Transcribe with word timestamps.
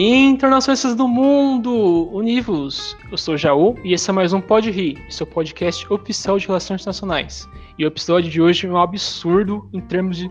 Internacionalistas 0.00 0.94
do 0.94 1.08
Mundo, 1.08 2.08
Univos! 2.12 2.96
Eu 3.10 3.18
sou 3.18 3.36
Jaú 3.36 3.76
e 3.82 3.92
esse 3.92 4.08
é 4.08 4.12
mais 4.12 4.32
um 4.32 4.40
Pode 4.40 4.70
Rir, 4.70 4.96
seu 5.10 5.26
podcast 5.26 5.92
oficial 5.92 6.38
de 6.38 6.46
relações 6.46 6.82
internacionais. 6.82 7.48
E 7.76 7.84
o 7.84 7.88
episódio 7.88 8.30
de 8.30 8.40
hoje 8.40 8.68
é 8.68 8.70
um 8.70 8.80
absurdo 8.80 9.68
em 9.72 9.80
termos 9.80 10.18
de 10.18 10.30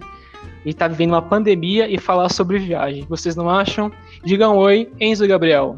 estar 0.65 0.85
tá 0.85 0.87
vivendo 0.87 1.09
uma 1.09 1.21
pandemia 1.21 1.85
e 1.89 1.97
falar 1.97 2.29
sobre 2.29 2.59
viagem. 2.59 3.05
Vocês 3.09 3.35
não 3.35 3.49
acham? 3.49 3.91
Digam 4.23 4.55
oi, 4.55 4.89
Enzo 5.01 5.25
e 5.25 5.27
Gabriel. 5.27 5.77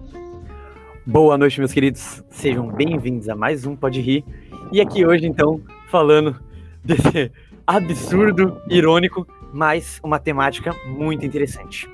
Boa 1.03 1.35
noite, 1.35 1.57
meus 1.57 1.73
queridos. 1.73 2.23
Sejam 2.29 2.67
bem-vindos 2.67 3.27
a 3.27 3.35
mais 3.35 3.65
um 3.65 3.75
Pode 3.75 4.01
Rir. 4.01 4.23
E 4.71 4.79
aqui 4.79 5.03
hoje, 5.03 5.25
então, 5.25 5.61
falando 5.89 6.39
desse 6.85 7.31
absurdo, 7.65 8.55
irônico, 8.69 9.25
mas 9.51 9.99
uma 10.03 10.19
temática 10.19 10.75
muito 10.85 11.25
interessante. 11.25 11.89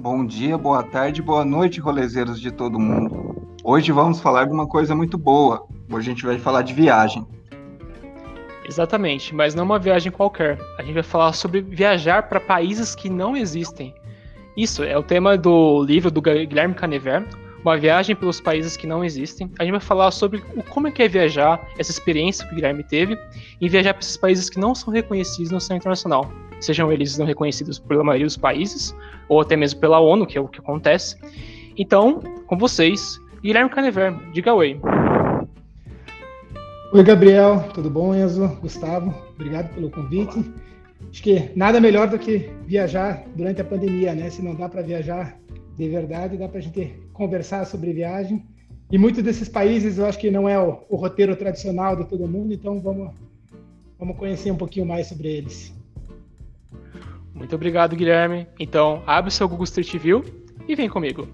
Bom 0.00 0.24
dia, 0.24 0.56
boa 0.56 0.82
tarde, 0.82 1.20
boa 1.20 1.44
noite, 1.44 1.78
rolezeiros 1.78 2.40
de 2.40 2.50
todo 2.50 2.80
mundo. 2.80 3.54
Hoje 3.62 3.92
vamos 3.92 4.18
falar 4.18 4.46
de 4.46 4.50
uma 4.50 4.66
coisa 4.66 4.94
muito 4.94 5.18
boa. 5.18 5.66
Hoje 5.92 6.10
a 6.10 6.14
gente 6.14 6.24
vai 6.24 6.38
falar 6.38 6.62
de 6.62 6.72
viagem. 6.72 7.26
Exatamente, 8.66 9.34
mas 9.34 9.54
não 9.54 9.62
uma 9.62 9.78
viagem 9.78 10.10
qualquer. 10.10 10.58
A 10.78 10.82
gente 10.82 10.94
vai 10.94 11.02
falar 11.02 11.34
sobre 11.34 11.60
viajar 11.60 12.30
para 12.30 12.40
países 12.40 12.94
que 12.94 13.10
não 13.10 13.36
existem. 13.36 13.94
Isso 14.56 14.82
é 14.82 14.96
o 14.96 15.02
tema 15.02 15.36
do 15.36 15.82
livro 15.82 16.10
do 16.10 16.22
Guilherme 16.22 16.74
Canever, 16.74 17.28
uma 17.62 17.76
viagem 17.76 18.16
pelos 18.16 18.40
países 18.40 18.78
que 18.78 18.86
não 18.86 19.04
existem. 19.04 19.52
A 19.58 19.64
gente 19.64 19.72
vai 19.72 19.80
falar 19.80 20.12
sobre 20.12 20.40
como 20.70 20.88
é 20.88 20.90
que 20.90 21.02
é 21.02 21.08
viajar, 21.08 21.60
essa 21.78 21.90
experiência 21.90 22.46
que 22.46 22.52
o 22.52 22.56
Guilherme 22.56 22.82
teve, 22.82 23.18
e 23.60 23.68
viajar 23.68 23.92
para 23.92 24.00
esses 24.00 24.16
países 24.16 24.48
que 24.48 24.58
não 24.58 24.74
são 24.74 24.90
reconhecidos 24.94 25.52
no 25.52 25.60
cenário 25.60 25.80
internacional. 25.80 26.32
Sejam 26.58 26.90
eles 26.90 27.18
não 27.18 27.26
reconhecidos 27.26 27.78
pela 27.78 28.02
maioria 28.02 28.26
dos 28.26 28.38
países, 28.38 28.94
ou 29.30 29.40
até 29.40 29.56
mesmo 29.56 29.78
pela 29.78 30.00
ONU, 30.00 30.26
que 30.26 30.36
é 30.36 30.40
o 30.40 30.48
que 30.48 30.58
acontece. 30.58 31.16
Então, 31.78 32.20
com 32.48 32.58
vocês, 32.58 33.20
Guilherme 33.40 33.70
Canever, 33.70 34.12
diga 34.32 34.52
oi. 34.52 34.80
Oi, 36.92 37.04
Gabriel, 37.04 37.64
tudo 37.72 37.88
bom, 37.88 38.12
Enzo? 38.12 38.48
Gustavo, 38.60 39.14
obrigado 39.36 39.72
pelo 39.72 39.88
convite. 39.88 40.44
Acho 41.08 41.22
que 41.22 41.52
nada 41.54 41.80
melhor 41.80 42.08
do 42.08 42.18
que 42.18 42.50
viajar 42.66 43.24
durante 43.36 43.60
a 43.60 43.64
pandemia, 43.64 44.16
né? 44.16 44.28
Se 44.30 44.42
não 44.42 44.56
dá 44.56 44.68
para 44.68 44.82
viajar 44.82 45.38
de 45.76 45.88
verdade, 45.88 46.36
dá 46.36 46.48
para 46.48 46.58
a 46.58 46.62
gente 46.62 46.92
conversar 47.12 47.64
sobre 47.66 47.92
viagem. 47.92 48.44
E 48.90 48.98
muitos 48.98 49.22
desses 49.22 49.48
países 49.48 49.96
eu 49.96 50.06
acho 50.06 50.18
que 50.18 50.28
não 50.28 50.48
é 50.48 50.58
o, 50.58 50.80
o, 50.88 50.96
roteiro 50.96 51.36
tradicional 51.36 51.94
de 51.94 52.04
todo 52.04 52.26
mundo, 52.26 52.52
então 52.52 52.80
vamos, 52.80 53.14
vamos 53.96 54.16
conhecer 54.16 54.50
um 54.50 54.56
pouquinho 54.56 54.86
mais 54.86 55.06
sobre 55.06 55.28
eles. 55.28 55.72
Muito 57.40 57.54
obrigado, 57.56 57.96
Guilherme. 57.96 58.46
Então, 58.58 59.02
abre 59.06 59.30
o 59.30 59.32
seu 59.32 59.48
Google 59.48 59.64
Street 59.64 59.96
View 59.96 60.22
e 60.68 60.74
vem 60.74 60.90
comigo. 60.90 61.26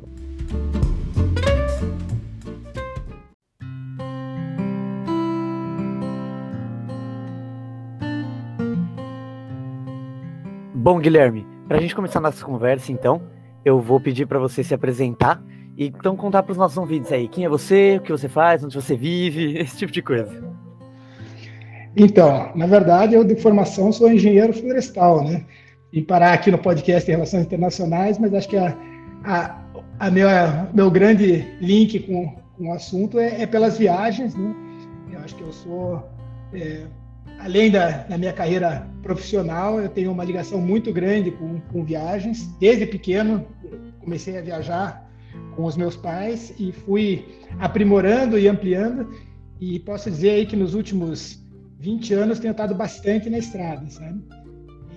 Bom, 10.72 11.00
Guilherme, 11.00 11.44
para 11.66 11.78
a 11.78 11.80
gente 11.80 11.92
começar 11.92 12.20
nossa 12.20 12.44
conversa, 12.44 12.92
então, 12.92 13.20
eu 13.64 13.80
vou 13.80 13.98
pedir 13.98 14.26
para 14.26 14.38
você 14.38 14.62
se 14.62 14.72
apresentar 14.72 15.42
e 15.76 15.86
então 15.86 16.16
contar 16.16 16.44
para 16.44 16.52
os 16.52 16.56
nossos 16.56 16.78
ouvintes 16.78 17.10
aí 17.10 17.26
quem 17.26 17.44
é 17.44 17.48
você, 17.48 17.96
o 17.98 18.02
que 18.02 18.12
você 18.12 18.28
faz, 18.28 18.62
onde 18.62 18.80
você 18.80 18.96
vive, 18.96 19.58
esse 19.58 19.76
tipo 19.76 19.91
de 19.91 20.00
coisa. 20.00 20.41
Então, 21.96 22.52
na 22.54 22.66
verdade, 22.66 23.16
eu 23.16 23.24
de 23.24 23.34
formação 23.34 23.91
sou 23.91 24.08
engenheiro 24.08 24.52
florestal, 24.52 25.24
né? 25.24 25.44
Vim 25.97 26.02
parar 26.02 26.34
aqui 26.34 26.50
no 26.50 26.58
podcast 26.58 27.06
de 27.06 27.12
Relações 27.12 27.47
Internacionais, 27.47 28.19
mas 28.19 28.34
acho 28.34 28.50
que 28.50 28.58
a, 28.58 28.77
a, 29.25 29.58
a 29.98 30.11
meu, 30.11 30.28
meu 30.75 30.91
grande 30.91 31.56
link 31.59 32.00
com, 32.00 32.37
com 32.54 32.69
o 32.69 32.72
assunto 32.75 33.19
é, 33.19 33.41
é, 33.41 33.47
pelas 33.47 33.78
viagens, 33.78 34.34
né? 34.34 34.54
Eu 35.10 35.20
acho 35.20 35.34
que 35.34 35.43
eu 35.43 35.50
sou, 35.54 36.06
é, 36.53 36.84
além 37.38 37.70
da, 37.70 38.03
da, 38.03 38.19
minha 38.19 38.34
carreira 38.34 38.87
profissional, 39.03 39.81
eu 39.81 39.88
tenho 39.88 40.12
uma 40.12 40.22
ligação 40.22 40.60
muito 40.60 40.93
grande 40.93 41.31
com, 41.31 41.62
com 41.72 41.82
viagens. 41.82 42.47
Desde 42.60 42.84
pequeno, 42.84 43.47
comecei 44.00 44.37
a 44.37 44.43
viajar 44.43 45.10
com 45.54 45.65
os 45.65 45.78
meus 45.78 45.97
pais 45.97 46.53
e 46.59 46.72
fui 46.72 47.25
aprimorando 47.59 48.38
e 48.38 48.47
ampliando. 48.47 49.15
E 49.59 49.78
posso 49.78 50.10
dizer 50.10 50.32
aí 50.32 50.44
que 50.44 50.56
nos 50.56 50.75
últimos 50.75 51.43
20 51.78 52.12
anos 52.12 52.38
tenho 52.38 52.50
estado 52.50 52.75
bastante 52.75 53.31
na 53.31 53.38
estrada, 53.38 53.88
sabe? 53.88 54.22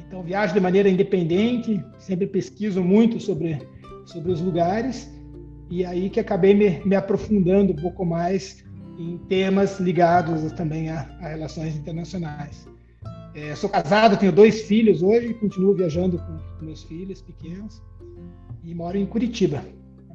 Então 0.10 0.24
viajo 0.24 0.56
de 0.56 0.60
maneira 0.60 0.90
independente, 0.90 1.80
sempre 2.00 2.26
pesquiso 2.26 2.84
muito 2.84 3.20
sobre, 3.20 3.62
sobre 4.06 4.32
os 4.32 4.42
lugares 4.42 5.08
e 5.70 5.86
aí 5.86 6.10
que 6.10 6.20
acabei 6.20 6.56
me, 6.56 6.84
me 6.84 6.96
aprofundando 6.96 7.74
um 7.74 7.76
pouco 7.76 8.04
mais 8.04 8.66
em 8.98 9.20
temas 9.30 9.80
ligados 9.80 10.52
também 10.54 10.90
a, 10.90 11.02
a 11.22 11.28
relações 11.28 11.78
internacionais. 11.78 12.68
É, 13.36 13.54
sou 13.54 13.70
casado, 13.70 14.18
tenho 14.18 14.32
dois 14.32 14.64
filhos 14.64 15.04
hoje, 15.04 15.32
continuo 15.36 15.76
viajando 15.76 16.18
com 16.18 16.66
meus 16.66 16.84
filhos 16.86 17.22
pequenos 17.22 17.80
e 18.64 18.74
moro 18.74 18.98
em 18.98 19.06
Curitiba 19.06 19.64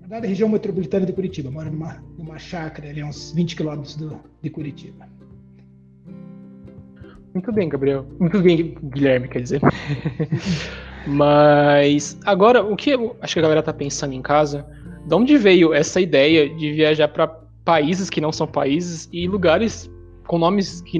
da 0.08 0.18
região 0.20 0.48
metropolitana 0.48 1.06
de 1.06 1.12
Curitiba. 1.12 1.50
Moro 1.52 1.70
numa, 1.70 2.02
numa 2.18 2.38
chácara 2.38 2.88
ali, 2.88 3.02
uns 3.02 3.32
20 3.32 3.56
quilômetros 3.56 3.96
de 4.42 4.50
Curitiba. 4.50 5.08
Muito 7.34 7.52
bem, 7.52 7.68
Gabriel. 7.68 8.06
Muito 8.18 8.40
bem, 8.40 8.76
Guilherme, 8.80 9.26
quer 9.26 9.42
dizer. 9.42 9.60
Mas 11.04 12.16
agora, 12.24 12.62
o 12.62 12.76
que 12.76 12.90
eu 12.90 13.16
acho 13.20 13.34
que 13.34 13.40
a 13.40 13.42
galera 13.42 13.62
tá 13.62 13.72
pensando 13.72 14.14
em 14.14 14.22
casa, 14.22 14.64
de 15.04 15.14
onde 15.14 15.36
veio 15.36 15.74
essa 15.74 16.00
ideia 16.00 16.48
de 16.48 16.72
viajar 16.72 17.08
para 17.08 17.26
países 17.64 18.08
que 18.08 18.20
não 18.20 18.30
são 18.30 18.46
países 18.46 19.08
e 19.12 19.26
lugares 19.26 19.90
com 20.28 20.38
nomes 20.38 20.80
que, 20.82 20.98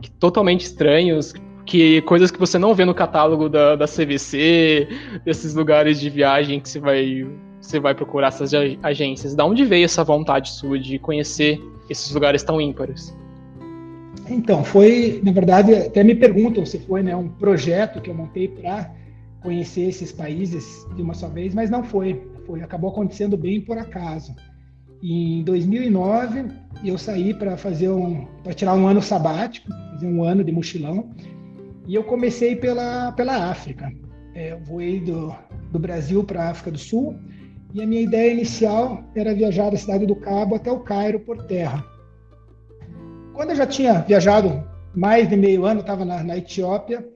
que 0.00 0.10
totalmente 0.12 0.62
estranhos, 0.62 1.34
que 1.66 2.00
coisas 2.02 2.30
que 2.30 2.38
você 2.38 2.56
não 2.56 2.72
vê 2.72 2.84
no 2.84 2.94
catálogo 2.94 3.48
da, 3.48 3.74
da 3.74 3.86
CVC, 3.86 4.88
desses 5.24 5.54
lugares 5.54 5.98
de 5.98 6.08
viagem 6.08 6.60
que 6.60 6.68
você 6.68 6.78
vai 6.78 7.26
você 7.60 7.80
vai 7.80 7.94
procurar 7.94 8.28
essas 8.28 8.52
agências? 8.82 9.34
Da 9.34 9.44
onde 9.44 9.64
veio 9.64 9.84
essa 9.84 10.04
vontade 10.04 10.50
sua 10.52 10.78
de 10.78 10.98
conhecer 10.98 11.60
esses 11.90 12.14
lugares 12.14 12.42
tão 12.44 12.60
ímpares? 12.60 13.14
Então, 14.30 14.62
foi, 14.62 15.20
na 15.24 15.32
verdade, 15.32 15.74
até 15.74 16.04
me 16.04 16.14
perguntam 16.14 16.64
se 16.66 16.78
foi 16.78 17.02
né, 17.02 17.16
um 17.16 17.28
projeto 17.28 18.00
que 18.00 18.10
eu 18.10 18.14
montei 18.14 18.48
para 18.48 18.92
conhecer 19.42 19.82
esses 19.82 20.12
países 20.12 20.86
de 20.94 21.02
uma 21.02 21.14
só 21.14 21.28
vez, 21.28 21.54
mas 21.54 21.70
não 21.70 21.82
foi. 21.82 22.22
Foi 22.46 22.62
acabou 22.62 22.90
acontecendo 22.90 23.36
bem 23.36 23.60
por 23.60 23.78
acaso. 23.78 24.34
Em 25.02 25.42
2009, 25.44 26.46
eu 26.84 26.98
saí 26.98 27.32
para 27.32 27.56
fazer 27.56 27.88
um, 27.88 28.26
para 28.42 28.52
tirar 28.52 28.74
um 28.74 28.86
ano 28.86 29.00
sabático, 29.00 29.68
fazer 29.92 30.06
um 30.06 30.24
ano 30.24 30.42
de 30.42 30.50
mochilão, 30.50 31.10
e 31.86 31.94
eu 31.94 32.04
comecei 32.04 32.56
pela 32.56 33.12
pela 33.12 33.50
África. 33.50 33.90
É, 34.34 34.52
eu 34.52 34.60
voei 34.60 35.00
do, 35.00 35.34
do 35.70 35.78
Brasil 35.78 36.24
para 36.24 36.44
a 36.44 36.50
África 36.50 36.70
do 36.70 36.78
Sul, 36.78 37.16
e 37.74 37.82
a 37.82 37.86
minha 37.86 38.02
ideia 38.02 38.32
inicial 38.32 39.04
era 39.14 39.34
viajar 39.34 39.70
da 39.70 39.76
cidade 39.76 40.06
do 40.06 40.16
Cabo 40.16 40.54
até 40.54 40.70
o 40.72 40.80
Cairo 40.80 41.20
por 41.20 41.44
terra. 41.44 41.84
Quando 43.38 43.50
eu 43.50 43.56
já 43.56 43.66
tinha 43.68 44.00
viajado 44.00 44.64
mais 44.92 45.28
de 45.28 45.36
meio 45.36 45.64
ano, 45.64 45.78
estava 45.78 46.04
na, 46.04 46.24
na, 46.24 46.36
Etiópia, 46.36 47.08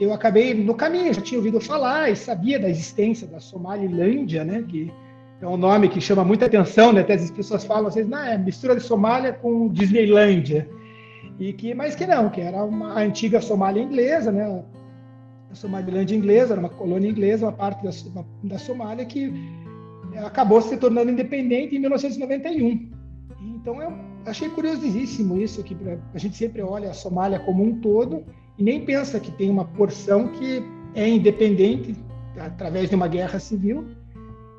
eu 0.00 0.14
acabei 0.14 0.54
no 0.54 0.74
caminho, 0.74 1.12
já 1.12 1.20
tinha 1.20 1.38
ouvido 1.38 1.60
falar 1.60 2.10
e 2.10 2.16
sabia 2.16 2.58
da 2.58 2.70
existência 2.70 3.26
da 3.26 3.38
Somalilândia, 3.38 4.44
né, 4.44 4.64
que 4.66 4.90
é 5.42 5.46
um 5.46 5.58
nome 5.58 5.90
que 5.90 6.00
chama 6.00 6.24
muita 6.24 6.46
atenção, 6.46 6.90
né, 6.90 7.02
até 7.02 7.12
as 7.12 7.30
pessoas 7.30 7.66
falam, 7.66 7.90
vocês, 7.90 8.08
não, 8.08 8.16
é 8.16 8.38
mistura 8.38 8.76
de 8.76 8.80
Somália 8.80 9.34
com 9.34 9.68
Disneylândia, 9.68 10.66
e 11.38 11.52
que, 11.52 11.74
mas 11.74 11.94
que 11.94 12.06
não, 12.06 12.30
que 12.30 12.40
era 12.40 12.64
uma 12.64 12.98
antiga 12.98 13.38
Somália 13.38 13.82
inglesa, 13.82 14.32
né, 14.32 14.64
a 15.50 15.54
Somalilândia 15.54 16.16
inglesa, 16.16 16.54
era 16.54 16.60
uma 16.60 16.70
colônia 16.70 17.10
inglesa, 17.10 17.44
uma 17.44 17.52
parte 17.52 17.84
da, 17.84 18.24
da 18.42 18.58
Somália 18.58 19.04
que 19.04 19.30
acabou 20.24 20.62
se 20.62 20.78
tornando 20.78 21.10
independente 21.10 21.76
em 21.76 21.78
1991. 21.78 22.88
Então 23.54 23.82
eu 23.82 24.07
achei 24.28 24.48
curiosíssimo 24.48 25.40
isso, 25.40 25.62
que 25.62 25.76
a 26.14 26.18
gente 26.18 26.36
sempre 26.36 26.62
olha 26.62 26.90
a 26.90 26.94
Somália 26.94 27.38
como 27.38 27.64
um 27.64 27.80
todo 27.80 28.24
e 28.56 28.62
nem 28.62 28.84
pensa 28.84 29.20
que 29.20 29.30
tem 29.32 29.50
uma 29.50 29.64
porção 29.64 30.28
que 30.28 30.62
é 30.94 31.08
independente 31.08 31.94
através 32.38 32.88
de 32.88 32.94
uma 32.94 33.08
guerra 33.08 33.38
civil. 33.38 33.86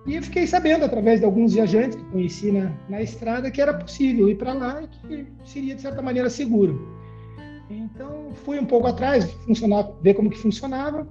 E 0.06 0.16
eu 0.16 0.24
fiquei 0.24 0.48
sabendo, 0.48 0.86
através 0.86 1.20
de 1.20 1.26
alguns 1.26 1.54
viajantes 1.54 1.96
que 1.98 2.04
conheci 2.06 2.52
na, 2.52 2.72
na 2.90 3.02
estrada, 3.02 3.52
que 3.52 3.62
era 3.62 3.74
possível 3.74 4.30
ir 4.30 4.36
para 4.36 4.54
lá 4.54 4.82
e 4.82 4.88
que 4.88 5.28
seria, 5.46 5.76
de 5.76 5.82
certa 5.82 6.02
maneira, 6.02 6.30
seguro. 6.30 6.98
Então, 7.70 8.32
fui 8.46 8.60
um 8.60 8.66
pouco 8.66 8.88
atrás, 8.88 9.30
funcionar, 9.46 9.92
ver 10.02 10.16
como 10.16 10.30
que 10.30 10.38
funcionava, 10.38 11.08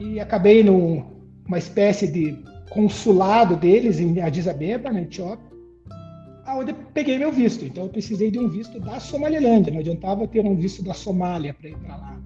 e 0.00 0.18
acabei 0.18 0.64
numa 0.64 1.58
espécie 1.58 2.10
de 2.10 2.36
consulado 2.70 3.56
deles 3.56 4.00
em 4.00 4.20
Addis 4.20 4.48
Abeba, 4.48 4.90
na 4.90 5.02
Etiópia, 5.02 5.43
aonde 6.54 6.70
eu 6.72 6.76
peguei 6.92 7.18
meu 7.18 7.32
visto. 7.32 7.64
Então 7.64 7.84
eu 7.84 7.90
precisei 7.90 8.30
de 8.30 8.38
um 8.38 8.48
visto 8.48 8.78
da 8.80 8.98
Somalilândia, 9.00 9.72
não 9.72 9.80
adiantava 9.80 10.26
ter 10.26 10.40
um 10.40 10.54
visto 10.54 10.82
da 10.82 10.94
Somália 10.94 11.54
para 11.54 11.68
ir 11.68 11.76
para 11.76 11.96
lá. 11.96 12.18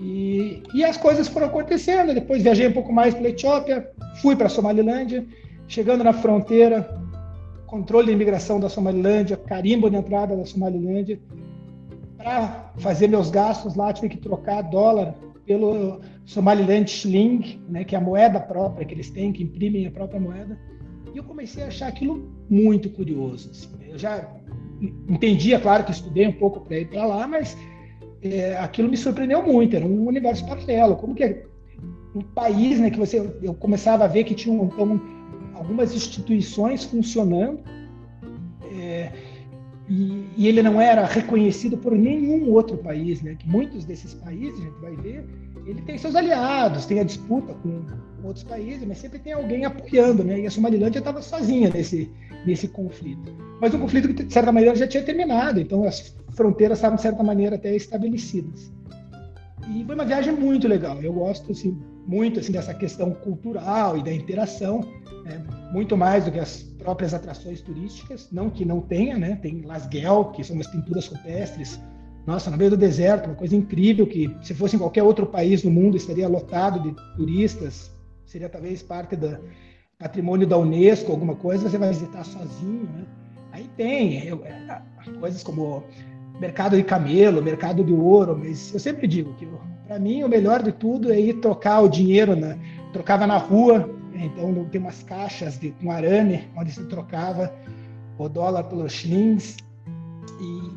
E, 0.00 0.62
e 0.74 0.84
as 0.84 0.96
coisas 0.96 1.28
foram 1.28 1.46
acontecendo. 1.46 2.14
Depois 2.14 2.42
viajei 2.42 2.68
um 2.68 2.72
pouco 2.72 2.92
mais 2.92 3.14
para 3.14 3.26
a 3.26 3.30
Etiópia, 3.30 3.88
fui 4.20 4.36
para 4.36 4.46
a 4.46 4.50
Somalilândia, 4.50 5.26
chegando 5.68 6.04
na 6.04 6.12
fronteira, 6.12 6.82
controle 7.66 8.06
de 8.06 8.12
imigração 8.12 8.60
da 8.60 8.68
Somalilândia, 8.68 9.36
carimbo 9.36 9.90
de 9.90 9.96
entrada 9.96 10.36
da 10.36 10.44
Somalilândia. 10.44 11.18
Para 12.16 12.72
fazer 12.78 13.08
meus 13.08 13.30
gastos 13.30 13.74
lá, 13.74 13.92
tive 13.92 14.08
que 14.08 14.18
trocar 14.18 14.62
dólar 14.62 15.14
pelo 15.46 16.00
Somaliland 16.24 16.90
Shilling, 16.90 17.60
né, 17.68 17.84
que 17.84 17.94
é 17.94 17.98
a 17.98 18.00
moeda 18.00 18.40
própria 18.40 18.84
que 18.84 18.92
eles 18.92 19.10
têm, 19.10 19.32
que 19.32 19.44
imprimem 19.44 19.86
a 19.86 19.90
própria 19.90 20.20
moeda. 20.20 20.58
E 21.16 21.18
eu 21.18 21.24
comecei 21.24 21.62
a 21.64 21.68
achar 21.68 21.88
aquilo 21.88 22.30
muito 22.50 22.90
curioso. 22.90 23.50
Assim. 23.50 23.70
Eu 23.88 23.98
já 23.98 24.30
entendia, 25.08 25.58
claro, 25.58 25.82
que 25.82 25.90
estudei 25.90 26.26
um 26.26 26.32
pouco 26.32 26.60
para 26.60 26.78
ir 26.78 26.90
para 26.90 27.06
lá, 27.06 27.26
mas 27.26 27.56
é, 28.20 28.54
aquilo 28.58 28.90
me 28.90 28.98
surpreendeu 28.98 29.42
muito. 29.42 29.74
Era 29.74 29.86
um 29.86 30.06
universo 30.06 30.46
paralelo. 30.46 30.94
Como 30.96 31.14
que 31.14 31.24
é 31.24 31.46
um 32.14 32.20
país, 32.20 32.78
né, 32.78 32.90
que 32.90 32.98
você 32.98 33.18
eu 33.42 33.54
começava 33.54 34.04
a 34.04 34.06
ver 34.06 34.24
que 34.24 34.34
tinha 34.34 34.62
então, 34.62 35.00
algumas 35.54 35.94
instituições 35.94 36.84
funcionando. 36.84 37.60
É, 38.78 39.10
e, 39.88 40.26
e, 40.36 40.46
ele 40.46 40.62
não 40.62 40.78
era 40.78 41.06
reconhecido 41.06 41.78
por 41.78 41.92
nenhum 41.96 42.52
outro 42.52 42.76
país, 42.76 43.22
né? 43.22 43.36
Que 43.36 43.48
muitos 43.48 43.86
desses 43.86 44.12
países, 44.12 44.60
a 44.60 44.64
gente 44.64 44.80
vai 44.82 44.96
ver, 44.96 45.24
ele 45.66 45.82
tem 45.82 45.98
seus 45.98 46.14
aliados, 46.14 46.86
tem 46.86 47.00
a 47.00 47.04
disputa 47.04 47.52
com 47.54 47.82
outros 48.24 48.44
países, 48.44 48.86
mas 48.86 48.98
sempre 48.98 49.18
tem 49.18 49.32
alguém 49.32 49.64
apoiando, 49.64 50.22
né? 50.22 50.40
E 50.40 50.46
a 50.46 50.50
Somalilândia 50.50 51.00
estava 51.00 51.20
sozinha 51.20 51.70
nesse, 51.70 52.10
nesse 52.46 52.68
conflito. 52.68 53.34
Mas 53.60 53.74
um 53.74 53.80
conflito 53.80 54.14
que, 54.14 54.22
de 54.22 54.32
certa 54.32 54.52
maneira, 54.52 54.76
já 54.76 54.86
tinha 54.86 55.02
terminado, 55.02 55.60
então 55.60 55.84
as 55.84 56.14
fronteiras 56.34 56.78
estavam, 56.78 56.96
de 56.96 57.02
certa 57.02 57.22
maneira, 57.22 57.56
até 57.56 57.74
estabelecidas. 57.74 58.72
E 59.68 59.84
foi 59.84 59.94
uma 59.94 60.04
viagem 60.04 60.32
muito 60.32 60.68
legal. 60.68 61.02
Eu 61.02 61.12
gosto 61.12 61.50
assim, 61.50 61.76
muito 62.06 62.38
assim, 62.38 62.52
dessa 62.52 62.72
questão 62.72 63.12
cultural 63.12 63.98
e 63.98 64.02
da 64.02 64.12
interação, 64.12 64.80
né? 65.24 65.44
muito 65.72 65.96
mais 65.96 66.24
do 66.24 66.30
que 66.30 66.38
as 66.38 66.62
próprias 66.78 67.12
atrações 67.12 67.60
turísticas. 67.60 68.28
Não 68.30 68.48
que 68.48 68.64
não 68.64 68.80
tenha, 68.80 69.18
né? 69.18 69.36
Tem 69.42 69.62
Las 69.62 69.86
Guel, 69.86 70.26
que 70.26 70.44
são 70.44 70.54
umas 70.54 70.68
pinturas 70.68 71.08
rupestres. 71.08 71.80
Nossa, 72.26 72.50
no 72.50 72.56
meio 72.56 72.70
do 72.70 72.76
deserto, 72.76 73.26
uma 73.26 73.36
coisa 73.36 73.54
incrível 73.54 74.06
que, 74.06 74.34
se 74.42 74.52
fosse 74.52 74.74
em 74.74 74.78
qualquer 74.78 75.04
outro 75.04 75.26
país 75.26 75.62
no 75.62 75.70
mundo, 75.70 75.96
estaria 75.96 76.28
lotado 76.28 76.80
de 76.80 76.94
turistas. 77.16 77.92
Seria 78.24 78.48
talvez 78.48 78.82
parte 78.82 79.14
do 79.14 79.38
patrimônio 79.96 80.46
da 80.46 80.58
Unesco, 80.58 81.12
alguma 81.12 81.36
coisa, 81.36 81.70
você 81.70 81.78
vai 81.78 81.90
visitar 81.90 82.24
sozinho, 82.24 82.82
né? 82.92 83.04
Aí 83.52 83.70
tem 83.76 84.24
eu, 84.24 84.44
é, 84.44 84.82
coisas 85.20 85.42
como 85.42 85.84
mercado 86.40 86.76
de 86.76 86.82
camelo, 86.82 87.40
mercado 87.40 87.84
de 87.84 87.92
ouro, 87.92 88.36
mas 88.36 88.74
eu 88.74 88.80
sempre 88.80 89.06
digo 89.06 89.32
que 89.34 89.48
para 89.86 89.98
mim 89.98 90.24
o 90.24 90.28
melhor 90.28 90.62
de 90.62 90.72
tudo 90.72 91.12
é 91.12 91.18
ir 91.18 91.34
trocar 91.34 91.80
o 91.80 91.88
dinheiro, 91.88 92.32
trocava 92.92 93.26
na 93.26 93.38
rua, 93.38 93.88
então 94.12 94.64
tem 94.66 94.80
umas 94.80 95.02
caixas 95.02 95.58
de, 95.58 95.70
com 95.70 95.90
arame 95.90 96.48
onde 96.56 96.72
se 96.72 96.84
trocava 96.84 97.54
o 98.18 98.28
dólar 98.28 98.64
pelos 98.64 98.92
shillings 98.92 99.56
e 100.40 100.75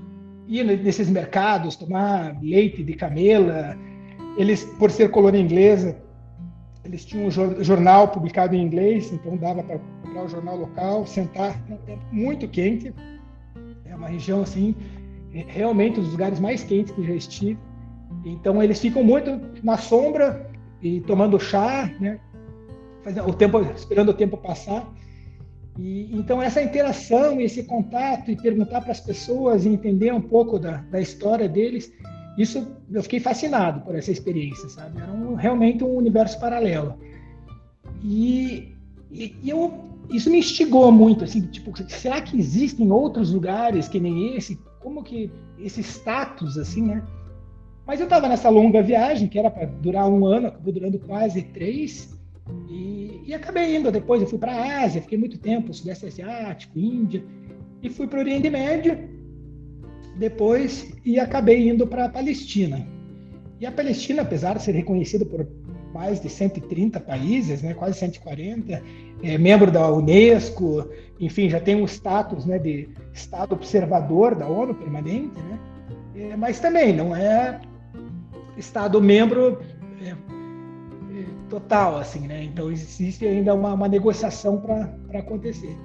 ir 0.49 0.63
nesses 0.63 1.09
mercados 1.09 1.75
tomar 1.75 2.37
leite 2.41 2.83
de 2.83 2.93
camela. 2.93 3.77
Eles, 4.37 4.65
por 4.77 4.91
ser 4.91 5.09
colônia 5.11 5.39
inglesa, 5.39 5.95
eles 6.83 7.05
tinham 7.05 7.27
um 7.27 7.31
jornal 7.63 8.07
publicado 8.07 8.55
em 8.55 8.61
inglês, 8.61 9.11
então 9.13 9.37
dava 9.37 9.63
para 9.63 9.79
comprar 10.03 10.25
o 10.25 10.27
jornal 10.27 10.57
local, 10.57 11.05
sentar, 11.05 11.61
é 11.87 11.97
muito 12.11 12.47
quente, 12.47 12.93
é 13.85 13.95
uma 13.95 14.07
região 14.07 14.41
assim 14.41 14.75
é 15.33 15.45
realmente 15.47 15.99
um 15.99 16.03
dos 16.03 16.11
lugares 16.11 16.39
mais 16.39 16.63
quentes 16.63 16.93
que 16.93 17.03
já 17.03 17.13
estive. 17.13 17.59
Então 18.25 18.61
eles 18.61 18.79
ficam 18.79 19.03
muito 19.03 19.39
na 19.63 19.77
sombra 19.77 20.49
e 20.81 21.01
tomando 21.01 21.39
chá, 21.39 21.89
né? 21.99 22.19
o 23.25 23.33
tempo, 23.33 23.59
esperando 23.75 24.09
o 24.09 24.13
tempo 24.13 24.37
passar. 24.37 24.87
E, 25.77 26.09
então 26.17 26.41
essa 26.41 26.61
interação, 26.61 27.39
esse 27.39 27.63
contato 27.63 28.31
e 28.31 28.35
perguntar 28.35 28.81
para 28.81 28.91
as 28.91 28.99
pessoas 28.99 29.65
e 29.65 29.69
entender 29.69 30.13
um 30.13 30.21
pouco 30.21 30.57
da, 30.57 30.77
da 30.91 30.99
história 30.99 31.47
deles, 31.47 31.91
isso 32.37 32.67
eu 32.91 33.03
fiquei 33.03 33.19
fascinado 33.19 33.81
por 33.81 33.95
essa 33.95 34.11
experiência, 34.11 34.69
sabe? 34.69 34.99
Era 35.01 35.11
um, 35.11 35.35
realmente 35.35 35.83
um 35.83 35.95
universo 35.95 36.39
paralelo. 36.39 36.95
E, 38.03 38.75
e, 39.11 39.35
e 39.43 39.49
eu 39.49 39.89
isso 40.09 40.29
me 40.31 40.39
instigou 40.39 40.91
muito, 40.91 41.23
assim, 41.23 41.41
tipo, 41.41 41.71
será 41.87 42.19
que 42.19 42.37
existem 42.37 42.91
outros 42.91 43.31
lugares 43.31 43.87
que 43.87 43.99
nem 43.99 44.35
esse 44.35 44.59
como 44.79 45.03
que 45.03 45.31
esse 45.59 45.81
status, 45.81 46.57
assim, 46.57 46.81
né? 46.81 47.03
Mas 47.85 47.99
eu 47.99 48.05
estava 48.05 48.27
nessa 48.27 48.49
longa 48.49 48.81
viagem, 48.81 49.27
que 49.27 49.37
era 49.37 49.51
para 49.51 49.65
durar 49.65 50.07
um 50.07 50.25
ano, 50.25 50.47
acabou 50.47 50.71
durando 50.71 50.99
quase 50.99 51.41
três, 51.41 52.17
e, 52.67 53.21
e 53.25 53.33
acabei 53.33 53.75
indo. 53.75 53.91
Depois 53.91 54.21
eu 54.21 54.27
fui 54.27 54.39
para 54.39 54.53
a 54.53 54.83
Ásia, 54.83 55.01
fiquei 55.01 55.17
muito 55.17 55.37
tempo, 55.37 55.73
Sudeste 55.73 56.05
Asiático, 56.05 56.77
Índia, 56.77 57.23
e 57.81 57.89
fui 57.89 58.07
para 58.07 58.17
o 58.17 58.21
Oriente 58.21 58.49
Médio, 58.49 58.97
depois, 60.17 60.91
e 61.05 61.19
acabei 61.19 61.69
indo 61.69 61.87
para 61.87 62.05
a 62.05 62.09
Palestina. 62.09 62.85
E 63.59 63.65
a 63.65 63.71
Palestina, 63.71 64.21
apesar 64.21 64.57
de 64.57 64.63
ser 64.63 64.73
reconhecida 64.73 65.25
por 65.25 65.45
mais 65.93 66.21
de 66.21 66.29
130 66.29 66.99
países, 66.99 67.61
né, 67.61 67.73
quase 67.73 67.97
140, 67.97 68.81
é 69.23 69.37
membro 69.37 69.71
da 69.71 69.91
Unesco, 69.91 70.87
enfim, 71.19 71.49
já 71.49 71.59
tem 71.59 71.75
um 71.75 71.85
status 71.85 72.45
né, 72.45 72.57
de 72.57 72.89
Estado 73.13 73.53
observador 73.53 74.35
da 74.35 74.47
ONU 74.47 74.75
permanente, 74.75 75.41
né? 75.41 75.59
É, 76.15 76.35
mas 76.35 76.59
também 76.59 76.93
não 76.93 77.15
é 77.15 77.59
Estado 78.57 79.01
membro 79.01 79.59
é, 80.01 80.15
total, 81.49 81.97
assim, 81.97 82.27
né? 82.27 82.43
Então 82.43 82.71
existe 82.71 83.25
ainda 83.25 83.53
uma, 83.53 83.73
uma 83.73 83.87
negociação 83.87 84.61
para 84.61 85.19
acontecer. 85.19 85.75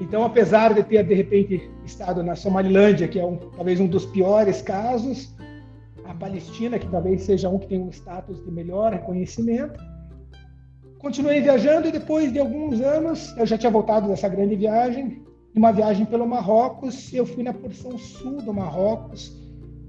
Então, 0.00 0.24
apesar 0.24 0.74
de 0.74 0.82
ter 0.82 1.04
de 1.04 1.14
repente 1.14 1.70
estado 1.84 2.22
na 2.22 2.36
Somalilândia, 2.36 3.08
que 3.08 3.18
é 3.18 3.24
um, 3.24 3.36
talvez 3.36 3.80
um 3.80 3.86
dos 3.86 4.04
piores 4.06 4.60
casos, 4.62 5.34
a 6.04 6.14
Palestina, 6.14 6.78
que 6.78 6.88
talvez 6.88 7.22
seja 7.22 7.48
um 7.48 7.58
que 7.58 7.66
tem 7.66 7.80
um 7.80 7.90
status 7.90 8.44
de 8.44 8.50
melhor 8.50 8.92
reconhecimento, 8.92 9.80
continuei 10.98 11.40
viajando 11.40 11.88
e 11.88 11.92
depois 11.92 12.32
de 12.32 12.38
alguns 12.38 12.80
anos, 12.80 13.34
eu 13.38 13.46
já 13.46 13.56
tinha 13.56 13.70
voltado 13.70 14.06
dessa 14.06 14.28
grande 14.28 14.54
viagem, 14.54 15.22
uma 15.54 15.72
viagem 15.72 16.04
pelo 16.04 16.26
Marrocos, 16.26 17.12
eu 17.14 17.24
fui 17.24 17.42
na 17.42 17.54
porção 17.54 17.96
sul 17.96 18.42
do 18.42 18.52
Marrocos, 18.52 19.34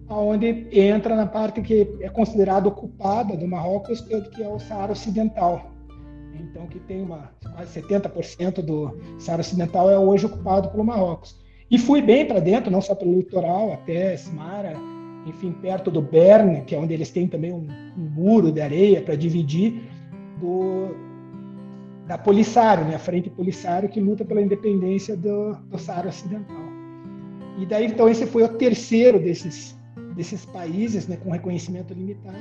onde 0.09 0.67
entra 0.71 1.15
na 1.15 1.25
parte 1.25 1.61
que 1.61 1.97
é 2.01 2.09
considerada 2.09 2.67
ocupada 2.67 3.35
do 3.35 3.47
Marrocos, 3.47 4.01
que 4.01 4.41
é 4.41 4.47
o 4.47 4.59
Saara 4.59 4.93
Ocidental. 4.93 5.71
Então, 6.39 6.67
que 6.67 6.79
tem 6.79 7.01
uma, 7.01 7.31
quase 7.55 7.81
70% 7.81 8.61
do 8.61 8.97
Saara 9.19 9.41
Ocidental 9.41 9.89
é 9.89 9.97
hoje 9.97 10.25
ocupado 10.25 10.69
pelo 10.69 10.83
Marrocos. 10.83 11.35
E 11.69 11.77
fui 11.77 12.01
bem 12.01 12.25
para 12.25 12.39
dentro, 12.39 12.71
não 12.71 12.81
só 12.81 12.95
pelo 12.95 13.13
litoral, 13.13 13.73
até 13.73 14.13
Smara, 14.13 14.73
enfim, 15.25 15.51
perto 15.51 15.91
do 15.91 16.01
Berne, 16.01 16.61
que 16.61 16.73
é 16.73 16.79
onde 16.79 16.93
eles 16.93 17.09
têm 17.09 17.27
também 17.27 17.51
um, 17.51 17.67
um 17.97 18.09
muro 18.09 18.51
de 18.51 18.61
areia 18.61 19.01
para 19.01 19.15
dividir 19.15 19.83
do, 20.39 20.95
da 22.07 22.17
Polisário, 22.17 22.85
né, 22.85 22.95
a 22.95 22.99
Frente 22.99 23.29
Polisário, 23.29 23.89
que 23.89 23.99
luta 23.99 24.23
pela 24.23 24.41
independência 24.41 25.17
do, 25.17 25.53
do 25.69 25.77
Saara 25.77 26.07
Ocidental. 26.07 26.55
E 27.59 27.65
daí, 27.65 27.87
então, 27.87 28.07
esse 28.07 28.25
foi 28.25 28.43
o 28.43 28.49
terceiro 28.49 29.19
desses, 29.19 29.76
desses 30.17 30.43
países 30.45 31.07
né, 31.07 31.15
com 31.15 31.29
reconhecimento 31.29 31.93
limitado. 31.93 32.37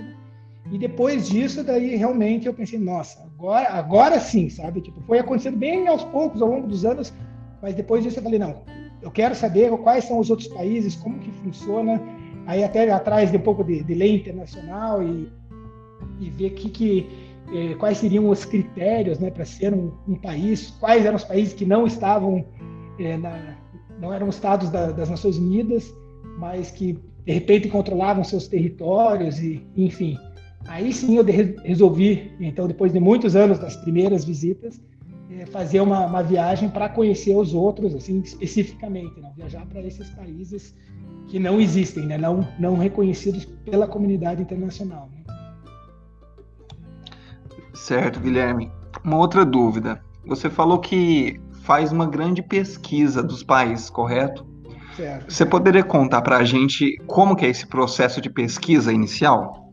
E 0.72 0.78
depois 0.78 1.28
disso, 1.28 1.62
daí 1.62 1.94
realmente 1.94 2.46
eu 2.46 2.54
pensei, 2.54 2.78
nossa, 2.78 3.22
agora, 3.22 3.68
agora 3.68 4.18
sim, 4.18 4.48
sabe? 4.48 4.80
Tipo, 4.80 5.00
foi 5.02 5.18
acontecendo 5.20 5.56
bem 5.56 5.86
aos 5.86 6.02
poucos, 6.04 6.42
ao 6.42 6.48
longo 6.48 6.66
dos 6.66 6.84
anos, 6.84 7.12
mas 7.62 7.74
depois 7.74 8.02
disso 8.02 8.18
eu 8.18 8.22
falei, 8.22 8.38
não, 8.38 8.62
eu 9.00 9.10
quero 9.10 9.34
saber 9.34 9.70
quais 9.78 10.04
são 10.04 10.18
os 10.18 10.28
outros 10.28 10.48
países, 10.48 10.96
como 10.96 11.20
que 11.20 11.30
funciona, 11.30 12.02
aí 12.46 12.64
até 12.64 12.90
atrás 12.90 13.30
de 13.30 13.36
um 13.36 13.40
pouco 13.40 13.62
de, 13.62 13.84
de 13.84 13.94
lei 13.94 14.16
internacional 14.16 15.00
e, 15.02 15.30
e 16.18 16.30
ver 16.30 16.50
que, 16.50 16.68
que 16.68 17.08
eh, 17.52 17.74
quais 17.74 17.98
seriam 17.98 18.28
os 18.28 18.44
critérios 18.44 19.20
né, 19.20 19.30
para 19.30 19.44
ser 19.44 19.72
um, 19.72 19.92
um, 20.08 20.16
país, 20.16 20.70
quais 20.80 21.06
eram 21.06 21.16
os 21.16 21.24
países 21.24 21.54
que 21.54 21.64
não 21.64 21.86
estavam, 21.86 22.44
eh, 22.98 23.16
na, 23.16 23.56
não 24.00 24.12
eram 24.12 24.28
estados 24.28 24.68
da, 24.70 24.90
das 24.90 25.08
Nações 25.08 25.38
Unidas, 25.38 25.94
mas 26.38 26.72
que 26.72 26.98
de 27.26 27.32
repente 27.32 27.68
controlavam 27.68 28.22
seus 28.22 28.46
territórios 28.46 29.40
e, 29.40 29.66
enfim. 29.76 30.16
Aí 30.68 30.92
sim 30.92 31.16
eu 31.16 31.24
resolvi, 31.24 32.32
então 32.40 32.68
depois 32.68 32.92
de 32.92 33.00
muitos 33.00 33.34
anos 33.34 33.58
das 33.58 33.76
primeiras 33.76 34.24
visitas, 34.24 34.80
eh, 35.30 35.44
fazer 35.46 35.80
uma, 35.80 36.06
uma 36.06 36.22
viagem 36.22 36.68
para 36.68 36.88
conhecer 36.88 37.36
os 37.36 37.52
outros, 37.52 37.94
assim 37.94 38.20
especificamente, 38.20 39.20
não 39.20 39.32
viajar 39.34 39.66
para 39.66 39.80
esses 39.80 40.08
países 40.10 40.74
que 41.26 41.38
não 41.40 41.60
existem, 41.60 42.06
né, 42.06 42.16
não 42.16 42.46
não 42.58 42.76
reconhecidos 42.76 43.44
pela 43.44 43.88
comunidade 43.88 44.40
internacional. 44.40 45.10
Né? 45.12 45.24
Certo, 47.74 48.20
Guilherme. 48.20 48.70
Uma 49.04 49.18
outra 49.18 49.44
dúvida. 49.44 50.00
Você 50.24 50.48
falou 50.48 50.78
que 50.78 51.40
faz 51.62 51.92
uma 51.92 52.06
grande 52.06 52.42
pesquisa 52.42 53.22
dos 53.22 53.42
países, 53.42 53.90
correto? 53.90 54.46
Certo. 54.96 55.30
Você 55.30 55.44
poderia 55.44 55.84
contar 55.84 56.22
para 56.22 56.38
a 56.38 56.44
gente 56.44 56.96
como 57.06 57.36
que 57.36 57.44
é 57.44 57.50
esse 57.50 57.66
processo 57.66 58.20
de 58.20 58.30
pesquisa 58.30 58.92
inicial? 58.92 59.70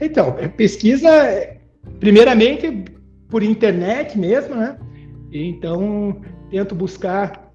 Então, 0.00 0.36
pesquisa, 0.56 1.08
primeiramente, 1.98 2.84
por 3.28 3.42
internet 3.42 4.16
mesmo, 4.16 4.54
né? 4.54 4.78
Então, 5.32 6.20
tento 6.48 6.74
buscar 6.74 7.52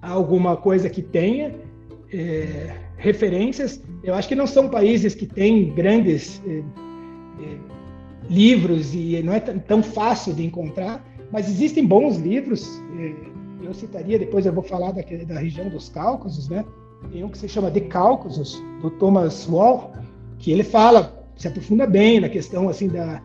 alguma 0.00 0.56
coisa 0.56 0.88
que 0.88 1.02
tenha 1.02 1.52
é, 2.12 2.76
referências. 2.96 3.82
Eu 4.04 4.14
acho 4.14 4.28
que 4.28 4.36
não 4.36 4.46
são 4.46 4.68
países 4.68 5.14
que 5.14 5.26
têm 5.26 5.74
grandes 5.74 6.40
é, 6.46 6.58
é, 6.58 6.62
livros 8.30 8.94
e 8.94 9.20
não 9.24 9.32
é 9.32 9.40
tão 9.40 9.82
fácil 9.82 10.32
de 10.34 10.44
encontrar, 10.44 11.04
mas 11.32 11.48
existem 11.48 11.84
bons 11.84 12.16
livros. 12.18 12.80
Eu 13.64 13.74
citaria, 13.74 14.18
depois 14.18 14.46
eu 14.46 14.52
vou 14.52 14.62
falar 14.62 14.92
da, 14.92 15.02
da 15.02 15.40
região 15.40 15.68
dos 15.68 15.88
Cáucasos, 15.88 16.48
né? 16.48 16.64
Tem 17.10 17.24
um 17.24 17.28
que 17.28 17.38
se 17.38 17.48
chama 17.48 17.70
De 17.70 17.82
Cáucasos, 17.82 18.62
do 18.80 18.90
Thomas 18.90 19.48
Wall, 19.48 19.92
que 20.38 20.52
ele 20.52 20.62
fala, 20.64 21.26
se 21.36 21.48
aprofunda 21.48 21.86
bem 21.86 22.20
na 22.20 22.28
questão 22.28 22.68
assim 22.68 22.88
da 22.88 23.22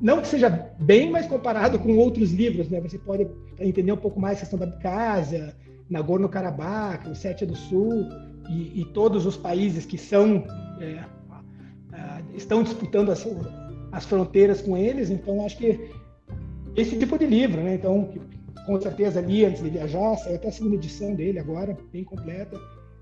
não 0.00 0.22
que 0.22 0.28
seja 0.28 0.48
bem, 0.78 1.10
mas 1.10 1.26
comparado 1.26 1.78
com 1.78 1.94
outros 1.98 2.32
livros, 2.32 2.70
né? 2.70 2.80
Você 2.80 2.96
pode 2.96 3.28
entender 3.58 3.92
um 3.92 3.98
pouco 3.98 4.18
mais 4.18 4.38
a 4.38 4.40
questão 4.40 4.58
da 4.58 4.64
Abkhazia, 4.64 5.54
Nagorno-Karabakh, 5.90 7.10
o 7.10 7.14
Sétia 7.14 7.46
do 7.46 7.54
Sul 7.54 8.06
e, 8.48 8.80
e, 8.80 8.84
todos 8.94 9.26
os 9.26 9.36
países 9.36 9.84
que 9.84 9.98
são 9.98 10.44
é, 10.80 11.04
estão 12.34 12.62
disputando 12.62 13.10
as, 13.10 13.26
as, 13.92 14.06
fronteiras 14.06 14.62
com 14.62 14.74
eles. 14.76 15.10
Então, 15.10 15.44
acho 15.44 15.58
que 15.58 15.90
esse 16.74 16.96
tipo 16.98 17.18
de 17.18 17.26
livro, 17.26 17.60
né? 17.60 17.74
Então, 17.74 18.08
com 18.70 18.80
certeza 18.80 19.20
li 19.20 19.44
antes 19.44 19.62
de 19.62 19.68
viajar, 19.68 20.16
saiu 20.16 20.36
até 20.36 20.46
a 20.46 20.52
segunda 20.52 20.76
edição 20.76 21.12
dele 21.12 21.40
agora, 21.40 21.76
bem 21.92 22.04
completa. 22.04 22.56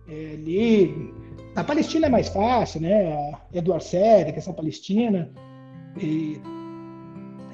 É, 0.08 0.34
li. 0.36 1.12
A 1.54 1.62
Palestina 1.62 2.06
é 2.06 2.10
mais 2.10 2.28
fácil, 2.28 2.80
né? 2.80 3.32
Eduardo 3.52 3.84
Sede, 3.84 4.32
questão 4.32 4.54
palestina. 4.54 5.30
E 6.00 6.40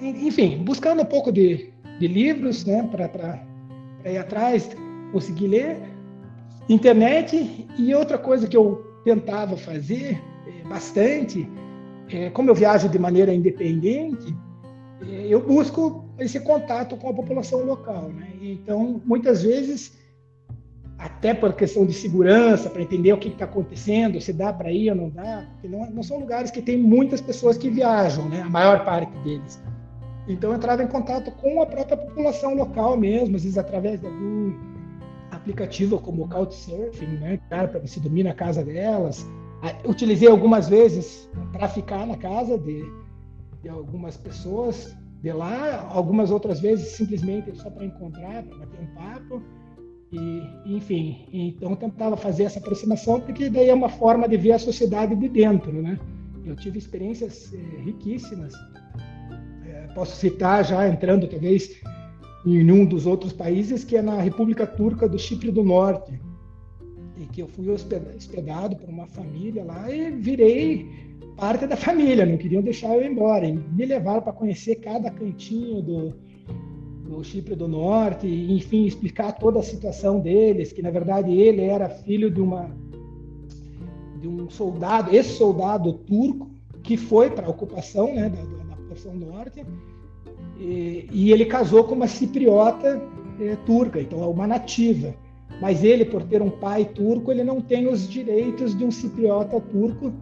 enfim, 0.00 0.62
buscando 0.62 1.02
um 1.02 1.06
pouco 1.06 1.32
de, 1.32 1.72
de 1.98 2.06
livros, 2.06 2.64
né, 2.64 2.88
para 2.92 4.12
ir 4.12 4.18
atrás, 4.18 4.68
conseguir 5.10 5.48
ler, 5.48 5.78
internet 6.68 7.66
e 7.76 7.94
outra 7.94 8.18
coisa 8.18 8.46
que 8.46 8.56
eu 8.56 8.76
tentava 9.04 9.56
fazer 9.56 10.22
é, 10.46 10.68
bastante, 10.68 11.48
é, 12.10 12.30
como 12.30 12.50
eu 12.50 12.54
viajo 12.54 12.88
de 12.88 12.98
maneira 12.98 13.34
independente, 13.34 14.32
é, 14.32 14.43
eu 15.02 15.40
busco 15.40 16.04
esse 16.18 16.40
contato 16.40 16.96
com 16.96 17.08
a 17.08 17.14
população 17.14 17.64
local, 17.64 18.08
né? 18.08 18.28
Então, 18.40 19.00
muitas 19.04 19.42
vezes, 19.42 19.96
até 20.98 21.34
por 21.34 21.52
questão 21.54 21.84
de 21.84 21.92
segurança, 21.92 22.70
para 22.70 22.82
entender 22.82 23.12
o 23.12 23.18
que 23.18 23.28
está 23.28 23.44
acontecendo, 23.44 24.20
se 24.20 24.32
dá 24.32 24.52
para 24.52 24.70
ir 24.70 24.90
ou 24.90 24.96
não 24.96 25.10
dá, 25.10 25.46
porque 25.52 25.68
não, 25.68 25.90
não 25.90 26.02
são 26.02 26.18
lugares 26.18 26.50
que 26.50 26.62
tem 26.62 26.78
muitas 26.78 27.20
pessoas 27.20 27.58
que 27.58 27.68
viajam, 27.68 28.28
né? 28.28 28.42
A 28.42 28.48
maior 28.48 28.84
parte 28.84 29.12
deles. 29.18 29.60
Então 30.26 30.50
eu 30.50 30.56
entrava 30.56 30.82
em 30.82 30.88
contato 30.88 31.30
com 31.32 31.60
a 31.60 31.66
própria 31.66 31.96
população 31.96 32.54
local 32.54 32.96
mesmo, 32.96 33.36
às 33.36 33.42
vezes 33.42 33.58
através 33.58 34.00
de 34.00 34.06
algum 34.06 34.54
aplicativo 35.30 35.98
como 36.00 36.24
o 36.24 36.28
Couchsurfing, 36.28 37.18
né, 37.18 37.38
para 37.48 37.78
você 37.78 38.00
dormir 38.00 38.22
na 38.22 38.32
casa 38.32 38.64
delas. 38.64 39.26
Utilizei 39.84 40.28
algumas 40.28 40.68
vezes 40.68 41.28
para 41.52 41.68
ficar 41.68 42.06
na 42.06 42.16
casa 42.16 42.56
de, 42.58 42.84
de, 43.64 43.68
algumas 43.68 44.16
pessoas 44.16 44.96
de 45.20 45.32
lá, 45.32 45.88
algumas 45.90 46.30
outras 46.30 46.60
vezes 46.60 46.88
simplesmente 46.88 47.56
só 47.56 47.68
para 47.68 47.84
encontrar, 47.84 48.44
para 48.44 48.58
bater 48.58 48.80
um 48.80 48.94
papo. 48.94 49.42
E, 50.12 50.76
enfim, 50.76 51.26
então 51.32 51.74
tentava 51.74 52.16
fazer 52.16 52.44
essa 52.44 52.60
aproximação, 52.60 53.20
porque 53.20 53.50
daí 53.50 53.68
é 53.68 53.74
uma 53.74 53.88
forma 53.88 54.28
de 54.28 54.36
ver 54.36 54.52
a 54.52 54.58
sociedade 54.60 55.16
de 55.16 55.28
dentro, 55.28 55.72
né? 55.82 55.98
Eu 56.44 56.54
tive 56.54 56.78
experiências 56.78 57.52
é, 57.52 57.80
riquíssimas 57.82 58.54
posso 59.94 60.16
citar 60.16 60.64
já 60.64 60.86
entrando 60.88 61.28
talvez 61.28 61.80
em 62.44 62.70
um 62.70 62.84
dos 62.84 63.06
outros 63.06 63.32
países, 63.32 63.84
que 63.84 63.96
é 63.96 64.02
na 64.02 64.20
República 64.20 64.66
Turca 64.66 65.08
do 65.08 65.18
Chipre 65.18 65.50
do 65.50 65.64
Norte, 65.64 66.20
e 67.16 67.24
que 67.26 67.40
eu 67.40 67.48
fui 67.48 67.70
hospedado 67.70 68.76
por 68.76 68.88
uma 68.88 69.06
família 69.06 69.64
lá 69.64 69.90
e 69.90 70.10
virei 70.10 71.13
parte 71.36 71.66
da 71.66 71.76
família, 71.76 72.24
não 72.24 72.36
queriam 72.36 72.62
deixar 72.62 72.94
eu 72.94 73.02
ir 73.02 73.10
embora, 73.10 73.46
e 73.46 73.52
me 73.52 73.84
levaram 73.84 74.22
para 74.22 74.32
conhecer 74.32 74.76
cada 74.76 75.10
cantinho 75.10 75.82
do, 75.82 76.14
do 77.08 77.24
Chipre 77.24 77.54
do 77.54 77.68
Norte, 77.68 78.26
e, 78.26 78.52
enfim, 78.54 78.86
explicar 78.86 79.32
toda 79.32 79.58
a 79.58 79.62
situação 79.62 80.20
deles, 80.20 80.72
que 80.72 80.82
na 80.82 80.90
verdade 80.90 81.32
ele 81.32 81.62
era 81.62 81.88
filho 81.88 82.30
de 82.30 82.40
uma 82.40 82.70
de 84.20 84.28
um 84.28 84.48
soldado, 84.48 85.14
esse 85.14 85.34
soldado 85.34 85.92
turco 85.92 86.50
que 86.82 86.96
foi 86.96 87.28
para 87.28 87.46
a 87.46 87.50
ocupação 87.50 88.14
né, 88.14 88.30
da, 88.30 88.76
porção 88.88 89.14
norte, 89.14 89.64
e, 90.58 91.08
e, 91.12 91.32
ele 91.32 91.44
casou 91.44 91.84
com 91.84 91.94
uma 91.94 92.06
cipriota 92.06 93.02
é, 93.40 93.56
turca, 93.66 94.00
então 94.00 94.22
é 94.22 94.26
uma 94.26 94.46
nativa. 94.46 95.14
Mas 95.60 95.84
ele, 95.84 96.04
por 96.04 96.22
ter 96.22 96.40
um 96.40 96.50
pai 96.50 96.84
turco, 96.84 97.30
ele 97.30 97.44
não 97.44 97.60
tem 97.60 97.86
os 97.86 98.08
direitos 98.08 98.76
de 98.76 98.84
um 98.84 98.90
cipriota 98.90 99.60
turco, 99.60 100.12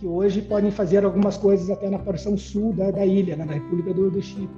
que 0.00 0.06
hoje 0.06 0.40
podem 0.40 0.70
fazer 0.70 1.04
algumas 1.04 1.36
coisas 1.36 1.68
até 1.68 1.90
na 1.90 1.98
porção 1.98 2.36
sul 2.36 2.72
da, 2.72 2.90
da 2.90 3.04
ilha, 3.04 3.36
né, 3.36 3.44
na 3.44 3.52
República 3.52 3.92
do, 3.92 4.10
do 4.10 4.22
Chipre. 4.22 4.48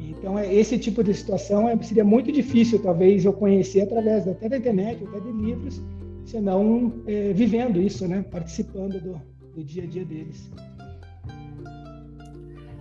Então, 0.00 0.36
é, 0.36 0.52
esse 0.52 0.76
tipo 0.76 1.04
de 1.04 1.14
situação 1.14 1.68
é, 1.68 1.80
seria 1.82 2.04
muito 2.04 2.32
difícil, 2.32 2.80
talvez, 2.80 3.24
eu 3.24 3.32
conhecer 3.32 3.82
através 3.82 4.26
até 4.26 4.48
da 4.48 4.56
internet, 4.56 5.04
até 5.04 5.20
de 5.20 5.30
livros, 5.30 5.80
senão 6.24 6.92
é, 7.06 7.32
vivendo 7.32 7.80
isso, 7.80 8.08
né, 8.08 8.24
participando 8.28 9.00
do, 9.00 9.20
do 9.54 9.64
dia 9.64 9.84
a 9.84 9.86
dia 9.86 10.04
deles. 10.04 10.50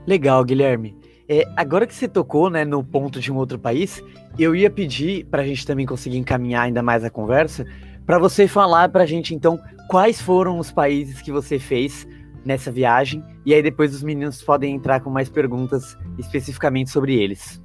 Legal, 0.08 0.44
Guilherme. 0.44 0.96
É, 1.30 1.44
agora 1.56 1.86
que 1.86 1.94
você 1.94 2.08
tocou 2.08 2.50
né, 2.50 2.66
no 2.66 2.84
ponto 2.84 3.20
de 3.20 3.32
um 3.32 3.36
outro 3.36 3.60
país, 3.60 4.02
eu 4.40 4.56
ia 4.56 4.70
pedir, 4.70 5.26
para 5.26 5.44
a 5.44 5.46
gente 5.46 5.66
também 5.68 5.86
conseguir 5.86 6.18
encaminhar 6.18 6.64
ainda 6.64 6.82
mais 6.82 7.04
a 7.04 7.12
conversa, 7.12 7.66
para 8.06 8.20
você 8.20 8.48
falar 8.48 8.90
para 8.90 9.04
a 9.04 9.06
gente, 9.06 9.34
então, 9.34 9.60
quais 9.90 10.22
foram 10.22 10.60
os 10.60 10.72
países 10.72 11.22
que 11.22 11.32
você 11.32 11.60
fez 11.60 12.08
nessa 12.46 12.72
viagem, 12.72 13.24
e 13.46 13.54
aí 13.54 13.62
depois 13.62 13.94
os 13.94 14.04
meninos 14.04 14.42
podem 14.42 14.76
entrar 14.76 15.00
com 15.00 15.10
mais 15.10 15.30
perguntas 15.30 15.98
especificamente 16.18 16.92
sobre 16.92 17.16
eles. 17.16 17.62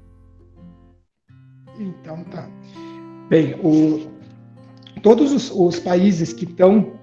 Então, 1.79 2.25
tá. 2.25 2.49
Bem, 3.29 3.55
o, 3.63 4.11
todos 5.03 5.33
os, 5.33 5.51
os, 5.51 5.79
países 5.79 6.33
que 6.33 6.45
estão 6.45 6.95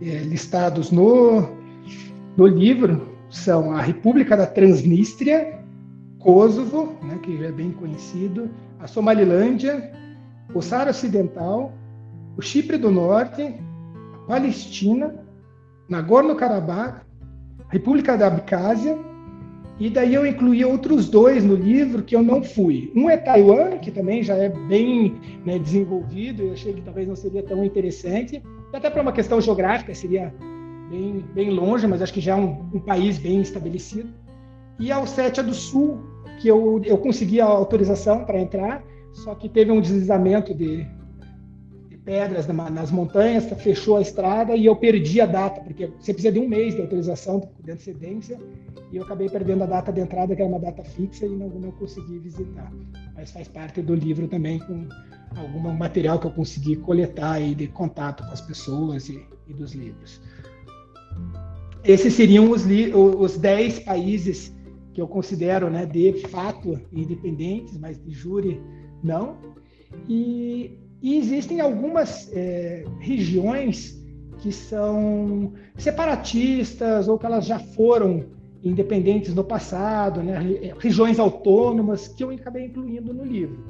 é, 0.00 0.18
listados 0.18 0.90
no, 0.90 1.48
no 2.36 2.46
livro, 2.46 3.10
são 3.30 3.72
a 3.72 3.80
República 3.80 4.36
da 4.36 4.46
Transnistria, 4.46 5.58
Kosovo, 6.18 6.96
né, 7.02 7.18
que 7.22 7.36
já 7.38 7.46
é 7.46 7.52
bem 7.52 7.72
conhecido, 7.72 8.50
a 8.78 8.86
Somalilândia, 8.86 9.90
o 10.54 10.60
Saara 10.60 10.90
Ocidental, 10.90 11.72
o 12.36 12.42
Chipre 12.42 12.76
do 12.76 12.90
Norte, 12.90 13.54
Palestina, 14.26 15.14
Nagorno-Karabakh, 15.88 17.02
República 17.68 18.16
da 18.16 18.28
Abkhazia, 18.28 18.98
e 19.78 19.90
daí 19.90 20.14
eu 20.14 20.26
incluí 20.26 20.64
outros 20.64 21.08
dois 21.08 21.42
no 21.42 21.54
livro 21.54 22.02
que 22.02 22.14
eu 22.14 22.22
não 22.22 22.42
fui. 22.42 22.92
Um 22.94 23.08
é 23.10 23.16
Taiwan, 23.16 23.78
que 23.78 23.90
também 23.90 24.22
já 24.22 24.36
é 24.36 24.48
bem 24.48 25.16
né, 25.44 25.58
desenvolvido, 25.58 26.42
eu 26.42 26.52
achei 26.52 26.72
que 26.72 26.82
talvez 26.82 27.08
não 27.08 27.16
seria 27.16 27.42
tão 27.42 27.64
interessante, 27.64 28.42
até 28.72 28.88
para 28.88 29.02
uma 29.02 29.12
questão 29.12 29.40
geográfica 29.40 29.94
seria 29.94 30.32
bem, 30.90 31.24
bem 31.34 31.50
longe, 31.50 31.86
mas 31.86 32.00
acho 32.02 32.12
que 32.12 32.20
já 32.20 32.32
é 32.32 32.36
um, 32.36 32.68
um 32.74 32.80
país 32.80 33.18
bem 33.18 33.40
estabelecido. 33.40 34.08
E 34.78 34.92
a 34.92 35.00
Ossétia 35.00 35.42
do 35.42 35.54
Sul, 35.54 35.98
que 36.38 36.48
eu, 36.48 36.80
eu 36.84 36.98
consegui 36.98 37.40
a 37.40 37.46
autorização 37.46 38.24
para 38.24 38.40
entrar, 38.40 38.84
só 39.12 39.34
que 39.34 39.48
teve 39.48 39.70
um 39.70 39.80
deslizamento 39.80 40.54
de, 40.54 40.86
pedras 42.04 42.46
nas 42.48 42.90
montanhas, 42.90 43.44
fechou 43.60 43.96
a 43.96 44.02
estrada 44.02 44.56
e 44.56 44.66
eu 44.66 44.74
perdi 44.74 45.20
a 45.20 45.26
data, 45.26 45.60
porque 45.60 45.86
você 45.86 46.12
precisa 46.12 46.32
de 46.32 46.40
um 46.40 46.48
mês 46.48 46.74
de 46.74 46.80
autorização 46.80 47.48
de 47.62 47.70
antecedência, 47.70 48.38
e 48.90 48.96
eu 48.96 49.04
acabei 49.04 49.28
perdendo 49.28 49.62
a 49.62 49.66
data 49.66 49.92
de 49.92 50.00
entrada, 50.00 50.34
que 50.34 50.42
era 50.42 50.50
uma 50.50 50.58
data 50.58 50.82
fixa, 50.82 51.24
e 51.24 51.30
não, 51.30 51.48
não 51.48 51.70
consegui 51.72 52.18
visitar. 52.18 52.70
Mas 53.14 53.30
faz 53.30 53.48
parte 53.48 53.80
do 53.80 53.94
livro 53.94 54.26
também, 54.26 54.58
com 54.58 54.88
algum 55.36 55.72
material 55.72 56.18
que 56.18 56.26
eu 56.26 56.32
consegui 56.32 56.76
coletar 56.76 57.32
aí 57.32 57.54
de 57.54 57.68
contato 57.68 58.24
com 58.24 58.32
as 58.32 58.40
pessoas 58.40 59.08
e, 59.08 59.24
e 59.48 59.54
dos 59.54 59.72
livros. 59.72 60.20
Esses 61.84 62.14
seriam 62.14 62.50
os, 62.50 62.64
os 63.18 63.38
10 63.38 63.80
países 63.80 64.54
que 64.92 65.00
eu 65.00 65.08
considero 65.08 65.70
né, 65.70 65.86
de 65.86 66.12
fato 66.28 66.78
independentes, 66.92 67.78
mas 67.78 68.02
de 68.02 68.12
júri 68.12 68.60
não. 69.02 69.36
E, 70.08 70.78
e 71.02 71.18
existem 71.18 71.60
algumas 71.60 72.30
é, 72.32 72.84
regiões 73.00 74.00
que 74.38 74.52
são 74.52 75.52
separatistas 75.76 77.08
ou 77.08 77.18
que 77.18 77.26
elas 77.26 77.44
já 77.44 77.58
foram 77.58 78.24
independentes 78.62 79.34
no 79.34 79.42
passado, 79.42 80.22
né, 80.22 80.38
regiões 80.78 81.18
autônomas 81.18 82.06
que 82.06 82.22
eu 82.22 82.30
acabei 82.30 82.66
incluindo 82.66 83.12
no 83.12 83.24
livro. 83.24 83.64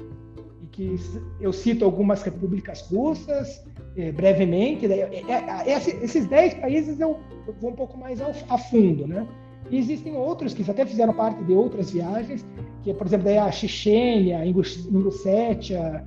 E 0.63 0.67
que 0.67 0.95
eu 1.41 1.51
cito 1.51 1.83
algumas 1.83 2.21
repúblicas 2.21 2.81
russas, 2.81 3.63
é, 3.97 4.11
brevemente. 4.11 4.87
Né? 4.87 4.99
É, 4.99 5.71
é, 5.71 6.03
esses 6.03 6.27
10 6.27 6.55
países 6.55 6.99
eu, 6.99 7.19
vou 7.59 7.71
um 7.71 7.75
pouco 7.75 7.97
mais 7.97 8.21
ao, 8.21 8.31
a 8.49 8.57
fundo, 8.57 9.07
né? 9.07 9.27
E 9.69 9.77
existem 9.77 10.15
outros 10.15 10.53
que 10.53 10.69
até 10.69 10.85
fizeram 10.85 11.13
parte 11.13 11.43
de 11.43 11.53
outras 11.53 11.89
viagens, 11.89 12.45
que 12.83 12.91
é, 12.91 12.93
por 12.93 13.07
exemplo, 13.07 13.25
daí 13.25 13.37
a 13.37 13.49
Chechênia, 13.49 14.45
Ingussétia, 14.45 16.05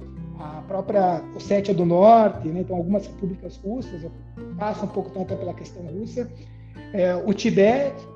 a 0.59 0.63
própria 0.63 1.23
Ossétia 1.35 1.75
do 1.75 1.85
Norte, 1.85 2.49
né? 2.49 2.61
então 2.61 2.77
algumas 2.77 3.07
repúblicas 3.07 3.57
russas, 3.57 4.07
passo 4.59 4.85
um 4.85 4.89
pouco 4.89 5.11
até 5.21 5.35
pela 5.35 5.55
questão 5.55 5.83
russa, 5.83 6.31
é, 6.93 7.15
o 7.15 7.33
Tibete, 7.33 8.07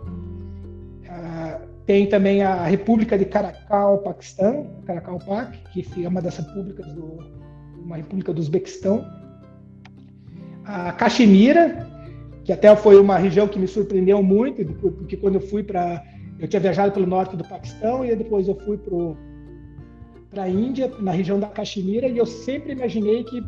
tem 1.90 2.06
também 2.06 2.40
a 2.40 2.64
República 2.66 3.18
de 3.18 3.24
Caracal, 3.24 3.98
Paquistão, 3.98 4.64
Caracal 4.86 5.18
Pak, 5.18 5.58
que 5.72 6.04
é 6.04 6.08
uma 6.08 6.22
das 6.22 6.36
repúblicas 6.36 6.86
do 6.92 7.18
uma 7.84 7.96
república 7.96 8.32
do 8.32 8.40
Uzbequistão. 8.40 9.04
A 10.64 10.92
Caxemira, 10.92 11.84
que 12.44 12.52
até 12.52 12.74
foi 12.76 13.00
uma 13.00 13.18
região 13.18 13.48
que 13.48 13.58
me 13.58 13.66
surpreendeu 13.66 14.22
muito, 14.22 14.64
porque 14.74 15.16
quando 15.16 15.34
eu 15.36 15.40
fui 15.40 15.64
para 15.64 16.00
eu 16.38 16.46
tinha 16.46 16.60
viajado 16.60 16.92
pelo 16.92 17.06
norte 17.06 17.36
do 17.36 17.42
Paquistão 17.42 18.04
e 18.04 18.14
depois 18.14 18.46
eu 18.46 18.54
fui 18.60 18.78
para 18.78 18.94
a 20.36 20.48
Índia, 20.48 20.92
na 21.00 21.12
região 21.12 21.40
da 21.40 21.48
Caxemira, 21.48 22.06
e 22.06 22.18
eu 22.18 22.26
sempre 22.26 22.72
imaginei 22.72 23.24
que 23.24 23.42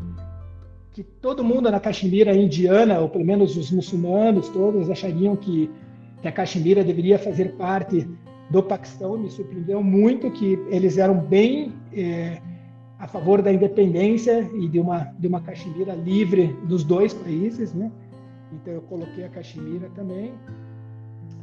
que 0.93 1.03
todo 1.03 1.43
mundo 1.43 1.71
na 1.71 1.81
Caxemira 1.81 2.35
indiana, 2.35 2.99
ou 3.01 3.09
pelo 3.09 3.25
menos 3.25 3.57
os 3.57 3.71
muçulmanos 3.71 4.49
todos, 4.51 4.91
achariam 4.91 5.35
que, 5.35 5.71
que 6.21 6.29
a 6.29 6.33
Caxemira 6.33 6.85
deveria 6.85 7.19
fazer 7.19 7.53
parte 7.53 8.07
do 8.51 8.62
Paquistão. 8.62 9.17
Me 9.17 9.31
surpreendeu 9.31 9.83
muito 9.83 10.31
que 10.31 10.59
eles 10.69 10.99
eram 10.99 11.19
bem 11.19 11.73
é, 11.95 12.41
a 12.99 13.09
favor 13.09 13.41
da 13.41 13.51
independência 13.51 14.49
e 14.55 14.69
de 14.69 14.79
uma, 14.79 15.15
de 15.19 15.27
uma 15.27 15.41
Caxemira 15.41 15.95
livre 15.95 16.55
dos 16.65 16.85
dois 16.85 17.15
países. 17.15 17.73
Né? 17.73 17.91
Então 18.53 18.75
eu 18.75 18.83
coloquei 18.83 19.25
a 19.25 19.31
Caxemira 19.31 19.89
também. 19.95 20.35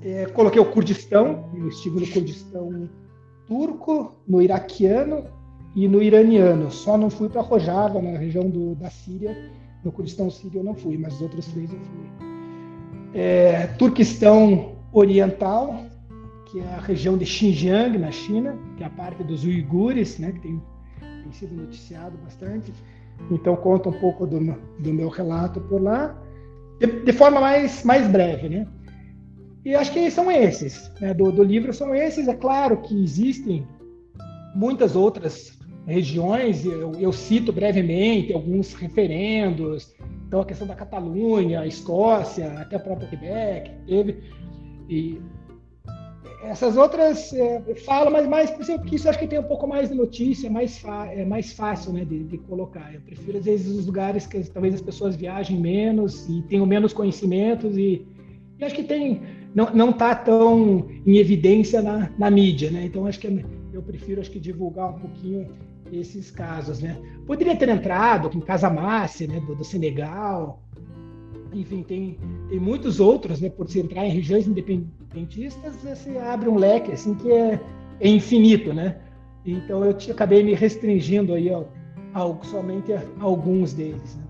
É, 0.03 0.27
coloquei 0.27 0.61
o 0.61 0.65
Kurdistão, 0.65 1.49
eu 1.55 1.67
estive 1.69 1.99
no 1.99 2.07
Kurdistão 2.07 2.87
turco, 3.49 4.13
no 4.27 4.41
iraquiano 4.41 5.25
e 5.75 5.87
no 5.87 6.01
iraniano. 6.01 6.69
Só 6.69 6.97
não 6.97 7.09
fui 7.09 7.27
para 7.27 7.41
Rojava, 7.41 7.99
na 7.99 8.17
região 8.17 8.47
do, 8.47 8.75
da 8.75 8.89
Síria. 8.91 9.35
No 9.83 9.91
Kurdistão 9.91 10.29
sírio 10.29 10.59
eu 10.59 10.63
não 10.63 10.75
fui, 10.75 10.97
mas 10.97 11.15
os 11.15 11.21
outros 11.21 11.47
três 11.47 11.71
eu 11.71 11.79
fui. 11.79 12.29
É, 13.13 13.67
Turquistão 13.77 14.75
Oriental, 14.91 15.85
que 16.45 16.59
é 16.59 16.75
a 16.75 16.79
região 16.79 17.17
de 17.17 17.25
Xinjiang, 17.25 17.97
na 17.97 18.11
China, 18.11 18.57
que 18.77 18.83
é 18.83 18.85
a 18.85 18.89
parte 18.89 19.23
dos 19.23 19.45
uigures, 19.45 20.19
né, 20.19 20.31
que 20.31 20.41
tem, 20.41 20.61
tem 20.99 21.31
sido 21.31 21.55
noticiado 21.55 22.17
bastante. 22.23 22.73
Então, 23.31 23.55
conta 23.55 23.89
um 23.89 23.99
pouco 23.99 24.27
do, 24.27 24.39
do 24.79 24.93
meu 24.93 25.09
relato 25.09 25.59
por 25.61 25.81
lá, 25.81 26.15
de, 26.79 26.87
de, 27.03 27.13
forma 27.13 27.39
mais, 27.39 27.83
mais 27.83 28.07
breve. 28.07 28.49
Né? 28.49 28.67
E 29.69 29.75
acho 29.75 29.93
que 29.93 30.09
são 30.09 30.31
esses, 30.31 30.91
né, 30.99 31.13
do, 31.13 31.31
do 31.31 31.43
livro 31.43 31.71
são 31.71 31.93
esses. 31.93 32.27
É 32.27 32.33
claro 32.33 32.77
que 32.81 33.03
existem 33.03 33.67
muitas 34.55 34.95
outras 34.95 35.59
regiões, 35.85 36.65
eu, 36.65 36.93
eu, 36.93 37.13
cito 37.13 37.53
brevemente 37.53 38.33
alguns 38.33 38.73
referendos, 38.73 39.93
então 40.25 40.41
a 40.41 40.45
questão 40.45 40.65
da 40.65 40.73
Catalunha, 40.73 41.67
Escócia, 41.67 42.51
até 42.53 42.77
o 42.77 42.79
próprio 42.79 43.07
Quebec, 43.09 43.69
teve, 43.85 44.23
e 44.89 45.21
essas 46.45 46.75
outras 46.75 47.31
é, 47.31 47.61
falam, 47.85 48.11
mas 48.11 48.27
mais 48.27 48.49
porque 48.49 48.95
isso 48.95 49.07
acho 49.07 49.19
que 49.19 49.27
tem 49.27 49.37
um 49.37 49.43
pouco 49.43 49.67
mais 49.67 49.89
de 49.89 49.95
notícia, 49.95 50.47
é 50.47 50.49
mais, 50.49 50.83
é 51.11 51.25
mais 51.25 51.53
fácil 51.53 51.93
né, 51.93 52.03
de, 52.03 52.23
de, 52.23 52.39
colocar. 52.39 52.91
Eu 52.91 53.01
prefiro, 53.01 53.37
às 53.37 53.45
vezes, 53.45 53.67
os 53.67 53.85
lugares 53.85 54.25
que 54.25 54.43
talvez 54.49 54.73
as 54.73 54.81
pessoas 54.81 55.15
viajem 55.15 55.59
menos 55.59 56.27
e 56.27 56.41
tenham 56.49 56.65
menos 56.65 56.91
conhecimentos 56.91 57.77
e, 57.77 58.03
e 58.57 58.65
acho 58.65 58.73
que 58.73 58.83
tem 58.83 59.38
não 59.53 59.73
não 59.73 59.89
está 59.89 60.15
tão 60.15 60.87
em 61.05 61.17
evidência 61.17 61.81
na, 61.81 62.09
na 62.17 62.29
mídia, 62.29 62.71
né? 62.71 62.85
Então 62.85 63.05
acho 63.05 63.19
que 63.19 63.45
eu 63.73 63.81
prefiro 63.81 64.21
acho 64.21 64.31
que 64.31 64.39
divulgar 64.39 64.89
um 64.89 64.99
pouquinho 64.99 65.47
esses 65.91 66.29
casos, 66.31 66.79
né? 66.81 66.97
Poderia 67.25 67.55
ter 67.55 67.69
entrado 67.69 68.29
com 68.29 68.39
Casa 68.39 68.69
Márcia, 68.69 69.27
né, 69.27 69.39
do, 69.39 69.55
do 69.55 69.63
Senegal, 69.63 70.61
enfim, 71.53 71.81
tem, 71.83 72.17
tem 72.47 72.59
muitos 72.59 72.99
outros, 72.99 73.41
né? 73.41 73.49
Por 73.49 73.67
se 73.67 73.79
entrar 73.79 74.05
em 74.05 74.11
regiões 74.11 74.47
independentistas, 74.47 75.75
você 75.77 76.17
abre 76.17 76.47
um 76.47 76.55
leque 76.55 76.91
assim 76.91 77.15
que 77.15 77.31
é, 77.31 77.59
é 77.99 78.07
infinito, 78.07 78.73
né? 78.73 78.97
Então 79.45 79.83
eu 79.83 79.95
acabei 80.11 80.43
me 80.43 80.53
restringindo 80.53 81.33
aí 81.33 81.51
ao, 81.51 81.67
ao 82.13 82.43
somente 82.43 82.93
a 82.93 83.03
alguns 83.19 83.73
deles. 83.73 84.15
Né? 84.15 84.23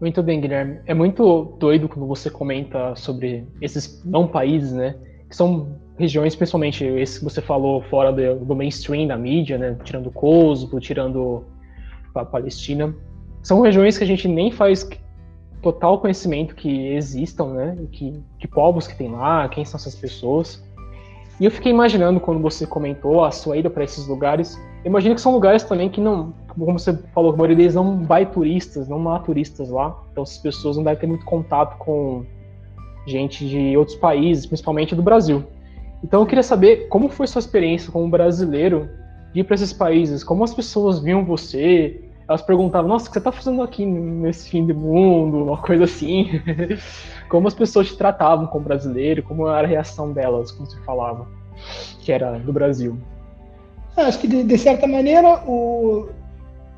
Muito 0.00 0.22
bem, 0.22 0.40
Guilherme. 0.40 0.78
É 0.86 0.94
muito 0.94 1.56
doido 1.58 1.88
quando 1.88 2.06
você 2.06 2.30
comenta 2.30 2.94
sobre 2.94 3.46
esses 3.60 4.02
não 4.04 4.28
países, 4.28 4.72
né? 4.72 4.94
Que 5.28 5.34
são 5.34 5.76
regiões, 5.98 6.36
principalmente 6.36 6.84
esse 6.84 7.18
que 7.18 7.24
você 7.24 7.40
falou 7.40 7.82
fora 7.82 8.12
do, 8.12 8.44
do 8.44 8.54
mainstream 8.54 9.08
da 9.08 9.16
mídia, 9.16 9.58
né? 9.58 9.76
Tirando 9.82 10.10
Kosovo, 10.10 10.78
tirando 10.78 11.44
a 12.14 12.24
Palestina. 12.24 12.94
São 13.42 13.60
regiões 13.60 13.98
que 13.98 14.04
a 14.04 14.06
gente 14.06 14.28
nem 14.28 14.52
faz 14.52 14.88
total 15.60 16.00
conhecimento 16.00 16.54
que 16.54 16.88
existam, 16.92 17.54
né? 17.54 17.76
Que, 17.90 18.22
que 18.38 18.46
povos 18.46 18.86
que 18.86 18.96
tem 18.96 19.10
lá, 19.10 19.48
quem 19.48 19.64
são 19.64 19.78
essas 19.78 19.96
pessoas. 19.96 20.64
E 21.40 21.44
eu 21.44 21.50
fiquei 21.50 21.72
imaginando 21.72 22.18
quando 22.18 22.40
você 22.40 22.66
comentou 22.66 23.24
a 23.24 23.30
sua 23.30 23.56
ida 23.56 23.70
para 23.70 23.84
esses 23.84 24.06
lugares, 24.08 24.58
Imagino 24.84 25.14
que 25.14 25.20
são 25.20 25.32
lugares 25.32 25.64
também 25.64 25.88
que 25.88 26.00
não, 26.00 26.32
como 26.48 26.78
você 26.78 26.96
falou, 27.12 27.32
a 27.32 27.36
maioria 27.36 27.56
deles 27.56 27.74
não 27.74 28.04
vai 28.04 28.24
turistas, 28.24 28.88
não 28.88 29.10
há 29.12 29.18
turistas 29.18 29.70
lá. 29.70 30.02
Então 30.12 30.22
essas 30.22 30.38
pessoas 30.38 30.76
não 30.76 30.84
devem 30.84 31.00
ter 31.00 31.06
muito 31.06 31.24
contato 31.24 31.76
com 31.78 32.24
gente 33.06 33.46
de 33.46 33.76
outros 33.76 33.96
países, 33.96 34.46
principalmente 34.46 34.94
do 34.94 35.02
Brasil. 35.02 35.44
Então 36.02 36.20
eu 36.20 36.26
queria 36.26 36.44
saber 36.44 36.88
como 36.88 37.08
foi 37.08 37.26
sua 37.26 37.40
experiência 37.40 37.90
como 37.90 38.08
brasileiro 38.08 38.88
de 39.34 39.40
ir 39.40 39.44
para 39.44 39.56
esses 39.56 39.72
países, 39.72 40.22
como 40.22 40.44
as 40.44 40.54
pessoas 40.54 41.00
viam 41.00 41.24
você, 41.24 42.00
elas 42.28 42.42
perguntavam, 42.42 42.88
nossa, 42.88 43.06
o 43.06 43.08
que 43.08 43.14
você 43.14 43.18
está 43.20 43.32
fazendo 43.32 43.62
aqui 43.62 43.86
nesse 43.86 44.50
fim 44.50 44.66
do 44.66 44.74
mundo, 44.74 45.44
uma 45.44 45.56
coisa 45.56 45.84
assim. 45.84 46.28
como 47.28 47.48
as 47.48 47.54
pessoas 47.54 47.88
te 47.88 47.96
tratavam 47.96 48.46
como 48.46 48.64
brasileiro, 48.64 49.22
como 49.22 49.48
era 49.48 49.66
a 49.66 49.70
reação 49.70 50.12
delas, 50.12 50.52
como 50.52 50.68
você 50.68 50.78
falava, 50.80 51.26
que 52.00 52.12
era 52.12 52.38
do 52.38 52.52
Brasil. 52.52 52.98
Ah, 53.96 54.02
acho 54.02 54.18
que 54.20 54.28
de, 54.28 54.44
de 54.44 54.58
certa 54.58 54.86
maneira 54.86 55.42
o, 55.46 56.08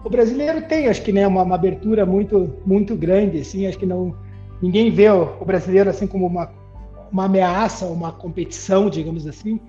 o, 0.04 0.08
brasileiro 0.08 0.62
tem, 0.62 0.88
acho 0.88 1.02
que 1.02 1.12
né, 1.12 1.26
uma, 1.26 1.42
uma, 1.42 1.56
abertura 1.56 2.06
muito 2.06 2.54
muito 2.64 2.94
grande, 2.96 3.40
assim, 3.40 3.66
acho 3.66 3.78
que 3.78 3.86
não 3.86 4.14
ninguém 4.62 4.90
vê 4.90 5.10
o, 5.10 5.36
o 5.40 5.44
brasileiro 5.44 5.90
assim 5.90 6.06
como 6.06 6.26
uma 6.26 6.50
uma 7.12 7.24
ameaça, 7.24 7.86
uma 7.86 8.12
competição, 8.12 8.88
digamos 8.88 9.26
assim. 9.26 9.60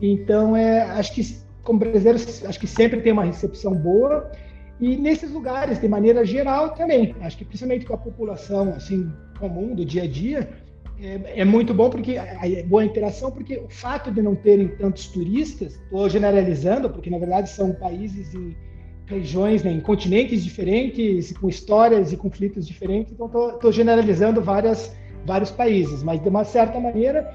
Então 0.00 0.56
é, 0.56 0.80
acho 0.92 1.14
que 1.14 1.38
como 1.62 1.78
brasileiro 1.78 2.18
acho 2.18 2.58
que 2.58 2.66
sempre 2.66 3.02
tem 3.02 3.12
uma 3.12 3.24
recepção 3.24 3.74
boa 3.74 4.30
e 4.80 4.96
nesses 4.96 5.30
lugares 5.30 5.80
de 5.80 5.88
maneira 5.88 6.24
geral 6.24 6.70
também. 6.70 7.14
Acho 7.20 7.38
que 7.38 7.44
principalmente 7.44 7.86
com 7.86 7.94
a 7.94 7.98
população 7.98 8.74
assim 8.74 9.12
comum 9.38 9.74
do 9.74 9.84
dia 9.84 10.04
a 10.04 10.08
dia 10.08 10.48
é, 10.98 11.40
é, 11.40 11.44
muito 11.44 11.74
bom 11.74 11.90
porque 11.90 12.12
é 12.12 12.62
boa 12.62 12.84
interação, 12.84 13.30
porque 13.30 13.58
o 13.58 13.68
fato 13.68 14.10
de 14.10 14.22
não 14.22 14.34
terem 14.34 14.68
tantos 14.68 15.08
turistas, 15.08 15.74
estou 15.74 16.08
generalizando, 16.08 16.88
porque 16.88 17.10
na 17.10 17.18
verdade 17.18 17.50
são 17.50 17.72
países 17.72 18.34
em 18.34 18.56
regiões, 19.06 19.62
né, 19.62 19.70
em 19.70 19.80
continentes 19.80 20.42
diferentes, 20.42 21.32
com 21.36 21.48
histórias 21.48 22.12
e 22.12 22.16
conflitos 22.16 22.66
diferentes, 22.66 23.12
então 23.12 23.26
estou 23.26 23.70
generalizando 23.70 24.40
várias, 24.40 24.96
vários 25.24 25.50
países, 25.50 26.02
mas 26.02 26.20
de 26.20 26.28
uma 26.28 26.44
certa 26.44 26.80
maneira, 26.80 27.30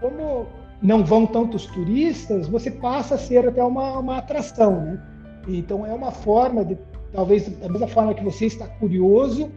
como 0.00 0.46
não 0.82 1.04
vão 1.04 1.26
tantos 1.26 1.66
turistas, 1.66 2.48
você 2.48 2.70
passa 2.70 3.14
a 3.14 3.18
ser 3.18 3.46
até 3.46 3.62
uma, 3.62 3.98
uma 3.98 4.16
atração, 4.18 4.80
né? 4.80 5.13
Então 5.46 5.84
é 5.84 5.92
uma 5.92 6.10
forma 6.10 6.64
de, 6.64 6.78
talvez 7.12 7.48
da 7.58 7.68
mesma 7.68 7.88
forma 7.88 8.14
que 8.14 8.24
você 8.24 8.46
está 8.46 8.66
curioso 8.66 9.50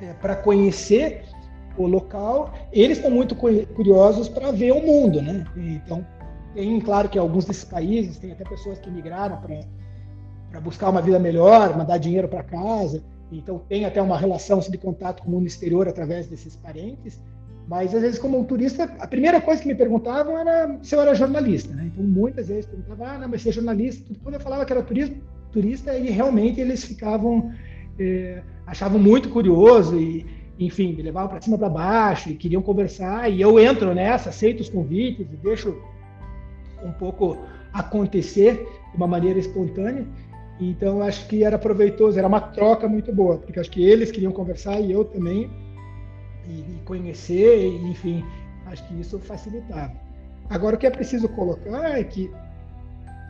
é, 0.00 0.12
para 0.14 0.36
conhecer, 0.36 1.22
o 1.78 1.86
local, 1.86 2.52
eles 2.72 2.98
estão 2.98 3.10
muito 3.10 3.34
curiosos 3.34 4.28
para 4.28 4.50
ver 4.50 4.72
o 4.72 4.80
mundo, 4.80 5.20
né? 5.20 5.44
Então, 5.56 6.06
tem, 6.54 6.80
claro 6.80 7.08
que 7.08 7.18
alguns 7.18 7.44
desses 7.44 7.64
países, 7.64 8.18
tem 8.18 8.32
até 8.32 8.44
pessoas 8.44 8.78
que 8.78 8.90
migraram 8.90 9.38
para 10.50 10.60
buscar 10.60 10.88
uma 10.88 11.02
vida 11.02 11.18
melhor, 11.18 11.76
mandar 11.76 11.98
dinheiro 11.98 12.28
para 12.28 12.42
casa, 12.42 13.02
então 13.30 13.58
tem 13.58 13.84
até 13.84 14.00
uma 14.00 14.16
relação 14.16 14.58
de 14.60 14.78
contato 14.78 15.22
com 15.22 15.28
o 15.28 15.32
mundo 15.32 15.46
exterior 15.46 15.86
através 15.86 16.28
desses 16.28 16.56
parentes, 16.56 17.20
Mas 17.68 17.92
às 17.94 18.00
vezes, 18.00 18.18
como 18.18 18.38
um 18.38 18.44
turista, 18.44 18.84
a 19.00 19.06
primeira 19.06 19.40
coisa 19.40 19.60
que 19.60 19.66
me 19.68 19.74
perguntavam 19.74 20.38
era 20.38 20.78
se 20.82 20.94
eu 20.94 21.00
era 21.00 21.14
jornalista, 21.14 21.74
né? 21.74 21.90
Então 21.92 22.04
muitas 22.04 22.48
vezes 22.48 22.66
perguntavam, 22.66 23.06
ah, 23.06 23.18
não, 23.18 23.28
mas 23.28 23.42
você 23.42 23.48
é 23.48 23.52
jornalista? 23.52 24.04
Quando 24.22 24.34
eu 24.36 24.40
falava 24.40 24.64
que 24.64 24.72
era 24.72 24.82
turista, 24.82 25.16
turista 25.50 25.96
e 25.96 26.10
realmente 26.10 26.60
eles 26.60 26.84
ficavam, 26.84 27.52
eh, 27.98 28.40
achavam 28.66 29.00
muito 29.00 29.30
curioso 29.30 29.98
e, 29.98 30.24
enfim, 30.58 30.92
me 30.92 31.02
levavam 31.02 31.30
para 31.30 31.40
cima 31.40 31.58
para 31.58 31.68
baixo 31.68 32.30
e 32.30 32.34
queriam 32.34 32.62
conversar. 32.62 33.30
E 33.32 33.40
eu 33.40 33.58
entro 33.58 33.92
nessa, 33.94 34.28
aceito 34.28 34.60
os 34.60 34.68
convites 34.68 35.26
e 35.32 35.36
deixo 35.36 35.76
um 36.84 36.92
pouco 36.92 37.36
acontecer 37.72 38.64
de 38.92 38.96
uma 38.96 39.08
maneira 39.08 39.38
espontânea. 39.38 40.06
Então, 40.60 41.02
acho 41.02 41.26
que 41.26 41.44
era 41.44 41.58
proveitoso, 41.58 42.18
era 42.18 42.28
uma 42.28 42.40
troca 42.40 42.88
muito 42.88 43.12
boa, 43.12 43.38
porque 43.38 43.58
acho 43.60 43.70
que 43.70 43.84
eles 43.84 44.10
queriam 44.10 44.32
conversar 44.32 44.80
e 44.80 44.90
eu 44.92 45.04
também, 45.04 45.50
e, 46.48 46.60
e 46.60 46.80
conhecer, 46.84 47.66
e, 47.66 47.90
enfim, 47.90 48.24
acho 48.66 48.86
que 48.86 49.00
isso 49.00 49.18
facilitava. 49.18 49.92
Agora, 50.48 50.76
o 50.76 50.78
que 50.78 50.86
é 50.86 50.90
preciso 50.90 51.28
colocar 51.28 51.98
é 51.98 52.04
que, 52.04 52.30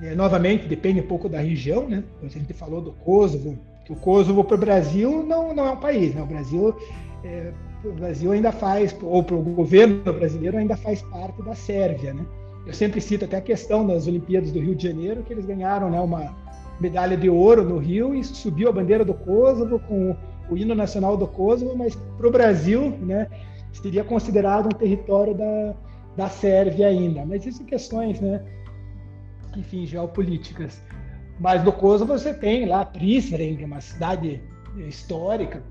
é, 0.02 0.14
novamente, 0.14 0.66
depende 0.66 1.00
um 1.00 1.06
pouco 1.06 1.28
da 1.28 1.40
região, 1.40 1.88
né? 1.88 2.04
Então, 2.16 2.28
a 2.28 2.32
gente 2.32 2.52
falou 2.52 2.80
do 2.80 2.92
Kosovo, 2.92 3.58
que 3.84 3.92
o 3.92 3.96
Kosovo 3.96 4.44
para 4.44 4.56
o 4.56 4.58
Brasil 4.58 5.22
não, 5.22 5.54
não 5.54 5.66
é 5.66 5.70
um 5.70 5.80
país, 5.80 6.14
né? 6.14 6.22
O 6.22 6.26
Brasil, 6.26 6.76
é, 7.24 7.52
o 7.84 7.92
Brasil 7.92 8.32
ainda 8.32 8.52
faz, 8.52 8.94
ou 9.02 9.22
para 9.22 9.36
o 9.36 9.42
governo 9.42 10.12
brasileiro 10.12 10.58
ainda 10.58 10.76
faz 10.76 11.02
parte 11.02 11.42
da 11.42 11.54
Sérvia, 11.54 12.12
né? 12.12 12.24
Eu 12.66 12.74
sempre 12.74 13.00
cito 13.00 13.24
até 13.24 13.36
a 13.36 13.40
questão 13.40 13.86
das 13.86 14.08
Olimpíadas 14.08 14.50
do 14.50 14.58
Rio 14.58 14.74
de 14.74 14.88
Janeiro, 14.88 15.22
que 15.22 15.32
eles 15.32 15.46
ganharam 15.46 15.88
né, 15.88 16.00
uma 16.00 16.34
medalha 16.80 17.16
de 17.16 17.30
ouro 17.30 17.64
no 17.64 17.78
Rio 17.78 18.12
e 18.12 18.24
subiu 18.24 18.68
a 18.68 18.72
bandeira 18.72 19.04
do 19.04 19.14
Kosovo 19.14 19.78
com 19.78 20.16
o 20.50 20.56
hino 20.56 20.74
nacional 20.74 21.16
do 21.16 21.26
Kosovo, 21.26 21.76
mas 21.76 21.96
para 22.16 22.26
o 22.26 22.30
Brasil, 22.30 22.90
né, 23.00 23.28
seria 23.72 24.04
considerado 24.04 24.66
um 24.66 24.78
território 24.78 25.34
da, 25.34 25.74
da 26.16 26.28
Sérvia 26.28 26.88
ainda. 26.88 27.24
Mas 27.24 27.46
isso 27.46 27.64
questões, 27.64 28.20
né, 28.20 28.44
enfim, 29.56 29.86
geopolíticas. 29.86 30.82
Mas 31.38 31.62
no 31.64 31.72
Kosovo 31.72 32.18
você 32.18 32.32
tem 32.32 32.66
lá 32.66 32.84
Prizren, 32.84 33.58
é 33.60 33.64
uma 33.64 33.80
cidade 33.80 34.42
histórica, 34.88 35.62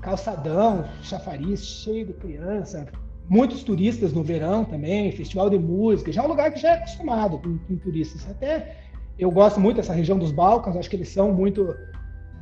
calçadão, 0.00 0.84
chafariz 1.02 1.64
cheio 1.64 2.06
de 2.06 2.12
criança, 2.14 2.86
muitos 3.28 3.62
turistas 3.62 4.12
no 4.12 4.22
verão 4.22 4.64
também, 4.64 5.10
festival 5.12 5.48
de 5.48 5.58
música, 5.58 6.12
já 6.12 6.22
é 6.22 6.24
um 6.24 6.28
lugar 6.28 6.52
que 6.52 6.60
já 6.60 6.70
é 6.70 6.74
acostumado 6.74 7.38
com, 7.38 7.58
com 7.58 7.76
turistas. 7.76 8.28
Até 8.30 8.76
eu 9.18 9.30
gosto 9.30 9.60
muito 9.60 9.76
dessa 9.76 9.92
região 9.92 10.18
dos 10.18 10.32
Balcãs, 10.32 10.76
acho 10.76 10.90
que 10.90 10.96
eles 10.96 11.08
são 11.08 11.32
muito. 11.32 11.74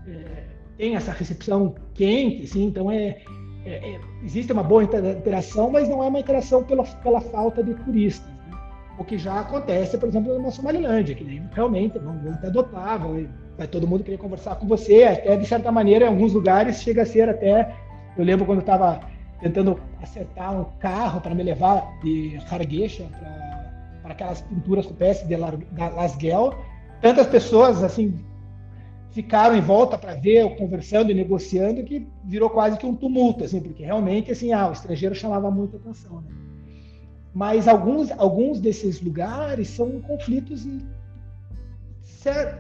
É, 0.07 0.51
tem 0.76 0.96
essa 0.96 1.12
recepção 1.12 1.74
quente, 1.94 2.44
assim, 2.44 2.64
então 2.64 2.90
é, 2.90 3.18
é, 3.64 3.94
é, 3.94 4.00
existe 4.24 4.52
uma 4.52 4.62
boa 4.62 4.82
interação, 4.82 5.70
mas 5.70 5.88
não 5.88 6.02
é 6.02 6.08
uma 6.08 6.20
interação 6.20 6.64
pela, 6.64 6.85
pela 6.85 7.20
falta 7.20 7.62
de 7.62 7.74
turistas. 7.74 8.26
Né? 8.26 8.58
O 8.98 9.04
que 9.04 9.16
já 9.16 9.40
acontece, 9.40 9.96
por 9.96 10.08
exemplo, 10.08 10.40
na 10.40 10.50
Somalilândia, 10.50 11.14
que 11.14 11.42
realmente 11.52 11.98
vão, 11.98 12.18
vão 12.18 12.35
te 12.35 12.46
adotar, 12.46 12.98
vão, 12.98 13.26
vai 13.56 13.66
todo 13.66 13.87
mundo 13.87 14.02
querer 14.02 14.18
conversar 14.18 14.56
com 14.56 14.66
você, 14.66 15.04
até 15.04 15.37
de 15.37 15.46
certa 15.46 15.70
maneira, 15.70 16.06
em 16.06 16.08
alguns 16.08 16.32
lugares 16.32 16.82
chega 16.82 17.02
a 17.02 17.06
ser 17.06 17.28
até. 17.28 17.74
Eu 18.16 18.24
lembro 18.24 18.44
quando 18.44 18.58
eu 18.58 18.62
estava 18.62 19.00
tentando 19.40 19.80
acertar 20.00 20.61
um 20.61 20.64
carro 20.78 21.20
para 21.20 21.35
me 21.35 21.42
levar 21.42 21.82
de 22.02 22.38
Hargeisa 22.50 23.04
para 24.02 24.12
aquelas 24.12 24.40
pinturas 24.42 24.87
rupestres 24.87 25.28
de 25.28 25.37
Lasguel. 25.37 26.54
Tantas 27.00 27.26
pessoas 27.26 27.82
assim 27.82 28.18
ficaram 29.12 29.57
em 29.57 29.61
volta 29.61 29.96
para 29.96 30.14
ver, 30.14 30.57
conversando 30.57 31.11
e 31.11 31.14
negociando, 31.14 31.85
que 31.85 32.07
virou 32.25 32.51
quase 32.51 32.79
que 32.79 32.87
um 32.87 32.94
tumulto, 32.94 33.44
assim, 33.44 33.61
porque 33.61 33.85
realmente 33.85 34.33
assim, 34.33 34.53
ah, 34.53 34.68
o 34.68 34.72
estrangeiro 34.72 35.14
chamava 35.14 35.51
muita 35.51 35.77
atenção. 35.77 36.20
Né? 36.22 36.31
Mas 37.35 37.68
alguns, 37.68 38.11
alguns 38.12 38.61
desses 38.61 39.01
lugares 39.01 39.68
são 39.68 40.01
conflitos 40.01 40.66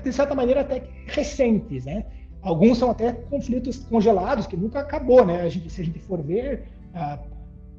de 0.02 0.12
certa 0.12 0.34
maneira 0.34 0.62
até 0.62 0.82
recentes, 1.06 1.84
né? 1.84 2.04
Alguns 2.42 2.78
são 2.78 2.90
até 2.90 3.12
conflitos 3.12 3.78
congelados, 3.84 4.46
que 4.46 4.56
nunca 4.56 4.80
acabou, 4.80 5.24
né? 5.24 5.42
A 5.42 5.48
gente, 5.48 5.70
se 5.70 5.80
a 5.80 5.84
gente 5.84 6.00
for 6.00 6.20
ver, 6.20 6.64
há 6.92 7.18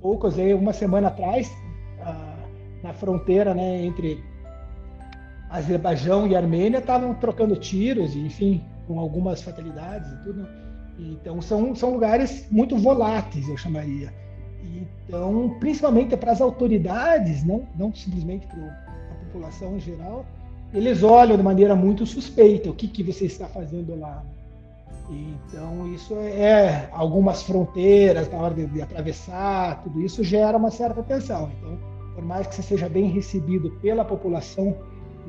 poucos, 0.02 0.38
uma 0.38 0.72
semana 0.72 1.10
atrás, 1.10 1.52
na 2.84 2.94
fronteira 2.94 3.54
né, 3.54 3.84
entre 3.84 4.24
Azerbaijão 5.54 6.26
e 6.26 6.36
Armênia, 6.36 6.80
estavam 6.80 7.14
trocando 7.14 7.56
tiros, 7.56 8.16
enfim, 8.16 8.64
com 8.88 9.00
algumas 9.00 9.44
fatalidades 9.44 10.12
e 10.12 10.24
tudo. 10.24 10.48
Então, 10.98 11.40
são, 11.44 11.76
são 11.76 11.92
lugares 11.92 12.48
muito 12.50 12.76
voláteis, 12.76 13.48
eu 13.48 13.56
chamaria. 13.56 14.12
Então, 14.64 15.56
principalmente 15.60 16.18
para 16.18 16.32
as 16.32 16.42
autoridades, 16.42 17.44
não, 17.44 17.68
não 17.78 17.94
simplesmente 17.94 18.48
para 18.48 18.66
a 18.66 19.26
população 19.26 19.76
em 19.76 19.80
geral, 19.80 20.26
eles 20.74 21.04
olham 21.04 21.38
de 21.38 21.44
maneira 21.44 21.76
muito 21.76 22.04
suspeita 22.04 22.72
o 22.72 22.74
que, 22.74 22.88
que 22.88 23.04
você 23.04 23.26
está 23.26 23.46
fazendo 23.46 23.96
lá. 24.00 24.24
Então, 25.08 25.94
isso 25.94 26.16
é 26.16 26.90
algumas 26.92 27.44
fronteiras 27.44 28.28
na 28.32 28.40
hora 28.40 28.56
de, 28.56 28.66
de, 28.66 28.82
atravessar, 28.82 29.84
tudo 29.84 30.02
isso 30.02 30.24
gera 30.24 30.58
uma 30.58 30.72
certa 30.72 31.04
tensão. 31.04 31.52
Então, 31.60 31.78
por 32.16 32.26
mais 32.26 32.48
que 32.48 32.56
você 32.56 32.64
seja 32.64 32.90
bem 32.90 33.06
recebido 33.12 33.70
pela 33.82 34.04
população 34.04 34.76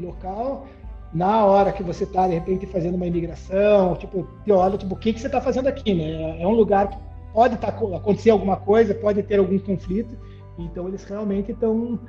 local, 0.00 0.66
na 1.12 1.44
hora 1.44 1.72
que 1.72 1.82
você 1.82 2.04
está, 2.04 2.26
de 2.26 2.34
repente, 2.34 2.66
fazendo 2.66 2.96
uma 2.96 3.06
imigração, 3.06 3.94
tipo, 3.94 4.26
olha, 4.50 4.76
tipo, 4.76 4.94
o 4.94 4.98
que, 4.98 5.12
que 5.12 5.20
você 5.20 5.26
está 5.26 5.40
fazendo 5.40 5.68
aqui, 5.68 5.94
né? 5.94 6.42
É 6.42 6.46
um 6.46 6.54
lugar 6.54 6.90
que 6.90 6.98
pode 7.32 7.56
tá, 7.56 7.68
acontecer 7.68 8.30
alguma 8.30 8.56
coisa, 8.56 8.94
pode 8.94 9.22
ter 9.22 9.38
algum 9.38 9.58
conflito, 9.58 10.16
então 10.58 10.88
eles 10.88 11.04
realmente 11.04 11.52
estão 11.52 12.00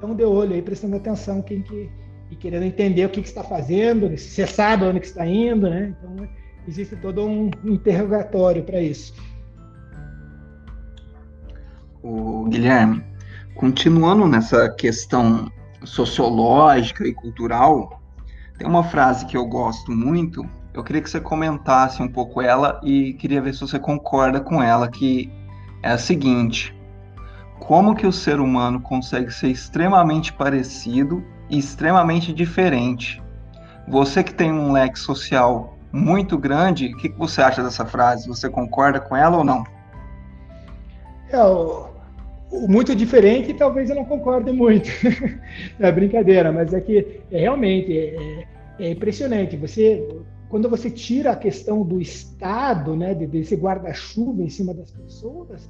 tão 0.00 0.14
de 0.14 0.24
olho 0.24 0.54
aí, 0.54 0.62
prestando 0.62 0.96
atenção 0.96 1.42
quem 1.42 1.62
que, 1.62 1.90
e 2.30 2.36
querendo 2.36 2.64
entender 2.64 3.04
o 3.04 3.10
que, 3.10 3.20
que 3.20 3.28
está 3.28 3.42
fazendo, 3.42 4.16
se 4.16 4.30
você 4.30 4.46
sabe 4.46 4.84
onde 4.84 5.00
que 5.00 5.06
está 5.06 5.26
indo, 5.26 5.68
né? 5.68 5.94
Então, 5.98 6.28
existe 6.66 6.96
todo 6.96 7.24
um 7.26 7.50
interrogatório 7.64 8.62
para 8.62 8.80
isso. 8.80 9.14
O 12.02 12.44
Guilherme, 12.44 13.04
continuando 13.54 14.26
nessa 14.26 14.70
questão 14.70 15.50
sociológica 15.84 17.06
e 17.06 17.14
cultural, 17.14 18.00
tem 18.58 18.66
uma 18.66 18.84
frase 18.84 19.26
que 19.26 19.36
eu 19.36 19.46
gosto 19.46 19.92
muito. 19.92 20.48
Eu 20.74 20.84
queria 20.84 21.02
que 21.02 21.10
você 21.10 21.20
comentasse 21.20 22.02
um 22.02 22.08
pouco 22.08 22.40
ela 22.40 22.80
e 22.82 23.14
queria 23.14 23.40
ver 23.40 23.54
se 23.54 23.60
você 23.60 23.78
concorda 23.78 24.40
com 24.40 24.62
ela, 24.62 24.88
que 24.88 25.32
é 25.82 25.90
a 25.90 25.98
seguinte: 25.98 26.76
como 27.58 27.94
que 27.94 28.06
o 28.06 28.12
ser 28.12 28.40
humano 28.40 28.80
consegue 28.80 29.30
ser 29.32 29.48
extremamente 29.48 30.32
parecido 30.32 31.24
e 31.48 31.58
extremamente 31.58 32.32
diferente? 32.32 33.22
Você 33.86 34.22
que 34.22 34.34
tem 34.34 34.52
um 34.52 34.72
leque 34.72 34.98
social 34.98 35.78
muito 35.92 36.36
grande. 36.36 36.92
O 36.92 36.96
que, 36.96 37.08
você 37.10 37.42
acha 37.42 37.62
dessa 37.62 37.84
frase? 37.84 38.28
Você 38.28 38.48
concorda 38.48 39.00
com 39.00 39.16
ela 39.16 39.38
ou 39.38 39.44
não? 39.44 39.64
É, 41.30 41.42
o, 41.42 41.86
o 41.86 41.97
muito 42.52 42.94
diferente, 42.94 43.54
talvez 43.54 43.90
eu 43.90 43.96
não 43.96 44.04
concorde 44.04 44.50
muito. 44.52 44.88
é 45.78 45.92
brincadeira, 45.92 46.50
mas 46.50 46.72
é 46.72 46.80
que 46.80 47.20
é, 47.30 47.40
realmente 47.40 47.96
é, 47.96 48.16
é, 48.16 48.46
é, 48.80 48.90
impressionante. 48.90 49.56
Você, 49.56 50.06
quando 50.48 50.68
você 50.68 50.90
tira 50.90 51.32
a 51.32 51.36
questão 51.36 51.82
do 51.82 52.00
Estado, 52.00 52.96
né, 52.96 53.14
desse 53.14 53.54
guarda-chuva 53.54 54.42
em 54.42 54.48
cima 54.48 54.72
das 54.72 54.90
pessoas, 54.90 55.68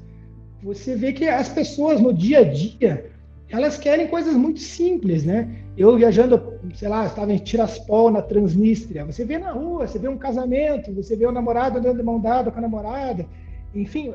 você 0.63 0.95
vê 0.95 1.13
que 1.13 1.29
as 1.29 1.49
pessoas 1.49 2.01
no 2.01 2.13
dia 2.13 2.41
a 2.41 2.45
dia 2.45 3.05
elas 3.51 3.79
querem 3.79 4.07
coisas 4.09 4.35
muito 4.35 4.61
simples, 4.61 5.25
né? 5.25 5.49
Eu 5.77 5.97
viajando, 5.97 6.53
sei 6.75 6.89
lá, 6.89 7.07
estava 7.07 7.33
em 7.33 7.39
Tiraspol, 7.39 8.11
na 8.11 8.21
Transnistria, 8.21 9.07
você 9.07 9.25
vê 9.25 9.39
na 9.39 9.53
rua, 9.53 9.87
você 9.87 9.99
vê 9.99 10.07
um 10.07 10.19
casamento, 10.19 10.93
você 10.93 11.17
vê 11.17 11.25
o 11.25 11.31
um 11.31 11.33
namorado 11.33 11.79
andando 11.79 11.97
de 11.97 12.03
mão 12.03 12.21
dada 12.21 12.51
com 12.51 12.59
a 12.59 12.63
namorada, 12.63 13.25
enfim, 13.75 14.13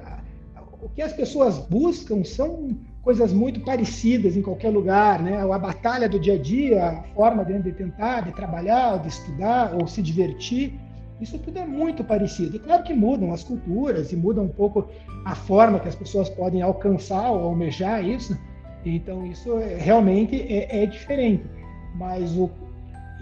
o 0.84 0.90
que 0.90 1.02
as 1.02 1.14
pessoas 1.14 1.58
buscam 1.60 2.24
são 2.24 2.78
coisas 3.02 3.32
muito 3.32 3.62
parecidas 3.62 4.36
em 4.36 4.42
qualquer 4.42 4.70
lugar, 4.70 5.22
né? 5.22 5.42
A 5.42 5.58
batalha 5.58 6.10
do 6.10 6.20
dia 6.20 6.34
a 6.34 6.38
dia, 6.38 6.86
a 6.86 7.04
forma 7.16 7.46
de 7.46 7.72
tentar, 7.72 8.22
de 8.22 8.34
trabalhar, 8.34 8.98
de 8.98 9.08
estudar 9.08 9.74
ou 9.74 9.88
se 9.88 10.02
divertir, 10.02 10.80
isso 11.22 11.40
tudo 11.40 11.58
é 11.58 11.66
muito 11.66 12.04
parecido. 12.04 12.60
Claro 12.60 12.84
que 12.84 12.94
mudam 12.94 13.32
as 13.34 13.44
culturas 13.44 14.12
e 14.12 14.16
mudam 14.16 14.46
um 14.46 14.50
pouco 14.50 14.90
a 15.26 15.36
forma 15.36 15.80
que 15.80 15.88
as 15.88 15.96
pessoas 15.96 16.30
podem 16.30 16.62
alcançar 16.62 17.32
ou 17.32 17.46
almejar 17.46 18.06
isso, 18.06 18.38
então, 18.86 19.26
isso 19.26 19.58
é, 19.60 19.78
realmente 19.78 20.42
é, 20.42 20.84
é 20.84 20.86
diferente. 20.86 21.46
Mas 21.96 22.36
o, 22.36 22.50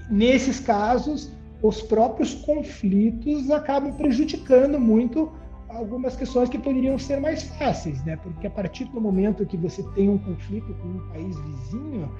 nesses 0.10 0.60
casos, 0.60 1.32
os 1.62 1.82
próprios 1.82 2.34
conflitos 2.34 3.52
acabam 3.52 3.93
prejudicando 3.93 4.80
muito 4.80 5.32
algumas 5.82 6.15
questões 6.15 6.50
que 6.50 6.58
poderiam 6.58 6.98
ser 6.98 7.20
mais 7.20 7.44
fáceis, 7.44 8.04
né? 8.06 8.17
Porque 8.17 8.48
a 8.48 8.50
partir 8.50 8.86
do 8.86 9.02
momento 9.02 9.46
que 9.46 9.58
você 9.58 9.84
tem 9.96 10.10
um 10.10 10.17
conflito 10.17 10.74
com 10.76 10.88
um 10.88 11.10
país 11.10 11.38
vizinho, 11.39 12.12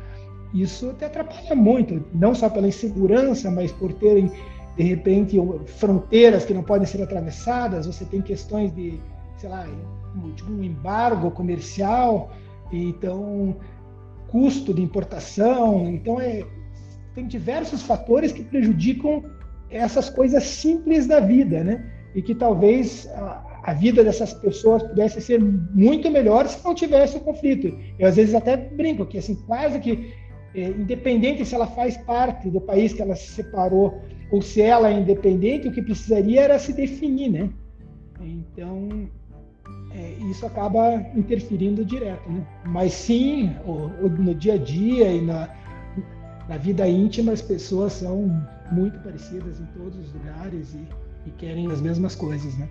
isso 0.54 0.94
te 0.94 1.06
atrapalha 1.06 1.56
muito, 1.56 2.04
não 2.14 2.36
só 2.36 2.50
pela 2.50 2.68
insegurança, 2.68 3.50
mas 3.50 3.72
por 3.72 3.94
terem 3.94 4.32
de 4.76 4.84
repente 4.84 5.38
fronteiras 5.66 6.46
que 6.46 6.54
não 6.54 6.64
podem 6.64 6.88
ser 6.88 7.02
atravessadas, 7.02 7.86
você 7.86 8.06
tem 8.06 8.22
questões 8.22 8.74
de 8.74 9.00
sei 9.38 9.50
lá, 9.50 9.66
tipo 10.36 10.52
um 10.52 10.64
embargo 10.64 11.32
comercial, 11.32 12.32
então 12.72 13.56
custo 14.28 14.74
de 14.74 14.82
importação, 14.82 15.90
então 15.90 16.20
é 16.20 16.46
tem 17.14 17.28
diversos 17.28 17.82
fatores 17.82 18.32
que 18.32 18.44
prejudicam 18.44 19.24
essas 19.70 20.10
coisas 20.10 20.44
simples 20.44 21.08
da 21.08 21.20
vida, 21.20 21.64
né? 21.64 21.86
E 22.16 22.22
que 22.22 22.34
talvez 22.34 23.10
a 23.64 23.74
vida 23.74 24.04
dessas 24.04 24.34
pessoas 24.34 24.84
pudesse 24.84 25.22
ser 25.22 25.40
muito 25.40 26.10
melhor 26.10 26.48
se 26.48 26.64
não 26.64 26.74
tivesse 26.74 27.18
o 27.18 27.22
conflito. 27.22 27.78
Eu 28.00 28.08
às 28.08 28.16
vezes 28.16 28.34
até 28.34 28.58
brinco 28.58 29.06
que 29.06 29.18
assim 29.18 29.36
quase 29.36 29.80
que 29.80 30.14
é, 30.56 30.68
independente 30.70 31.46
se 31.46 31.56
ela 31.56 31.68
faz 31.68 31.96
parte 31.98 32.50
do 32.50 32.60
país 32.60 32.94
que 32.94 33.02
ela 33.02 33.16
se 33.16 33.28
separou 33.30 34.02
ou 34.32 34.42
se 34.42 34.62
ela 34.62 34.90
é 34.90 34.94
independente, 34.94 35.68
o 35.68 35.72
que 35.72 35.82
precisaria 35.82 36.42
era 36.42 36.58
se 36.58 36.74
definir, 36.74 37.30
né? 37.30 37.50
Então 38.20 39.10
é, 39.94 40.14
isso 40.30 40.46
acaba 40.46 40.96
interferindo 41.16 41.86
direto, 41.86 42.30
né? 42.30 42.46
Mas 42.66 42.94
sim, 42.94 43.52
o, 43.66 44.06
o, 44.06 44.10
no 44.10 44.34
dia 44.34 44.54
a 44.54 44.58
dia 44.58 45.12
e 45.12 45.22
na, 45.22 45.50
na 46.50 46.58
vida 46.58 46.88
íntima 46.88 47.34
as 47.34 47.42
pessoas 47.42 47.94
são 47.94 48.44
muito 48.72 48.98
parecidas 49.00 49.60
em 49.60 49.66
todos 49.78 50.00
os 50.00 50.14
lugares 50.14 50.74
e, 50.74 50.88
e 51.28 51.32
querem 51.32 51.70
as 51.72 51.82
mesmas 51.82 52.16
coisas, 52.16 52.58
né? 52.58 52.68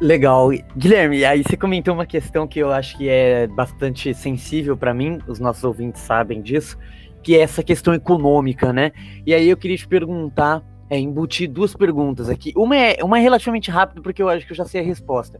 Legal. 0.00 0.48
Guilherme, 0.74 1.26
aí 1.26 1.42
você 1.42 1.58
comentou 1.58 1.92
uma 1.92 2.06
questão 2.06 2.48
que 2.48 2.58
eu 2.58 2.72
acho 2.72 2.96
que 2.96 3.06
é 3.06 3.46
bastante 3.46 4.14
sensível 4.14 4.74
para 4.74 4.94
mim, 4.94 5.18
os 5.28 5.38
nossos 5.38 5.62
ouvintes 5.62 6.00
sabem 6.00 6.40
disso, 6.40 6.78
que 7.22 7.36
é 7.36 7.40
essa 7.40 7.62
questão 7.62 7.92
econômica, 7.92 8.72
né? 8.72 8.92
E 9.26 9.34
aí 9.34 9.50
eu 9.50 9.58
queria 9.58 9.76
te 9.76 9.86
perguntar, 9.86 10.64
é, 10.88 10.98
embutir 10.98 11.50
duas 11.50 11.74
perguntas 11.74 12.30
aqui. 12.30 12.50
Uma 12.56 12.76
é, 12.78 13.04
uma 13.04 13.18
é 13.18 13.22
relativamente 13.22 13.70
rápida, 13.70 14.00
porque 14.00 14.22
eu 14.22 14.28
acho 14.30 14.46
que 14.46 14.52
eu 14.52 14.56
já 14.56 14.64
sei 14.64 14.80
a 14.80 14.84
resposta. 14.84 15.38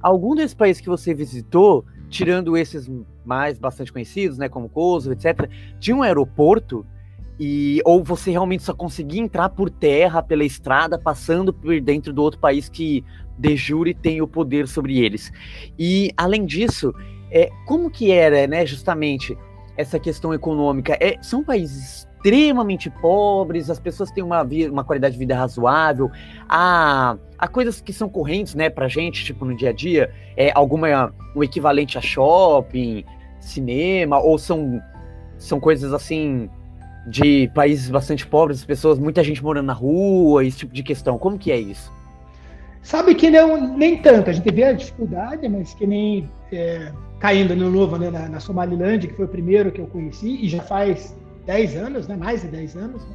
Algum 0.00 0.34
desses 0.34 0.54
países 0.54 0.80
que 0.80 0.88
você 0.88 1.12
visitou, 1.12 1.84
tirando 2.08 2.56
esses 2.56 2.90
mais 3.22 3.58
bastante 3.58 3.92
conhecidos, 3.92 4.38
né, 4.38 4.48
como 4.48 4.70
Kosovo, 4.70 5.12
etc., 5.12 5.46
tinha 5.78 5.94
um 5.94 6.02
aeroporto 6.02 6.86
e 7.42 7.80
ou 7.86 8.04
você 8.04 8.30
realmente 8.30 8.62
só 8.62 8.74
conseguia 8.74 9.22
entrar 9.22 9.48
por 9.48 9.70
terra, 9.70 10.22
pela 10.22 10.44
estrada, 10.44 10.98
passando 10.98 11.54
por 11.54 11.80
dentro 11.80 12.12
do 12.12 12.22
outro 12.22 12.38
país 12.38 12.68
que 12.68 13.02
de 13.38 13.56
jure 13.56 13.94
tem 13.94 14.20
o 14.20 14.28
poder 14.28 14.68
sobre 14.68 14.98
eles. 14.98 15.32
E 15.78 16.12
além 16.18 16.44
disso, 16.44 16.94
é, 17.30 17.48
como 17.66 17.90
que 17.90 18.12
era, 18.12 18.46
né, 18.46 18.66
justamente 18.66 19.38
essa 19.74 19.98
questão 19.98 20.34
econômica? 20.34 20.98
É, 21.00 21.16
são 21.22 21.42
países 21.42 22.06
extremamente 22.20 22.90
pobres, 22.90 23.70
as 23.70 23.80
pessoas 23.80 24.10
têm 24.10 24.22
uma, 24.22 24.46
uma 24.70 24.84
qualidade 24.84 25.14
de 25.14 25.18
vida 25.18 25.34
razoável, 25.34 26.10
há, 26.46 27.16
há 27.38 27.48
coisas 27.48 27.80
que 27.80 27.94
são 27.94 28.10
correntes, 28.10 28.54
né, 28.54 28.68
pra 28.68 28.86
gente, 28.86 29.24
tipo, 29.24 29.46
no 29.46 29.56
dia 29.56 29.70
a 29.70 29.72
dia, 29.72 30.12
é 30.36 30.52
alguma, 30.54 31.14
um 31.34 31.42
equivalente 31.42 31.96
a 31.96 32.02
shopping, 32.02 33.02
cinema, 33.38 34.18
ou 34.18 34.36
são, 34.36 34.82
são 35.38 35.58
coisas 35.58 35.94
assim 35.94 36.50
de 37.06 37.48
países 37.54 37.88
bastante 37.88 38.26
pobres, 38.26 38.64
pessoas, 38.64 38.98
muita 38.98 39.24
gente 39.24 39.42
morando 39.42 39.66
na 39.66 39.72
rua, 39.72 40.44
esse 40.44 40.58
tipo 40.58 40.72
de 40.72 40.82
questão. 40.82 41.18
Como 41.18 41.38
que 41.38 41.50
é 41.50 41.58
isso? 41.58 41.92
Sabe 42.82 43.14
que 43.14 43.30
não, 43.30 43.76
nem 43.76 43.98
tanto. 43.98 44.30
A 44.30 44.32
gente 44.32 44.50
vê 44.50 44.64
a 44.64 44.72
dificuldade, 44.72 45.48
mas 45.48 45.74
que 45.74 45.86
nem 45.86 46.28
é, 46.52 46.92
caindo 47.18 47.54
no 47.54 47.70
novo 47.70 47.96
né, 47.96 48.10
na, 48.10 48.28
na 48.28 48.40
Somaliland, 48.40 49.06
que 49.06 49.14
foi 49.14 49.26
o 49.26 49.28
primeiro 49.28 49.70
que 49.70 49.80
eu 49.80 49.86
conheci, 49.86 50.44
e 50.44 50.48
já 50.48 50.62
faz 50.62 51.16
10 51.46 51.76
anos, 51.76 52.08
né, 52.08 52.16
mais 52.16 52.42
de 52.42 52.48
10 52.48 52.76
anos. 52.76 53.02
Né, 53.02 53.14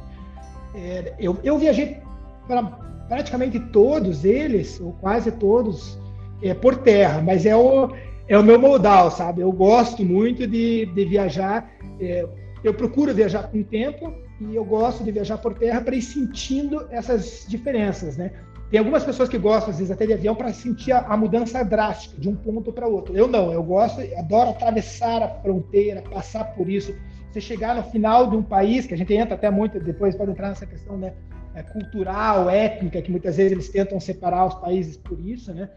é, 0.74 1.14
eu, 1.18 1.38
eu 1.42 1.58
viajei 1.58 1.98
para 2.46 2.62
praticamente 3.08 3.58
todos 3.58 4.24
eles, 4.24 4.80
ou 4.80 4.92
quase 4.94 5.32
todos, 5.32 5.98
é, 6.42 6.54
por 6.54 6.76
terra, 6.76 7.20
mas 7.22 7.46
é 7.46 7.56
o, 7.56 7.90
é 8.28 8.38
o 8.38 8.42
meu 8.42 8.58
modal, 8.58 9.10
sabe? 9.10 9.40
Eu 9.40 9.52
gosto 9.52 10.04
muito 10.04 10.46
de, 10.46 10.86
de 10.86 11.04
viajar. 11.04 11.70
É, 12.00 12.26
eu 12.66 12.74
procuro 12.74 13.14
viajar 13.14 13.44
com 13.44 13.62
tempo 13.62 14.12
e 14.40 14.54
eu 14.54 14.64
gosto 14.64 15.04
de 15.04 15.10
viajar 15.10 15.38
por 15.38 15.54
terra 15.54 15.80
para 15.80 15.94
ir 15.94 16.02
sentindo 16.02 16.86
essas 16.90 17.46
diferenças, 17.48 18.16
né? 18.16 18.32
Tem 18.70 18.80
algumas 18.80 19.04
pessoas 19.04 19.28
que 19.28 19.38
gostam, 19.38 19.70
às 19.70 19.78
vezes, 19.78 19.92
até 19.92 20.06
de 20.06 20.12
avião 20.12 20.34
para 20.34 20.52
sentir 20.52 20.90
a, 20.90 20.98
a, 20.98 21.16
mudança 21.16 21.64
drástica 21.64 22.20
de 22.20 22.28
um 22.28 22.34
ponto 22.34 22.72
para 22.72 22.88
outro. 22.88 23.16
Eu 23.16 23.28
não, 23.28 23.52
eu 23.52 23.62
gosto, 23.62 24.00
adoro 24.18 24.50
atravessar 24.50 25.22
a 25.22 25.28
fronteira, 25.28 26.02
passar 26.02 26.44
por 26.46 26.68
isso. 26.68 26.92
Você 27.30 27.40
chegar 27.40 27.76
no 27.76 27.84
final 27.84 28.28
de 28.28 28.36
um 28.36 28.42
país, 28.42 28.84
que 28.84 28.94
a 28.94 28.96
gente 28.96 29.14
entra 29.14 29.36
até 29.36 29.50
muito, 29.50 29.78
depois 29.78 30.16
pode 30.16 30.32
entrar 30.32 30.48
nessa 30.48 30.66
questão 30.66 30.96
né, 30.96 31.14
é, 31.54 31.62
cultural, 31.62 32.50
étnica, 32.50 33.00
que 33.00 33.10
muitas 33.10 33.36
vezes 33.36 33.52
eles 33.52 33.68
tentam 33.68 34.00
separar 34.00 34.46
os 34.46 34.54
países 34.54 34.96
por 34.96 35.20
isso, 35.20 35.54
né? 35.54 35.68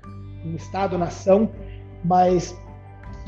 Um 0.44 0.56
Estado-nação, 0.56 1.52
mas 2.04 2.58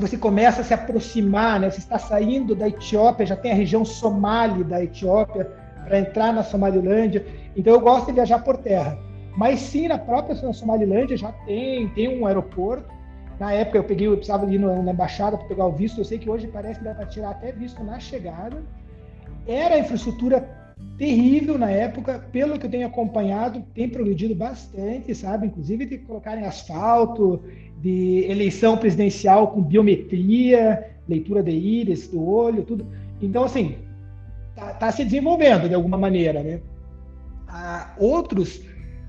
você 0.02 0.16
começa 0.16 0.60
a 0.60 0.64
se 0.64 0.74
aproximar, 0.74 1.60
né? 1.60 1.70
Você 1.70 1.78
está 1.78 1.98
saindo 1.98 2.54
da 2.54 2.68
Etiópia, 2.68 3.24
já 3.24 3.36
tem 3.36 3.52
a 3.52 3.54
região 3.54 3.84
Somali 3.84 4.64
da 4.64 4.82
Etiópia 4.82 5.50
para 5.84 5.98
entrar 5.98 6.32
na 6.32 6.42
Somalilândia. 6.42 7.24
Então 7.56 7.72
eu 7.72 7.80
gosto 7.80 8.06
de 8.06 8.12
viajar 8.12 8.40
por 8.40 8.56
terra. 8.56 8.98
Mas 9.36 9.60
sim, 9.60 9.88
na 9.88 9.98
própria 9.98 10.34
Somalilândia 10.52 11.16
já 11.16 11.32
tem, 11.46 11.88
tem 11.90 12.20
um 12.20 12.26
aeroporto. 12.26 12.90
Na 13.38 13.52
época 13.52 13.78
eu 13.78 13.84
peguei, 13.84 14.06
eu 14.06 14.16
precisava 14.16 14.52
ir 14.52 14.58
na 14.58 14.92
embaixada 14.92 15.38
para 15.38 15.46
pegar 15.46 15.66
o 15.66 15.72
visto. 15.72 16.00
Eu 16.00 16.04
sei 16.04 16.18
que 16.18 16.28
hoje 16.28 16.48
parece 16.48 16.80
que 16.80 16.84
dá 16.84 16.94
para 16.94 17.06
tirar 17.06 17.30
até 17.30 17.52
visto 17.52 17.82
na 17.82 17.98
chegada. 17.98 18.62
Era 19.46 19.76
a 19.76 19.78
infraestrutura 19.78 20.46
terrível 20.98 21.58
na 21.58 21.70
época, 21.70 22.26
pelo 22.32 22.58
que 22.58 22.66
eu 22.66 22.70
tenho 22.70 22.86
acompanhado, 22.86 23.64
tem 23.74 23.88
progredido 23.88 24.34
bastante, 24.34 25.14
sabe? 25.14 25.46
Inclusive 25.46 25.86
de 25.86 25.98
colocarem 25.98 26.44
asfalto, 26.44 27.42
de 27.82 28.24
eleição 28.30 28.76
presidencial 28.76 29.48
com 29.48 29.60
biometria, 29.60 30.92
leitura 31.08 31.42
de 31.42 31.50
íris, 31.50 32.06
do 32.06 32.24
olho, 32.24 32.62
tudo. 32.62 32.86
Então, 33.20 33.44
assim, 33.44 33.76
tá, 34.54 34.72
tá 34.74 34.92
se 34.92 35.04
desenvolvendo 35.04 35.68
de 35.68 35.74
alguma 35.74 35.98
maneira, 35.98 36.42
né? 36.42 36.60
Ah, 37.48 37.92
outros 37.98 38.62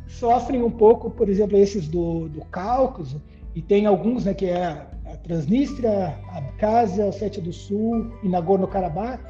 sofrem 0.08 0.64
um 0.64 0.72
pouco, 0.72 1.12
por 1.12 1.30
exemplo, 1.30 1.56
esses 1.56 1.88
do, 1.88 2.28
do 2.30 2.42
Cáucaso, 2.46 3.22
e 3.56 3.62
tem 3.62 3.86
alguns, 3.86 4.26
né, 4.26 4.34
que 4.34 4.48
é 4.48 4.66
a 5.06 5.18
Transnistria, 5.18 6.18
a 6.32 6.38
Abkhazia, 6.40 7.06
Ossétia 7.06 7.42
do 7.42 7.54
Sul 7.54 8.12
e 8.24 8.28
Nagorno-Karabakh, 8.28 9.22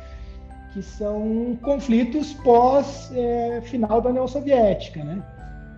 que 0.73 0.81
são 0.81 1.57
conflitos 1.61 2.33
pós 2.33 3.11
é, 3.13 3.61
final 3.61 4.01
da 4.01 4.09
União 4.09 4.27
Soviética, 4.27 5.03
né? 5.03 5.21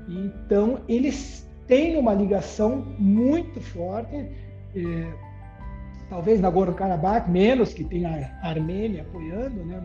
Então 0.08 0.80
eles 0.88 1.45
têm 1.68 1.98
uma 1.98 2.14
ligação 2.14 2.86
muito 2.98 3.60
forte, 3.60 4.16
é, 4.76 5.14
talvez 6.10 6.40
Nagorno-Karabakh 6.40 7.30
menos, 7.30 7.74
que 7.74 7.84
tem 7.84 8.06
a 8.06 8.40
Armênia 8.44 9.02
apoiando, 9.02 9.64
né? 9.66 9.82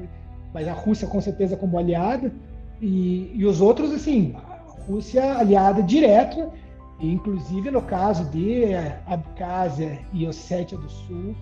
Mas 0.53 0.67
a 0.67 0.73
Rússia 0.73 1.07
com 1.07 1.21
certeza 1.21 1.57
como 1.57 1.79
aliada 1.79 2.33
e, 2.81 3.31
e 3.35 3.45
os 3.45 3.61
outros 3.61 3.93
assim, 3.93 4.35
a 4.37 4.83
Rússia 4.83 5.39
aliada 5.39 5.83
direta 5.83 6.51
Inclusive 7.03 7.71
no 7.71 7.81
caso 7.81 8.25
de 8.27 8.75
Abkhazia 9.07 9.99
e 10.13 10.27
Ossétia 10.27 10.77
do 10.77 10.89
Sul, 10.89 11.35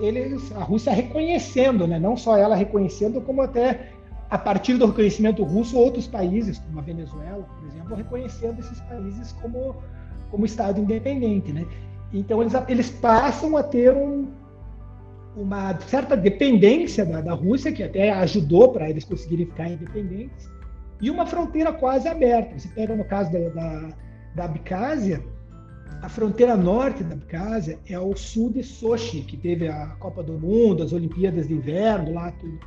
eles, 0.00 0.50
a 0.56 0.64
Rússia 0.64 0.90
reconhecendo, 0.90 1.86
né? 1.86 1.98
não 1.98 2.16
só 2.16 2.38
ela 2.38 2.56
reconhecendo, 2.56 3.20
como 3.20 3.42
até 3.42 3.90
a 4.32 4.38
partir 4.38 4.78
do 4.78 4.86
reconhecimento 4.86 5.44
russo, 5.44 5.78
outros 5.78 6.06
países, 6.06 6.58
como 6.58 6.78
a 6.78 6.82
Venezuela, 6.82 7.42
por 7.42 7.68
exemplo, 7.68 7.94
reconhecendo 7.94 8.60
esses 8.60 8.80
países 8.80 9.32
como, 9.32 9.76
como 10.30 10.46
Estado 10.46 10.80
independente. 10.80 11.52
Né? 11.52 11.66
Então 12.10 12.40
eles, 12.40 12.54
eles 12.66 12.88
passam 12.88 13.58
a 13.58 13.62
ter 13.62 13.94
um, 13.94 14.28
uma 15.36 15.78
certa 15.82 16.16
dependência 16.16 17.04
da, 17.04 17.20
da 17.20 17.34
Rússia, 17.34 17.72
que 17.72 17.82
até 17.82 18.10
ajudou 18.10 18.72
para 18.72 18.88
eles 18.88 19.04
conseguirem 19.04 19.44
ficar 19.44 19.68
independentes, 19.68 20.50
e 20.98 21.10
uma 21.10 21.26
fronteira 21.26 21.70
quase 21.70 22.08
aberta. 22.08 22.58
Você 22.58 22.68
pega 22.68 22.96
no 22.96 23.04
caso 23.04 23.30
da, 23.30 23.50
da 23.50 23.88
da 24.34 24.44
Abcásia, 24.44 25.22
a 26.00 26.08
fronteira 26.08 26.56
norte 26.56 27.04
da 27.04 27.14
Abcásia 27.14 27.78
é 27.86 27.94
ao 27.94 28.16
sul 28.16 28.50
de 28.50 28.62
Sochi, 28.62 29.20
que 29.20 29.36
teve 29.36 29.68
a 29.68 29.88
Copa 29.98 30.22
do 30.22 30.32
Mundo, 30.32 30.82
as 30.82 30.92
Olimpíadas 30.92 31.48
de 31.48 31.54
Inverno 31.54 32.14
lá, 32.14 32.32
tudo. 32.32 32.58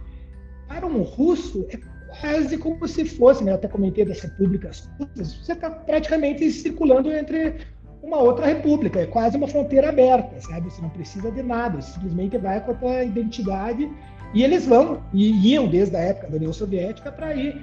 Para 0.75 0.87
um 0.87 1.03
russo, 1.03 1.65
é 1.69 1.79
quase 2.19 2.57
como 2.57 2.85
se 2.85 3.05
fosse, 3.05 3.43
né? 3.43 3.53
até 3.53 3.67
comentei 3.67 4.03
das 4.03 4.19
repúblicas 4.19 4.89
russas, 4.99 5.33
você 5.33 5.53
está 5.53 5.69
praticamente 5.69 6.51
circulando 6.51 7.11
entre 7.13 7.55
uma 8.03 8.17
outra 8.17 8.45
república, 8.45 8.99
é 8.99 9.05
quase 9.05 9.37
uma 9.37 9.47
fronteira 9.47 9.89
aberta, 9.89 10.39
sabe? 10.41 10.69
Você 10.69 10.81
não 10.81 10.89
precisa 10.89 11.31
de 11.31 11.41
nada, 11.41 11.81
você 11.81 11.93
simplesmente 11.93 12.37
vai 12.37 12.63
com 12.63 12.71
a 12.71 12.75
tua 12.75 13.03
identidade 13.03 13.89
e 14.33 14.43
eles 14.43 14.65
vão, 14.65 15.01
e 15.13 15.53
iam 15.53 15.67
desde 15.67 15.95
a 15.95 15.99
época 15.99 16.27
da 16.27 16.35
União 16.35 16.51
Soviética 16.51 17.11
para 17.11 17.33
ir 17.33 17.57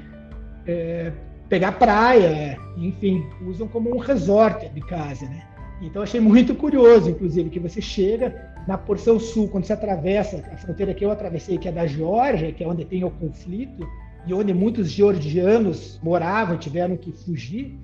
é, 0.66 1.12
pegar 1.48 1.72
praia, 1.72 2.56
enfim, 2.78 3.22
usam 3.46 3.68
como 3.68 3.94
um 3.94 3.98
resort 3.98 4.68
de 4.70 4.80
casa, 4.80 5.26
né? 5.26 5.51
Então 5.82 6.02
achei 6.02 6.20
muito 6.20 6.54
curioso, 6.54 7.10
inclusive, 7.10 7.50
que 7.50 7.58
você 7.58 7.80
chega 7.80 8.52
na 8.66 8.78
porção 8.78 9.18
sul, 9.18 9.48
quando 9.48 9.64
você 9.64 9.72
atravessa 9.72 10.36
a 10.52 10.56
fronteira 10.56 10.94
que 10.94 11.04
eu 11.04 11.10
atravessei, 11.10 11.58
que 11.58 11.68
é 11.68 11.72
da 11.72 11.86
Geórgia, 11.86 12.52
que 12.52 12.62
é 12.62 12.68
onde 12.68 12.84
tem 12.84 13.02
o 13.04 13.10
conflito, 13.10 13.86
e 14.24 14.32
onde 14.32 14.54
muitos 14.54 14.88
georgianos 14.88 15.98
moravam, 16.02 16.56
tiveram 16.56 16.96
que 16.96 17.10
fugir 17.10 17.76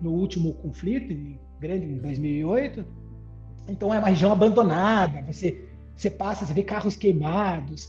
no 0.00 0.10
último 0.10 0.54
conflito, 0.54 1.12
em 1.12 1.38
grande 1.60 1.86
em 1.86 1.98
2008. 1.98 2.84
Então 3.68 3.94
é 3.94 3.98
uma 3.98 4.08
região 4.08 4.32
abandonada. 4.32 5.22
Você 5.32 5.68
você 5.96 6.10
passa, 6.10 6.44
você 6.44 6.52
vê 6.52 6.64
carros 6.64 6.96
queimados, 6.96 7.88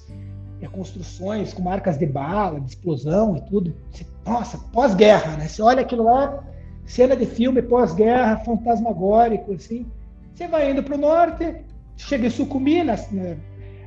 é, 0.61 0.67
construções 0.67 1.53
com 1.53 1.63
marcas 1.63 1.97
de 1.97 2.05
bala, 2.05 2.59
de 2.59 2.69
explosão 2.69 3.37
e 3.37 3.41
tudo. 3.41 3.73
Você, 3.91 4.05
nossa, 4.25 4.57
pós-guerra, 4.71 5.37
né? 5.37 5.47
Você 5.47 5.61
olha 5.61 5.81
aquilo 5.81 6.03
lá, 6.03 6.43
cena 6.85 7.15
de 7.15 7.25
filme 7.25 7.61
pós-guerra, 7.61 8.37
fantasmagórico, 8.37 9.53
assim. 9.53 9.85
Você 10.33 10.47
vai 10.47 10.71
indo 10.71 10.83
para 10.83 10.95
o 10.95 10.97
norte, 10.97 11.55
chega 11.97 12.27
em 12.27 12.29
Sucumi, 12.29 12.83
na, 12.83 12.95
na, 13.11 13.35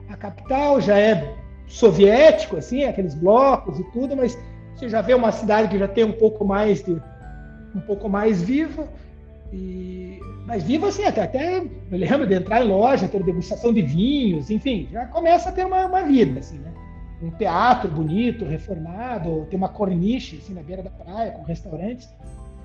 a 0.08 0.16
capital, 0.16 0.80
já 0.80 0.98
é 0.98 1.34
soviético, 1.66 2.56
assim, 2.56 2.84
aqueles 2.84 3.14
blocos 3.14 3.78
e 3.78 3.84
tudo, 3.90 4.16
mas 4.16 4.38
você 4.74 4.88
já 4.88 5.00
vê 5.00 5.14
uma 5.14 5.32
cidade 5.32 5.68
que 5.68 5.78
já 5.78 5.88
tem 5.88 6.04
um 6.04 6.12
pouco 6.12 6.44
mais 6.44 6.84
de 6.84 7.00
um 7.74 7.80
pouco 7.80 8.08
mais 8.08 8.42
viva. 8.42 8.88
E, 9.52 10.18
mas 10.46 10.62
viva 10.62 10.88
assim, 10.88 11.04
até, 11.04 11.22
até 11.22 11.58
eu 11.58 11.70
lembro 11.90 12.26
de 12.26 12.34
entrar 12.34 12.64
em 12.64 12.68
loja, 12.68 13.08
ter 13.08 13.22
degustação 13.22 13.72
de 13.72 13.82
vinhos, 13.82 14.50
enfim, 14.50 14.88
já 14.90 15.06
começa 15.06 15.48
a 15.48 15.52
ter 15.52 15.64
uma, 15.64 15.86
uma 15.86 16.02
vida, 16.02 16.40
assim, 16.40 16.58
né? 16.58 16.72
Um 17.22 17.30
teatro 17.30 17.90
bonito, 17.90 18.44
reformado, 18.44 19.46
tem 19.48 19.56
uma 19.56 19.68
corniche 19.68 20.36
assim, 20.36 20.52
na 20.52 20.62
beira 20.62 20.82
da 20.82 20.90
praia, 20.90 21.32
com 21.32 21.42
restaurantes. 21.44 22.08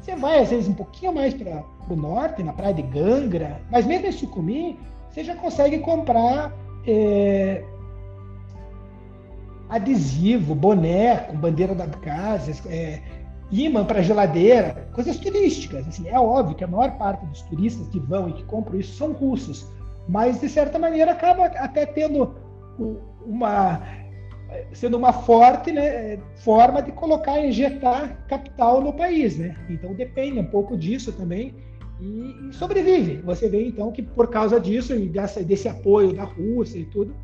Você 0.02 0.16
vai, 0.16 0.40
às 0.40 0.50
vezes, 0.50 0.68
um 0.68 0.74
pouquinho 0.74 1.14
mais 1.14 1.34
para 1.34 1.64
o 1.88 1.96
norte, 1.96 2.42
na 2.42 2.54
praia 2.54 2.74
de 2.74 2.82
Gangra, 2.82 3.62
mas 3.70 3.86
mesmo 3.86 4.08
em 4.08 4.12
Sucumi, 4.12 4.80
você 5.10 5.24
já 5.24 5.36
consegue 5.36 5.78
comprar 5.80 6.52
é, 6.88 7.64
adesivo, 9.70 10.56
boné 10.56 11.18
com 11.18 11.38
bandeira 11.38 11.76
da 11.76 11.86
casa, 11.88 12.52
é, 12.68 13.00
imã 13.52 13.86
para 13.86 14.02
geladeira, 14.02 14.90
coisas 14.94 15.18
turísticas. 15.18 15.88
Assim, 15.88 16.08
é 16.08 16.20
óbvio 16.20 16.56
que 16.56 16.64
a 16.64 16.68
maior 16.68 16.98
parte 16.98 17.24
dos 17.28 17.42
turistas 17.44 17.88
que 17.90 18.00
vão 18.00 18.30
e 18.30 18.34
que 18.34 18.44
compram 18.46 18.80
isso 18.80 18.98
são 18.98 19.12
russos, 19.12 19.68
mas 20.10 20.42
de 20.42 20.50
certa 20.50 20.80
maneira 20.80 21.12
acaba 21.12 21.46
até 21.46 21.86
tendo 21.86 22.34
uma 23.24 23.82
sendo 24.74 24.98
uma 24.98 25.14
forte 25.14 25.72
né, 25.72 26.18
forma 26.36 26.82
de 26.82 26.92
colocar, 26.92 27.40
injetar 27.40 28.26
capital 28.28 28.82
no 28.82 28.94
país, 28.94 29.38
né? 29.38 29.56
Então 29.70 29.94
depende 29.94 30.40
um 30.40 30.46
pouco 30.46 30.78
disso 30.78 31.12
também 31.12 31.54
e, 32.00 32.50
e 32.50 32.54
sobrevive. 32.54 33.22
Você 33.24 33.50
vê 33.50 33.66
então 33.66 33.92
que 33.92 34.02
por 34.02 34.28
causa 34.28 34.60
disso 34.60 34.94
e 34.96 35.08
dessa, 35.08 35.44
desse 35.44 35.68
apoio 35.68 36.14
da 36.14 36.24
Rússia 36.24 36.80
e 36.80 36.86
tudo, 36.86 37.16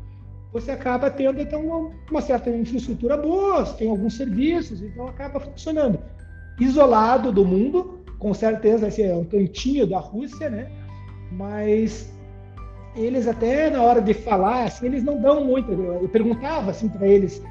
você 0.52 0.70
acaba 0.70 1.10
tendo 1.10 1.40
então 1.40 1.64
uma, 1.64 1.90
uma 2.10 2.20
certa 2.22 2.50
infraestrutura 2.50 3.16
boa, 3.16 3.64
tem 3.64 3.90
alguns 3.90 4.16
serviços, 4.16 4.82
então 4.82 5.06
acaba 5.06 5.38
funcionando 5.38 5.98
isolado 6.58 7.30
do 7.30 7.44
mundo, 7.44 8.00
com 8.18 8.34
certeza 8.34 8.88
esse 8.88 9.02
é 9.02 9.14
um 9.14 9.24
cantinho 9.24 9.86
da 9.86 9.98
Rússia, 9.98 10.50
né? 10.50 10.70
Mas 11.30 12.12
eles 13.00 13.26
até 13.26 13.70
na 13.70 13.82
hora 13.82 14.00
de 14.00 14.14
falar, 14.14 14.64
assim, 14.64 14.86
eles 14.86 15.02
não 15.02 15.20
dão 15.20 15.44
muito. 15.44 15.72
Eu 15.72 16.08
perguntava 16.08 16.70
assim 16.70 16.88
para 16.88 17.06
eles 17.06 17.42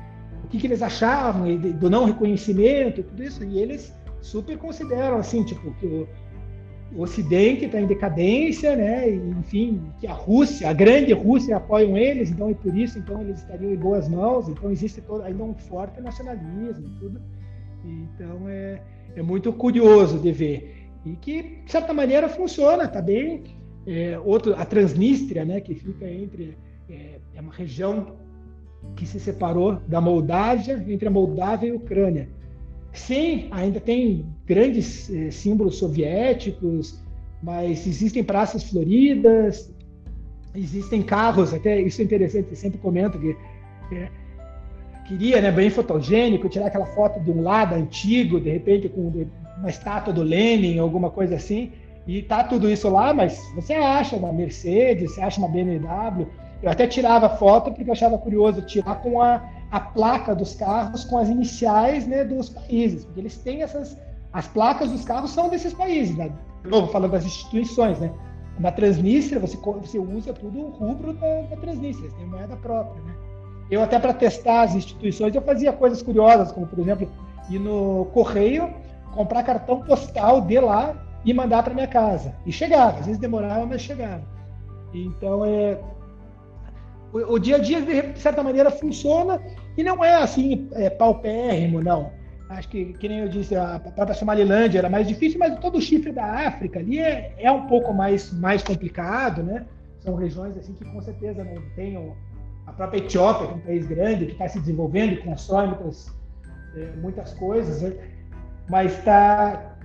o 0.44 0.48
que, 0.48 0.58
que, 0.58 0.68
eles 0.68 0.82
achavam 0.82 1.58
do 1.58 1.90
não 1.90 2.06
reconhecimento, 2.06 3.04
tudo 3.04 3.24
isso, 3.24 3.44
e 3.44 3.60
eles 3.60 3.94
super 4.22 4.58
consideram 4.58 5.18
assim, 5.18 5.44
tipo 5.44 5.74
que 5.76 5.86
o, 5.86 6.08
o 6.96 7.02
Ocidente 7.02 7.66
está 7.66 7.82
em 7.82 7.86
decadência, 7.86 8.76
né? 8.76 9.10
E, 9.10 9.16
enfim, 9.40 9.82
que 10.00 10.08
a 10.08 10.14
Rússia, 10.14 10.70
a 10.70 10.74
grande 10.74 11.12
Rússia, 11.14 11.58
apoiam 11.58 11.98
eles, 11.98 12.32
então 12.32 12.50
e 12.50 12.56
por 12.56 12.78
isso 12.78 12.98
então 12.98 13.22
eles 13.22 13.40
estariam 13.40 13.74
em 13.74 13.78
boas 13.78 14.08
mãos. 14.08 14.48
Então 14.48 14.72
existe 14.72 15.02
todo, 15.02 15.24
ainda 15.24 15.44
um 15.44 15.54
forte 15.54 16.00
nacionalismo, 16.00 16.90
tudo. 17.00 17.22
Então 17.84 18.48
é 18.48 18.80
é 19.18 19.22
muito 19.24 19.52
curioso 19.52 20.20
de 20.20 20.32
ver. 20.32 20.88
E 21.04 21.16
que, 21.16 21.42
de 21.66 21.72
certa 21.72 21.92
maneira, 21.92 22.30
funciona, 22.30 22.88
tá 22.88 23.02
bem. 23.02 23.44
É, 23.88 24.20
outro, 24.20 24.54
a 24.54 24.66
Transnistria, 24.66 25.46
né, 25.46 25.62
que 25.62 25.74
fica 25.74 26.06
entre. 26.06 26.58
É, 26.90 27.20
é 27.36 27.42
uma 27.42 27.54
região 27.54 28.18
que 28.96 29.06
se 29.06 29.20
separou 29.20 29.80
da 29.88 30.02
Moldávia, 30.02 30.84
entre 30.88 31.08
a 31.08 31.12
Moldávia 31.12 31.70
e 31.70 31.72
a 31.72 31.76
Ucrânia. 31.76 32.28
Sim, 32.92 33.48
ainda 33.52 33.80
tem 33.80 34.26
grandes 34.46 35.10
é, 35.10 35.32
símbolos 35.32 35.78
soviéticos, 35.78 37.00
mas 37.42 37.86
existem 37.88 38.24
praças 38.24 38.64
floridas, 38.64 39.72
existem 40.56 41.02
carros, 41.02 41.54
até 41.54 41.80
isso 41.80 42.02
é 42.02 42.04
interessante, 42.04 42.50
eu 42.50 42.56
sempre 42.56 42.80
comento 42.80 43.20
que 43.20 43.36
é, 43.94 44.10
queria, 45.08 45.42
né, 45.42 45.52
bem 45.52 45.70
fotogênico, 45.70 46.50
tirar 46.50 46.68
aquela 46.68 46.88
foto 46.88 47.20
de 47.20 47.32
um 47.32 47.42
lado 47.42 47.76
antigo, 47.76 48.40
de 48.40 48.50
repente 48.50 48.90
com 48.90 49.12
uma 49.58 49.70
estátua 49.70 50.12
do 50.12 50.24
Lenin, 50.24 50.80
alguma 50.80 51.10
coisa 51.10 51.36
assim, 51.36 51.72
e 52.08 52.22
tá 52.22 52.42
tudo 52.42 52.70
isso 52.72 52.88
lá, 52.88 53.14
mas 53.14 53.38
você 53.54 53.74
acha 53.74 54.16
uma 54.16 54.32
Mercedes, 54.32 55.14
você 55.14 55.22
acha 55.22 55.40
uma 55.40 55.50
BMW. 55.50 56.26
Eu 56.64 56.72
até 56.72 56.88
tirava 56.88 57.28
foto 57.30 57.70
porque 57.70 57.88
eu 57.88 57.94
achava 57.94 58.18
curioso 58.18 58.62
tirar 58.62 58.96
com 59.02 59.22
a, 59.22 59.44
a 59.70 59.80
placa 59.80 60.34
dos 60.34 60.56
carros 60.56 61.04
com 61.04 61.18
as 61.18 61.28
iniciais 61.28 62.08
né, 62.08 62.24
dos 62.24 62.48
países, 62.48 63.04
porque 63.04 63.20
eles 63.20 63.38
têm 63.40 63.62
essas. 63.62 63.98
As 64.32 64.48
placas 64.48 64.90
dos 64.92 65.04
carros 65.04 65.32
são 65.32 65.50
desses 65.50 65.74
países, 65.74 66.16
né? 66.16 66.32
De 66.64 66.70
novo, 66.70 66.92
falando 66.92 67.12
das 67.12 67.26
instituições, 67.26 68.00
né? 68.00 68.12
Na 68.60 68.72
Transnistria, 68.72 69.40
você, 69.40 69.58
você 69.58 70.00
usa 70.00 70.34
tudo 70.34 70.60
o 70.60 70.70
rubro 70.70 71.14
da, 71.14 71.42
da 71.42 71.58
Transnistria, 71.58 72.10
tem 72.12 72.26
moeda 72.26 72.56
própria, 72.58 73.02
né? 73.04 73.14
Eu 73.70 73.82
até 73.84 74.00
para 74.00 74.14
testar 74.14 74.62
as 74.62 74.76
instituições, 74.76 75.36
eu 75.36 75.42
fazia 75.42 75.74
coisas 75.74 76.02
curiosas, 76.02 76.52
como 76.52 76.68
por 76.68 76.80
exemplo, 76.80 77.10
ir 77.50 77.60
no 77.60 78.06
correio, 78.14 78.74
comprar 79.14 79.44
cartão 79.44 79.82
postal 79.82 80.42
de 80.42 80.60
lá 80.60 81.07
e 81.26 81.34
mandar 81.34 81.64
para 81.64 81.74
minha 81.74 81.88
casa. 81.88 82.36
E 82.46 82.52
chegava, 82.52 83.00
às 83.00 83.06
vezes 83.06 83.20
demorava, 83.20 83.66
mas 83.66 83.82
chegava. 83.82 84.24
Então, 84.94 85.46
é, 85.46 85.80
o, 87.14 87.34
o, 87.34 87.40
dia 87.40 87.58
a 87.58 87.60
dia, 87.60 87.82
de 87.82 88.20
certa 88.20 88.44
maneira, 88.44 88.72
funciona 88.72 89.42
e 89.78 89.84
não 89.84 90.04
é 90.04 90.16
assim, 90.16 90.68
é, 90.74 90.90
paupérrimo, 90.90 91.82
não. 91.82 92.12
Acho 92.50 92.70
que, 92.70 92.94
que 92.94 93.10
nem 93.10 93.20
eu 93.20 93.30
disse, 93.30 93.56
a 93.56 93.80
própria 93.80 94.14
Somalilândia 94.14 94.80
era 94.80 94.90
mais 94.90 95.08
difícil, 95.08 95.38
mas 95.38 95.60
todo 95.60 95.78
o 95.78 95.82
chifre 95.82 96.14
da 96.14 96.48
África 96.48 96.80
ali 96.80 97.00
é, 97.00 97.34
é 97.38 97.52
um 97.52 97.68
pouco 97.68 97.94
mais, 97.94 98.32
mais 98.32 98.64
complicado, 98.64 99.44
né? 99.44 99.66
São 100.00 100.16
regiões 100.16 100.58
assim 100.58 100.74
que 100.74 100.86
com 100.86 101.02
certeza 101.02 101.44
não 101.44 101.62
têm 101.76 102.16
a 102.66 102.72
própria 102.72 103.00
Etiópia, 103.00 103.48
que 103.48 103.54
é 103.54 103.56
um 103.56 103.60
país 103.60 103.86
grande, 103.88 104.26
que 104.28 104.32
está 104.32 104.48
se 104.48 104.60
desenvolvendo 104.60 105.14
e 105.14 105.18
constrói 105.18 105.68
muitas, 105.68 106.16
é, 106.78 106.86
muitas 106.98 107.34
coisas, 107.34 107.82
né? 107.82 107.98
mas, 108.70 109.04
tá, 109.04 109.77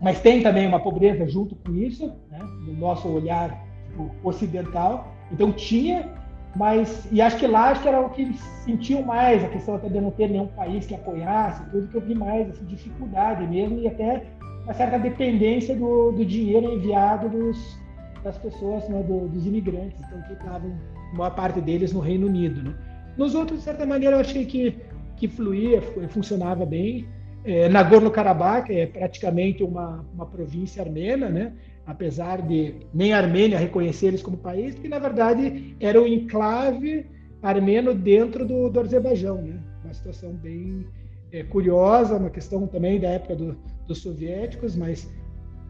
mas 0.00 0.20
tem 0.20 0.42
também 0.42 0.66
uma 0.66 0.80
pobreza 0.80 1.26
junto 1.26 1.54
com 1.56 1.74
isso, 1.74 2.12
né? 2.30 2.38
no 2.66 2.74
nosso 2.74 3.08
olhar 3.08 3.64
tipo, 3.86 4.10
ocidental. 4.22 5.14
Então 5.32 5.52
tinha, 5.52 6.08
mas 6.54 7.08
e 7.10 7.20
acho 7.20 7.38
que 7.38 7.46
lá 7.46 7.70
acho 7.70 7.82
que 7.82 7.88
era 7.88 8.00
o 8.00 8.10
que 8.10 8.32
sentiam 8.64 9.02
mais, 9.02 9.42
a 9.44 9.48
questão 9.48 9.76
até 9.76 9.88
de 9.88 10.00
não 10.00 10.10
ter 10.10 10.28
nenhum 10.28 10.48
país 10.48 10.86
que 10.86 10.94
apoiasse, 10.94 11.68
tudo 11.70 11.88
que 11.88 11.96
eu 11.96 12.00
vi 12.00 12.14
mais 12.14 12.50
assim, 12.50 12.64
dificuldade 12.66 13.46
mesmo 13.46 13.78
e 13.78 13.88
até 13.88 14.24
uma 14.64 14.74
certa 14.74 14.98
dependência 14.98 15.74
do, 15.76 16.12
do 16.12 16.24
dinheiro 16.24 16.74
enviado 16.74 17.28
dos, 17.28 17.78
das 18.22 18.36
pessoas, 18.38 18.88
né, 18.88 19.02
do, 19.02 19.28
dos 19.28 19.46
imigrantes, 19.46 19.98
então 20.00 20.20
que 20.22 20.32
estavam 20.32 20.72
maior 21.14 21.34
parte 21.34 21.60
deles 21.60 21.92
no 21.92 22.00
Reino 22.00 22.26
Unido. 22.26 22.62
Né? 22.62 22.74
Nos 23.16 23.34
outros, 23.34 23.60
de 23.60 23.64
certa 23.64 23.86
maneira, 23.86 24.16
eu 24.16 24.20
achei 24.20 24.44
que, 24.44 24.76
que 25.16 25.28
fluía, 25.28 25.80
funcionava 26.08 26.64
bem. 26.66 27.06
É, 27.46 27.68
Nagorno-Karabakh 27.68 28.70
é 28.70 28.86
praticamente 28.86 29.62
uma, 29.62 30.04
uma 30.12 30.26
província 30.26 30.82
armena, 30.82 31.28
né? 31.28 31.52
apesar 31.86 32.42
de 32.42 32.74
nem 32.92 33.12
a 33.12 33.18
Armênia 33.18 33.56
reconhecer 33.56 34.08
eles 34.08 34.20
como 34.20 34.36
país, 34.36 34.74
porque 34.74 34.88
na 34.88 34.98
verdade 34.98 35.76
era 35.78 36.02
um 36.02 36.06
enclave 36.08 37.06
armeno 37.40 37.94
dentro 37.94 38.44
do, 38.44 38.68
do 38.68 38.80
Azerbaijão. 38.80 39.40
Né? 39.42 39.60
Uma 39.84 39.94
situação 39.94 40.32
bem 40.32 40.84
é, 41.30 41.44
curiosa, 41.44 42.16
uma 42.16 42.30
questão 42.30 42.66
também 42.66 42.98
da 42.98 43.10
época 43.10 43.36
do, 43.36 43.56
dos 43.86 43.98
soviéticos, 43.98 44.74
mas 44.74 45.08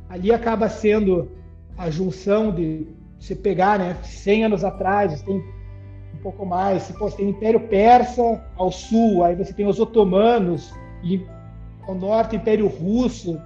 ali 0.09 0.33
acaba 0.33 0.71
sendo 0.71 1.31
a 1.77 1.91
junção 1.91 2.55
de 2.55 2.87
você 3.19 3.35
pegar, 3.35 3.79
né, 3.79 3.99
100 4.03 4.45
anos 4.47 4.65
atrás, 4.65 5.21
tem 5.21 5.37
um 5.37 6.23
pouco 6.23 6.47
mais, 6.47 6.85
se 6.85 6.95
você 6.95 7.19
tem 7.19 7.29
Império 7.29 7.61
Persa 7.61 8.43
ao 8.57 8.73
sul, 8.73 9.23
aí 9.23 9.35
você 9.35 9.53
tem 9.53 9.67
os 9.67 9.79
otomanos 9.79 10.73
e 11.05 11.21
ao 11.87 11.95
norte 11.95 12.37
Império 12.37 12.67
Russo, 12.67 13.41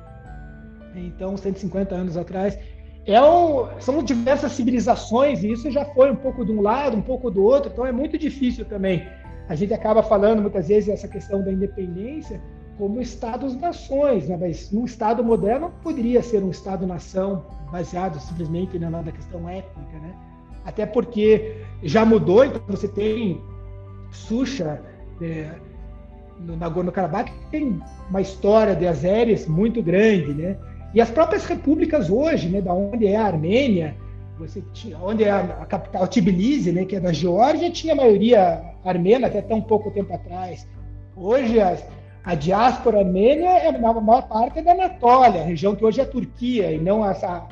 então 0.95 1.37
150 1.37 1.95
anos 1.95 2.17
atrás. 2.17 2.59
É 3.07 3.21
um, 3.23 3.67
são 3.81 4.03
diversas 4.03 4.53
civilizações 4.53 5.43
e 5.43 5.51
isso 5.51 5.71
já 5.71 5.85
foi 5.85 6.11
um 6.11 6.17
pouco 6.17 6.45
de 6.45 6.53
um 6.53 6.61
lado, 6.61 6.97
um 6.97 7.03
pouco 7.03 7.31
do 7.31 7.43
outro, 7.43 7.71
então 7.73 7.87
é 7.87 7.93
muito 7.93 8.19
difícil 8.19 8.65
também. 8.65 9.07
A 9.49 9.55
gente 9.55 9.75
acaba 9.75 10.03
falando 10.03 10.43
muitas 10.43 10.69
vezes 10.69 10.89
essa 10.89 11.09
questão 11.09 11.43
da 11.43 11.51
independência, 11.51 12.41
como 12.79 13.01
Estados-nações, 13.01 14.29
né? 14.29 14.37
mas 14.41 14.73
um 14.73 14.85
Estado 14.85 15.25
moderno 15.25 15.73
poderia 15.83 16.23
ser 16.23 16.43
um 16.43 16.51
Estado-nação 16.51 17.45
baseado 17.71 18.19
simplesmente 18.21 18.79
na, 18.79 19.03
questão 19.05 19.49
étnica, 19.49 19.99
né? 20.01 20.15
Até 20.65 20.87
porque 20.87 21.63
já 21.83 22.05
mudou, 22.05 22.45
então 22.45 22.63
você 22.69 22.87
tem 22.87 23.41
Sucha 24.13 24.81
é, 25.21 25.51
no 26.47 26.57
Nagorno-Karabakh, 26.57 27.31
tem 27.51 27.81
uma 28.09 28.21
história 28.21 28.75
de 28.75 28.87
Azeres 28.87 29.47
muito 29.47 29.83
grande, 29.83 30.33
né? 30.33 30.57
E 30.93 31.01
as 31.01 31.11
próprias 31.11 31.45
repúblicas 31.45 32.11
hoje, 32.11 32.49
né, 32.49 32.61
da 32.61 32.73
onde 32.73 33.07
é 33.07 33.17
a 33.17 33.27
Armênia, 33.27 33.95
você 34.39 34.63
tinha, 34.73 34.99
onde 34.99 35.23
é 35.23 35.31
a, 35.31 35.67
capital 35.67 36.09
Tbilisi, 36.09 36.73
né, 36.73 36.85
que 36.85 36.97
é 36.97 37.01
da 37.01 37.13
Geórgia, 37.13 37.71
tinha 37.71 37.95
maioria 37.95 38.63
armena 38.85 39.27
até 39.27 39.43
tão 39.43 39.61
pouco 39.61 39.91
tempo 39.91 40.13
atrás. 40.15 40.67
Hoje 41.15 41.61
a, 41.61 41.77
a 42.25 42.35
diáspora 42.35 43.01
armênia 43.01 43.51
é 43.51 43.69
a 43.69 43.79
maior 43.79 44.23
parte 44.23 44.59
é 44.59 44.63
da 44.63 44.73
Anatólia, 44.73 45.45
região 45.45 45.77
que 45.77 45.85
hoje 45.85 46.01
é 46.01 46.05
a 46.05 46.07
Turquia, 46.07 46.73
e 46.73 46.79
não 46.79 47.09
essa 47.09 47.47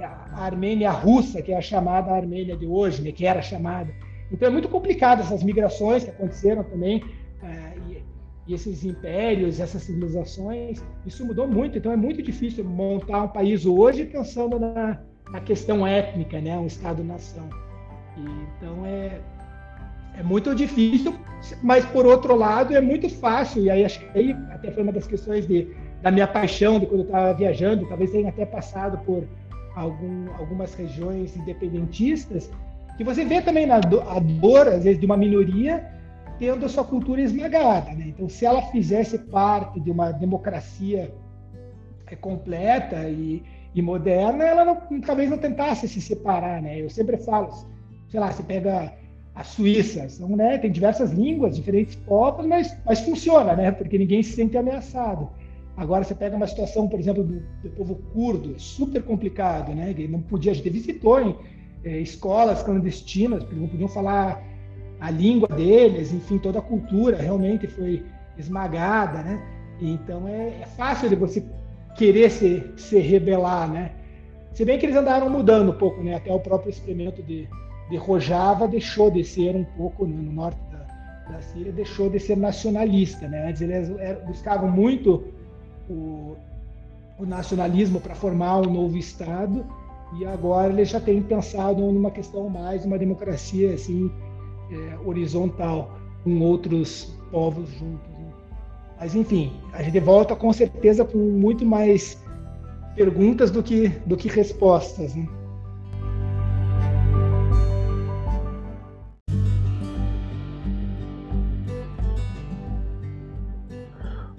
a 0.00 0.44
Armênia 0.44 0.90
russa, 0.90 1.40
que 1.40 1.52
é 1.52 1.56
a 1.56 1.60
chamada 1.60 2.10
Armênia 2.10 2.56
de 2.56 2.66
hoje, 2.66 3.02
né, 3.02 3.12
que 3.12 3.24
era 3.24 3.40
chamada. 3.40 3.92
Então 4.32 4.48
é 4.48 4.50
muito 4.50 4.68
complicado 4.68 5.20
essas 5.20 5.42
migrações 5.42 6.02
que 6.02 6.10
aconteceram 6.10 6.64
também, 6.64 7.04
esses 8.54 8.84
impérios, 8.84 9.60
essas 9.60 9.82
civilizações, 9.82 10.82
isso 11.06 11.24
mudou 11.24 11.46
muito. 11.46 11.78
Então 11.78 11.92
é 11.92 11.96
muito 11.96 12.22
difícil 12.22 12.64
montar 12.64 13.22
um 13.24 13.28
país 13.28 13.66
hoje 13.66 14.04
pensando 14.04 14.58
na, 14.58 14.98
na 15.30 15.40
questão 15.40 15.86
étnica, 15.86 16.40
né, 16.40 16.56
um 16.58 16.66
Estado-nação. 16.66 17.48
Então 18.16 18.86
é, 18.86 19.20
é 20.18 20.22
muito 20.22 20.54
difícil, 20.54 21.14
mas 21.62 21.84
por 21.86 22.06
outro 22.06 22.36
lado 22.36 22.74
é 22.74 22.80
muito 22.80 23.08
fácil, 23.08 23.62
e 23.62 23.70
aí 23.70 23.84
acho 23.84 24.00
que 24.00 24.18
aí 24.18 24.32
até 24.50 24.70
foi 24.70 24.82
uma 24.82 24.92
das 24.92 25.06
questões 25.06 25.46
de, 25.46 25.68
da 26.02 26.10
minha 26.10 26.26
paixão 26.26 26.78
de 26.78 26.86
quando 26.86 27.00
eu 27.00 27.06
estava 27.06 27.32
viajando, 27.34 27.86
talvez 27.86 28.10
tenha 28.10 28.28
até 28.28 28.44
passado 28.44 28.98
por 29.04 29.24
algum, 29.74 30.30
algumas 30.38 30.74
regiões 30.74 31.36
independentistas, 31.36 32.50
que 32.96 33.04
você 33.04 33.24
vê 33.24 33.40
também 33.40 33.66
na, 33.66 33.76
a 33.76 34.18
dor, 34.20 34.68
às 34.68 34.84
vezes, 34.84 35.00
de 35.00 35.06
uma 35.06 35.16
minoria 35.16 35.84
tendo 36.42 36.66
a 36.66 36.68
sua 36.68 36.82
cultura 36.82 37.22
esmagada. 37.22 37.92
Né? 37.92 38.06
Então, 38.08 38.28
se 38.28 38.44
ela 38.44 38.62
fizesse 38.62 39.16
parte 39.16 39.78
de 39.78 39.92
uma 39.92 40.10
democracia 40.10 41.14
é, 42.08 42.16
completa 42.16 43.08
e, 43.08 43.44
e 43.72 43.80
moderna, 43.80 44.42
ela 44.42 44.64
não, 44.64 45.00
talvez 45.02 45.30
não 45.30 45.38
tentasse 45.38 45.86
se 45.86 46.00
separar. 46.00 46.60
Né? 46.60 46.80
Eu 46.80 46.90
sempre 46.90 47.16
falo, 47.16 47.48
sei 48.08 48.18
lá, 48.18 48.32
você 48.32 48.42
pega 48.42 48.92
a 49.36 49.44
Suíça, 49.44 50.08
são, 50.08 50.30
né, 50.30 50.58
tem 50.58 50.72
diversas 50.72 51.12
línguas, 51.12 51.54
diferentes 51.54 51.94
povos, 51.94 52.44
mas, 52.44 52.76
mas 52.84 52.98
funciona, 52.98 53.54
né? 53.54 53.70
porque 53.70 53.96
ninguém 53.96 54.20
se 54.20 54.32
sente 54.32 54.58
ameaçado. 54.58 55.30
Agora 55.76 56.02
você 56.02 56.14
pega 56.14 56.34
uma 56.34 56.48
situação, 56.48 56.88
por 56.88 56.98
exemplo, 56.98 57.22
do, 57.22 57.40
do 57.62 57.70
povo 57.70 57.94
curdo, 58.12 58.58
super 58.58 59.02
complicado, 59.04 59.72
né? 59.74 59.88
Ele 59.90 60.06
não 60.06 60.20
podia, 60.20 60.52
a 60.52 60.54
gente 60.54 60.68
visitou 60.68 61.18
em 61.18 61.34
é, 61.82 61.98
escolas 61.98 62.62
clandestinas, 62.62 63.42
porque 63.42 63.58
não 63.58 63.68
podiam 63.68 63.88
falar 63.88 64.51
a 65.02 65.10
língua 65.10 65.48
deles, 65.48 66.12
enfim, 66.12 66.38
toda 66.38 66.60
a 66.60 66.62
cultura 66.62 67.16
realmente 67.16 67.66
foi 67.66 68.04
esmagada, 68.38 69.20
né? 69.20 69.42
Então 69.80 70.28
é, 70.28 70.60
é 70.62 70.66
fácil 70.76 71.08
de 71.08 71.16
você 71.16 71.44
querer 71.96 72.30
se, 72.30 72.62
se 72.76 73.00
rebelar, 73.00 73.68
né? 73.68 73.90
Se 74.52 74.64
bem 74.64 74.78
que 74.78 74.86
eles 74.86 74.94
andaram 74.94 75.28
mudando 75.28 75.72
um 75.72 75.76
pouco, 75.76 76.00
né? 76.04 76.14
Até 76.14 76.32
o 76.32 76.38
próprio 76.38 76.70
experimento 76.70 77.20
de, 77.20 77.48
de 77.90 77.96
Rojava 77.96 78.68
deixou 78.68 79.10
de 79.10 79.24
ser 79.24 79.56
um 79.56 79.64
pouco 79.64 80.06
né, 80.06 80.14
no 80.16 80.32
norte 80.32 80.60
da, 80.70 81.32
da 81.32 81.42
Síria, 81.42 81.72
deixou 81.72 82.08
de 82.08 82.20
ser 82.20 82.36
nacionalista, 82.36 83.26
né? 83.26 83.48
Antes 83.48 83.60
eles 83.60 83.88
buscavam 84.24 84.70
muito 84.70 85.24
o, 85.90 86.36
o 87.18 87.26
nacionalismo 87.26 88.00
para 88.00 88.14
formar 88.14 88.58
um 88.60 88.72
novo 88.72 88.96
Estado 88.96 89.66
e 90.16 90.24
agora 90.24 90.72
ele 90.72 90.84
já 90.84 91.00
tem 91.00 91.20
pensado 91.20 91.80
numa 91.90 92.12
questão 92.12 92.48
mais 92.48 92.84
uma 92.84 92.96
democracia 92.96 93.74
assim 93.74 94.08
é, 94.72 94.98
horizontal 95.04 95.98
com 96.24 96.40
outros 96.40 97.16
povos 97.30 97.68
juntos. 97.70 98.08
Né? 98.18 98.32
Mas 98.98 99.14
enfim, 99.14 99.52
a 99.72 99.82
gente 99.82 100.00
volta 100.00 100.34
com 100.34 100.52
certeza 100.52 101.04
com 101.04 101.18
muito 101.18 101.64
mais 101.64 102.22
perguntas 102.94 103.50
do 103.50 103.62
que 103.62 103.88
do 104.06 104.16
que 104.16 104.28
respostas. 104.28 105.14
Né? 105.14 105.26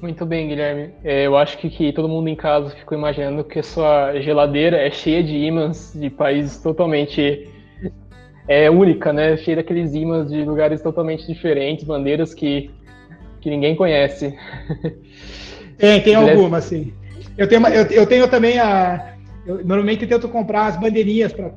Muito 0.04 0.26
bem, 0.26 0.50
Guilherme. 0.50 0.94
É, 1.02 1.26
eu 1.26 1.38
acho 1.38 1.58
que, 1.58 1.70
que, 1.70 1.94
todo 1.94 2.10
mundo 2.10 2.28
em 2.28 2.36
casa 2.36 2.72
ficou 2.72 2.98
imaginando 2.98 3.42
que 3.42 3.60
a 3.60 3.64
sua 3.64 4.20
geladeira 4.20 4.76
é 4.76 4.92
cheia 4.92 5.24
de 5.24 5.34
ímãs 5.34 5.94
de 5.96 6.10
países 6.10 6.62
totalmente 6.62 7.48
é, 8.48 8.70
única, 8.70 9.12
né? 9.14 9.38
Cheia 9.38 9.58
daqueles 9.58 9.94
ímãs 9.94 10.30
de 10.30 10.44
lugares 10.44 10.82
totalmente 10.82 11.26
diferentes, 11.26 11.84
bandeiras 11.86 12.34
que, 12.34 12.70
que 13.42 13.50
ninguém 13.50 13.76
conhece. 13.76 14.38
Tem, 15.76 16.00
tem 16.02 16.14
alguma, 16.16 16.62
sim. 16.62 16.94
Eu 17.36 17.48
tenho, 17.48 17.68
eu, 17.68 17.84
eu 17.88 18.06
tenho 18.06 18.28
também 18.28 18.60
a. 18.60 19.16
Eu 19.46 19.66
normalmente 19.66 20.06
tento 20.06 20.30
comprar 20.30 20.68
as 20.68 20.80
bandeirinhas 20.80 21.34
para 21.34 21.50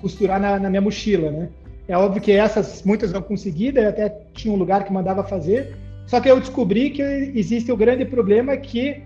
costurar 0.00 0.40
na, 0.40 0.58
na, 0.58 0.70
minha 0.70 0.80
mochila, 0.80 1.30
né? 1.30 1.48
É 1.88 1.98
óbvio 1.98 2.22
que 2.22 2.30
essas 2.32 2.82
muitas 2.84 3.12
não 3.12 3.20
consegui, 3.20 3.72
daí 3.72 3.86
até 3.86 4.08
tinha 4.32 4.54
um 4.54 4.56
lugar 4.56 4.84
que 4.84 4.92
mandava 4.92 5.24
fazer 5.24 5.74
só 6.06 6.20
que 6.20 6.30
eu 6.30 6.38
descobri 6.38 6.90
que 6.90 7.02
existe 7.02 7.72
o 7.72 7.76
grande 7.76 8.04
problema 8.04 8.56
que 8.56 9.02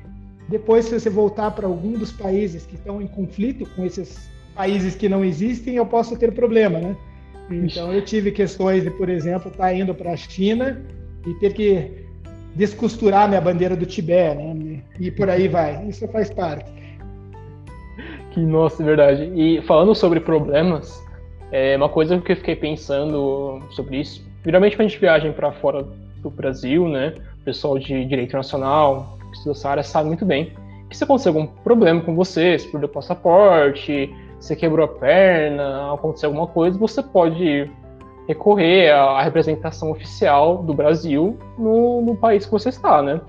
depois, 0.48 0.86
se 0.86 0.98
você 0.98 1.10
voltar 1.10 1.50
para 1.50 1.66
algum 1.66 1.92
dos 1.92 2.10
países 2.10 2.64
que 2.64 2.74
estão 2.74 3.02
em 3.02 3.06
conflito 3.06 3.66
com 3.76 3.84
esses 3.84 4.30
países 4.58 4.96
que 4.96 5.08
não 5.08 5.24
existem, 5.24 5.76
eu 5.76 5.86
posso 5.86 6.18
ter 6.18 6.32
problema, 6.32 6.80
né? 6.80 6.96
Então, 7.48 7.92
eu 7.92 8.04
tive 8.04 8.32
questões 8.32 8.82
de, 8.82 8.90
por 8.90 9.08
exemplo, 9.08 9.52
estar 9.52 9.68
tá 9.68 9.72
indo 9.72 9.94
para 9.94 10.10
a 10.10 10.16
China 10.16 10.84
e 11.24 11.32
ter 11.34 11.54
que 11.54 12.04
descosturar 12.56 13.28
minha 13.28 13.40
bandeira 13.40 13.76
do 13.76 13.86
Tibete, 13.86 14.42
né? 14.42 14.82
E 14.98 15.12
por 15.12 15.30
aí 15.30 15.46
vai. 15.46 15.86
Isso 15.86 16.08
faz 16.08 16.28
parte. 16.30 16.68
Que 18.32 18.40
nossa, 18.40 18.82
é 18.82 18.86
verdade. 18.86 19.32
E 19.32 19.62
falando 19.62 19.94
sobre 19.94 20.18
problemas, 20.18 21.00
é 21.52 21.76
uma 21.76 21.88
coisa 21.88 22.18
que 22.18 22.32
eu 22.32 22.36
fiquei 22.36 22.56
pensando 22.56 23.62
sobre 23.70 24.00
isso. 24.00 24.26
Geralmente, 24.44 24.76
quando 24.76 24.86
a 24.86 24.88
gente 24.88 25.00
viaja 25.00 25.32
para 25.32 25.52
fora 25.52 25.86
do 26.20 26.30
Brasil, 26.30 26.88
né? 26.88 27.14
O 27.42 27.44
pessoal 27.44 27.78
de 27.78 28.04
direito 28.04 28.36
nacional 28.36 29.16
que 29.30 29.36
estuda 29.36 29.52
essa 29.52 29.70
área 29.70 29.82
sabe 29.84 30.08
muito 30.08 30.26
bem 30.26 30.52
que 30.88 30.96
se 30.96 31.04
acontecer 31.04 31.28
algum 31.28 31.46
problema 31.46 32.00
com 32.00 32.14
você, 32.14 32.58
se 32.58 32.66
perdeu 32.66 32.88
o 32.88 32.92
passaporte, 32.92 34.10
você 34.38 34.54
quebrou 34.54 34.84
a 34.84 34.88
perna, 34.88 35.92
acontecer 35.92 36.26
alguma 36.26 36.46
coisa, 36.46 36.78
você 36.78 37.02
pode 37.02 37.70
recorrer 38.26 38.90
à 38.90 39.22
representação 39.22 39.90
oficial 39.90 40.62
do 40.62 40.74
Brasil 40.74 41.38
no, 41.58 42.02
no 42.02 42.16
país 42.16 42.44
que 42.44 42.52
você 42.52 42.68
está, 42.68 43.02
né? 43.02 43.20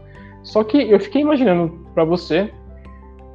Só 0.43 0.63
que 0.63 0.77
eu 0.77 0.99
fiquei 0.99 1.21
imaginando 1.21 1.85
para 1.93 2.03
você, 2.03 2.51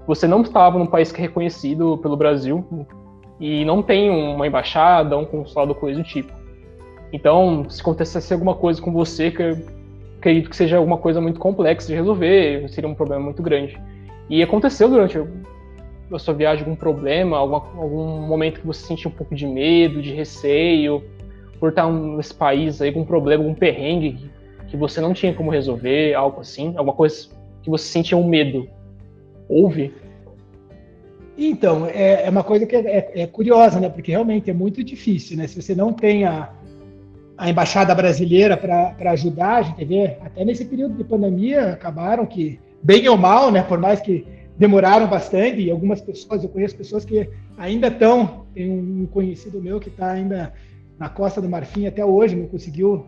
você 0.07 0.27
não 0.27 0.43
estava 0.43 0.79
num 0.79 0.87
país 0.87 1.11
que 1.11 1.21
é 1.21 1.23
reconhecido 1.23 1.99
pelo 1.99 2.17
Brasil 2.17 2.65
e 3.41 3.65
não 3.65 3.83
tem 3.83 4.11
uma 4.11 4.47
embaixada, 4.47 5.17
um 5.17 5.25
consulado, 5.25 5.75
coisa 5.75 6.01
do 6.01 6.05
tipo. 6.07 6.33
Então, 7.13 7.65
se 7.69 7.81
acontecesse 7.81 8.33
alguma 8.33 8.55
coisa 8.55 8.81
com 8.83 8.93
você, 8.93 9.31
que 9.31 9.43
eu 9.43 9.59
acredito 10.19 10.51
que 10.51 10.57
seja 10.57 10.77
alguma 10.77 10.99
coisa 10.99 11.21
muito 11.21 11.41
complexa 11.41 11.89
de 11.89 11.95
resolver, 11.95 12.69
seria 12.69 12.89
um 12.89 12.95
problema 12.95 13.23
muito 13.23 13.43
grande. 13.43 13.81
E 14.29 14.43
aconteceu 14.43 14.89
durante 14.89 15.19
a 16.13 16.19
sua 16.19 16.35
viagem 16.35 16.65
algum 16.65 16.77
problema, 16.77 17.39
algum 17.39 18.27
momento 18.27 18.61
que 18.61 18.67
você 18.67 18.87
sentiu 18.87 19.11
um 19.11 19.15
pouco 19.15 19.35
de 19.35 19.47
medo, 19.47 20.03
de 20.03 20.13
receio, 20.13 21.03
por 21.59 21.71
estar 21.71 21.91
nesse 21.91 22.35
país 22.35 22.83
aí 22.83 22.93
com 22.93 23.01
um 23.01 23.05
problema, 23.07 23.43
um 23.45 23.55
perrengue 23.55 24.31
que 24.69 24.77
você 24.77 25.01
não 25.01 25.15
tinha 25.15 25.33
como 25.33 25.51
resolver, 25.51 26.15
algo 26.15 26.41
assim, 26.41 26.75
alguma 26.77 26.95
coisa 26.95 27.29
que 27.63 27.71
você 27.71 27.87
sentia 27.87 28.19
um 28.19 28.27
medo. 28.27 28.69
Houve? 29.49 29.95
Então, 31.37 31.87
é, 31.87 32.27
é 32.27 32.31
uma 32.31 32.45
coisa 32.45 32.65
que 32.67 32.77
é, 32.77 32.81
é, 32.81 33.23
é, 33.23 33.27
curiosa, 33.27 33.81
né? 33.81 33.89
Porque 33.89 34.11
realmente 34.11 34.51
é 34.51 34.53
muito 34.53 34.83
difícil, 34.85 35.37
né? 35.37 35.47
Se 35.47 35.61
você 35.61 35.75
não 35.75 35.93
tem 35.93 36.25
a, 36.25 36.51
a 37.37 37.51
embaixada 37.51 37.95
brasileira 37.95 38.57
para 38.57 39.11
ajudar, 39.13 39.57
a 39.57 39.63
gente 39.63 39.85
vê, 39.85 40.17
até 40.23 40.45
nesse 40.45 40.65
período 40.65 40.95
de 40.95 41.05
pandemia, 41.05 41.73
acabaram 41.73 42.25
que, 42.25 42.61
bem 42.83 43.09
ou 43.09 43.17
mal, 43.17 43.51
né, 43.51 43.63
por 43.63 43.79
mais 43.79 44.01
que 44.01 44.27
demoraram 44.57 45.09
bastante, 45.09 45.61
e 45.61 45.71
algumas 45.71 46.01
pessoas, 46.01 46.43
eu 46.43 46.49
conheço 46.49 46.77
pessoas 46.77 47.05
que 47.05 47.29
ainda 47.59 47.89
estão, 47.89 48.47
tem 48.55 48.71
um 48.71 49.07
conhecido 49.07 49.61
meu 49.61 49.81
que 49.81 49.89
está 49.89 50.13
ainda 50.13 50.53
na 50.99 51.09
Costa 51.09 51.41
do 51.41 51.49
Marfim 51.49 51.87
até 51.87 52.05
hoje, 52.05 52.37
não 52.37 52.47
conseguiu 52.47 53.05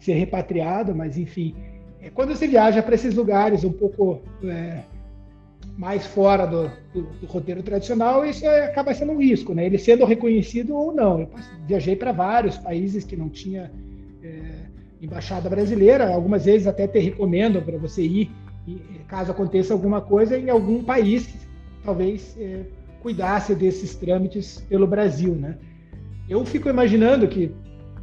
ser 0.00 0.14
repatriado, 0.14 0.94
mas 0.94 1.18
enfim, 1.18 1.54
é, 2.00 2.10
quando 2.10 2.34
você 2.34 2.46
viaja 2.46 2.82
para 2.82 2.94
esses 2.94 3.14
lugares 3.14 3.64
um 3.64 3.72
pouco 3.72 4.20
é, 4.44 4.80
mais 5.76 6.06
fora 6.06 6.46
do, 6.46 6.70
do, 6.94 7.02
do, 7.20 7.26
roteiro 7.26 7.62
tradicional, 7.62 8.24
isso 8.24 8.46
é, 8.46 8.66
acaba 8.66 8.94
sendo 8.94 9.12
um 9.12 9.20
risco, 9.20 9.52
né? 9.52 9.66
Ele 9.66 9.78
sendo 9.78 10.04
reconhecido 10.04 10.74
ou 10.74 10.94
não. 10.94 11.20
Eu 11.20 11.30
viajei 11.66 11.96
para 11.96 12.12
vários 12.12 12.56
países 12.56 13.04
que 13.04 13.16
não 13.16 13.28
tinha 13.28 13.70
é, 14.22 14.66
embaixada 15.00 15.50
brasileira, 15.50 16.14
algumas 16.14 16.44
vezes 16.44 16.66
até 16.66 16.86
te 16.86 16.98
recomendo 16.98 17.60
para 17.60 17.76
você 17.76 18.02
ir, 18.02 18.30
e, 18.66 18.80
caso 19.06 19.30
aconteça 19.30 19.72
alguma 19.72 20.00
coisa, 20.00 20.38
em 20.38 20.50
algum 20.50 20.82
país 20.82 21.28
talvez 21.84 22.36
é, 22.38 22.64
cuidasse 23.00 23.54
desses 23.54 23.94
trâmites 23.94 24.64
pelo 24.68 24.86
Brasil, 24.86 25.34
né? 25.34 25.56
Eu 26.28 26.44
fico 26.44 26.68
imaginando 26.68 27.28
que 27.28 27.54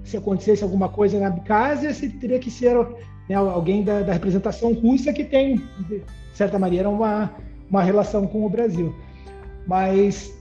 se 0.03 0.16
acontecesse 0.16 0.64
alguma 0.64 0.88
coisa 0.88 1.20
na 1.20 1.28
Abkhazia, 1.28 1.93
teria 2.20 2.39
que 2.39 2.49
ser 2.49 2.76
né, 3.28 3.36
alguém 3.36 3.84
da, 3.84 4.01
da 4.01 4.14
representação 4.14 4.74
russa 4.74 5.11
que 5.11 5.26
tem, 5.26 5.57
de 5.89 6.01
certa 6.34 6.57
maneira, 6.57 6.89
uma 6.89 7.34
uma 7.74 7.82
relação 7.82 8.28
com 8.28 8.45
o 8.45 8.49
Brasil. 8.49 8.93
Mas 9.66 10.32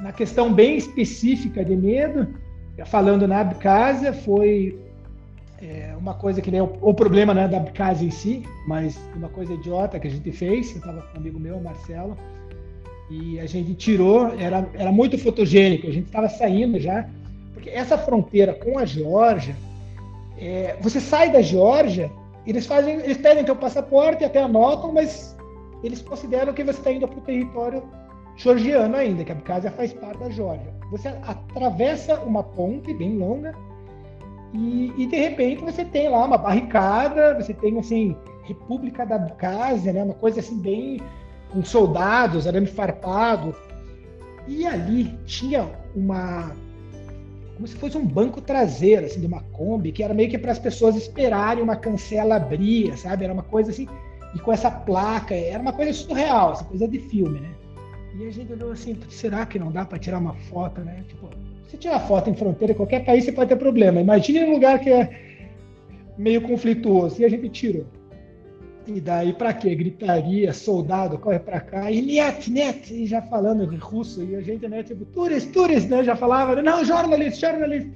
na 0.00 0.12
questão 0.12 0.52
bem 0.52 0.76
específica 0.76 1.64
de 1.64 1.76
medo, 1.76 2.34
falando 2.86 3.28
na 3.28 3.40
Abkhazia, 3.40 4.12
foi 4.12 4.76
é, 5.60 5.94
uma 5.98 6.14
coisa 6.14 6.40
que 6.40 6.50
nem 6.50 6.60
o, 6.60 6.78
o 6.80 6.94
problema 6.94 7.34
né, 7.34 7.48
da 7.48 7.56
Abkhazia 7.56 8.06
em 8.06 8.10
si, 8.10 8.42
mas 8.66 8.98
uma 9.14 9.28
coisa 9.28 9.52
idiota 9.52 9.98
que 9.98 10.06
a 10.06 10.10
gente 10.10 10.30
fez. 10.32 10.70
Eu 10.70 10.78
estava 10.78 11.02
com 11.02 11.16
um 11.16 11.20
amigo 11.20 11.38
meu, 11.38 11.60
Marcelo, 11.60 12.16
e 13.10 13.40
a 13.40 13.46
gente 13.46 13.74
tirou, 13.74 14.28
era, 14.38 14.68
era 14.74 14.92
muito 14.92 15.18
fotogênico, 15.18 15.86
a 15.86 15.92
gente 15.92 16.06
estava 16.06 16.28
saindo 16.28 16.78
já, 16.78 17.08
porque 17.54 17.70
essa 17.70 17.98
fronteira 17.98 18.54
com 18.54 18.78
a 18.78 18.84
Geórgia, 18.84 19.56
é, 20.36 20.76
você 20.80 21.00
sai 21.00 21.32
da 21.32 21.42
Geórgia, 21.42 22.10
eles 22.46 22.66
fazem, 22.66 22.94
eles 23.00 23.16
pedem 23.18 23.44
teu 23.44 23.56
passaporte, 23.56 24.24
até 24.24 24.42
anotam, 24.42 24.92
mas 24.92 25.36
eles 25.82 26.00
consideram 26.00 26.52
que 26.52 26.62
você 26.62 26.78
está 26.78 26.92
indo 26.92 27.08
para 27.08 27.18
o 27.18 27.22
território 27.22 27.82
georgiano 28.36 28.96
ainda, 28.96 29.24
que 29.24 29.32
a 29.32 29.34
Abkhazia 29.34 29.70
faz 29.72 29.92
parte 29.92 30.20
da 30.20 30.30
Geórgia. 30.30 30.72
Você 30.90 31.08
atravessa 31.08 32.20
uma 32.20 32.42
ponte 32.42 32.94
bem 32.94 33.18
longa 33.18 33.54
e, 34.54 34.92
e, 34.96 35.06
de 35.06 35.16
repente 35.16 35.62
você 35.62 35.84
tem 35.84 36.08
lá 36.08 36.24
uma 36.24 36.38
barricada, 36.38 37.34
você 37.34 37.52
tem 37.52 37.78
assim 37.78 38.16
República 38.44 39.04
da 39.04 39.16
Abkhazia, 39.16 39.92
né, 39.92 40.02
uma 40.02 40.14
coisa 40.14 40.40
assim 40.40 40.58
bem 40.58 41.00
com 41.50 41.62
soldados, 41.62 42.46
arame 42.46 42.66
farpado. 42.66 43.54
E 44.46 44.66
ali 44.66 45.18
tinha 45.26 45.68
uma 45.94 46.50
como 47.54 47.66
se 47.66 47.74
fosse 47.74 47.98
um 47.98 48.06
banco 48.06 48.40
traseiro 48.40 49.04
assim 49.04 49.20
de 49.20 49.26
uma 49.26 49.42
Kombi, 49.52 49.90
que 49.90 50.02
era 50.02 50.14
meio 50.14 50.30
que 50.30 50.38
para 50.38 50.52
as 50.52 50.60
pessoas 50.60 50.94
esperarem 50.94 51.62
uma 51.62 51.74
cancela 51.74 52.36
abrir, 52.36 52.96
sabe? 52.96 53.24
Era 53.24 53.32
uma 53.34 53.42
coisa 53.42 53.72
assim, 53.72 53.88
e 54.34 54.38
com 54.38 54.52
essa 54.52 54.70
placa, 54.70 55.34
era 55.34 55.60
uma 55.60 55.72
coisa 55.72 55.92
surreal, 55.92 56.52
essa 56.52 56.64
coisa 56.64 56.86
de 56.86 57.00
filme, 57.00 57.40
né? 57.40 57.50
E 58.14 58.26
a 58.26 58.30
gente 58.30 58.52
olhou 58.52 58.70
assim, 58.70 58.96
será 59.08 59.44
que 59.44 59.58
não 59.58 59.72
dá 59.72 59.84
para 59.84 59.98
tirar 59.98 60.18
uma 60.18 60.34
foto, 60.34 60.80
né? 60.82 61.04
Tipo, 61.08 61.28
se 61.68 61.76
tirar 61.76 62.00
foto 62.00 62.30
em 62.30 62.34
fronteira, 62.34 62.74
qualquer 62.74 63.04
país 63.04 63.24
você 63.24 63.32
pode 63.32 63.50
ter 63.50 63.56
problema. 63.56 64.00
Imagine 64.00 64.44
um 64.44 64.52
lugar 64.52 64.80
que 64.80 64.90
é 64.90 65.10
meio 66.16 66.40
conflituoso. 66.40 67.20
E 67.20 67.24
a 67.24 67.28
gente 67.28 67.48
tirou. 67.50 67.86
E 68.86 69.00
daí 69.02 69.34
para 69.34 69.52
quê? 69.52 69.74
Gritaria, 69.74 70.50
soldado, 70.54 71.18
corre 71.18 71.38
para 71.38 71.60
cá, 71.60 71.90
e 71.90 72.00
net, 72.00 72.50
net, 72.50 72.94
e 72.94 73.06
já 73.06 73.20
falando 73.20 73.66
russo, 73.76 74.24
e 74.24 74.34
a 74.34 74.40
gente, 74.40 74.66
né, 74.66 74.82
tipo, 74.82 75.04
turist, 75.04 75.52
turist, 75.52 75.90
né, 75.90 76.02
já 76.02 76.16
falava, 76.16 76.62
não, 76.62 76.82
jornalista, 76.82 77.50
jornalista. 77.50 77.90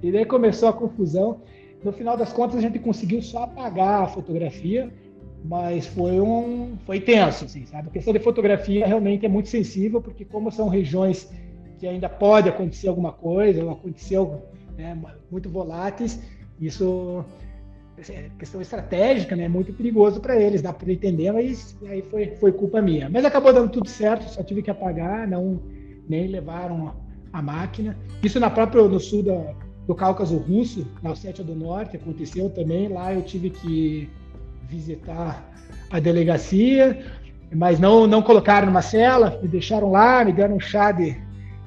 E 0.00 0.12
daí 0.12 0.24
começou 0.24 0.68
a 0.68 0.72
confusão. 0.72 1.40
No 1.82 1.92
final 1.92 2.16
das 2.16 2.32
contas, 2.32 2.58
a 2.58 2.60
gente 2.60 2.78
conseguiu 2.78 3.20
só 3.20 3.44
apagar 3.44 4.04
a 4.04 4.06
fotografia, 4.06 4.88
mas 5.44 5.86
foi 5.88 6.20
um 6.20 6.76
foi 6.86 7.00
tenso, 7.00 7.44
assim, 7.44 7.66
sabe? 7.66 7.88
A 7.88 7.90
questão 7.90 8.12
de 8.12 8.20
fotografia 8.20 8.86
realmente 8.86 9.26
é 9.26 9.28
muito 9.28 9.48
sensível, 9.48 10.00
porque 10.00 10.24
como 10.24 10.52
são 10.52 10.68
regiões 10.68 11.28
que 11.78 11.86
ainda 11.86 12.08
pode 12.08 12.48
acontecer 12.48 12.88
alguma 12.88 13.12
coisa, 13.12 13.62
ou 13.62 13.70
aconteceu 13.70 14.42
né, 14.76 14.96
muito 15.30 15.48
voláteis, 15.48 16.20
isso 16.60 17.24
é 18.08 18.30
questão 18.38 18.60
estratégica, 18.60 19.34
né? 19.34 19.48
Muito 19.48 19.72
perigoso 19.72 20.20
para 20.20 20.40
eles, 20.40 20.62
dá 20.62 20.72
para 20.72 20.92
entender, 20.92 21.32
mas 21.32 21.76
aí 21.86 22.02
foi, 22.02 22.36
foi 22.36 22.52
culpa 22.52 22.80
minha. 22.80 23.08
Mas 23.08 23.24
acabou 23.24 23.52
dando 23.52 23.70
tudo 23.70 23.88
certo, 23.88 24.28
só 24.28 24.42
tive 24.42 24.62
que 24.62 24.70
apagar, 24.70 25.26
não 25.26 25.60
nem 26.08 26.28
levaram 26.28 26.94
a 27.32 27.42
máquina. 27.42 27.96
Isso 28.22 28.38
na 28.38 28.50
própria 28.50 28.82
no 28.82 29.00
sul 29.00 29.22
da, 29.22 29.54
do 29.86 29.94
Cáucaso 29.94 30.36
Russo, 30.36 30.86
na 31.02 31.10
Ossétia 31.10 31.42
do 31.42 31.54
Norte, 31.54 31.96
aconteceu 31.96 32.48
também. 32.50 32.88
Lá 32.88 33.12
eu 33.12 33.22
tive 33.22 33.50
que 33.50 34.08
visitar 34.68 35.44
a 35.90 35.98
delegacia, 35.98 37.04
mas 37.52 37.80
não, 37.80 38.06
não 38.06 38.22
colocaram 38.22 38.66
numa 38.66 38.82
cela, 38.82 39.38
me 39.42 39.48
deixaram 39.48 39.90
lá, 39.90 40.24
me 40.24 40.32
deram 40.32 40.56
um 40.56 40.60
chá 40.60 40.92
de, 40.92 41.16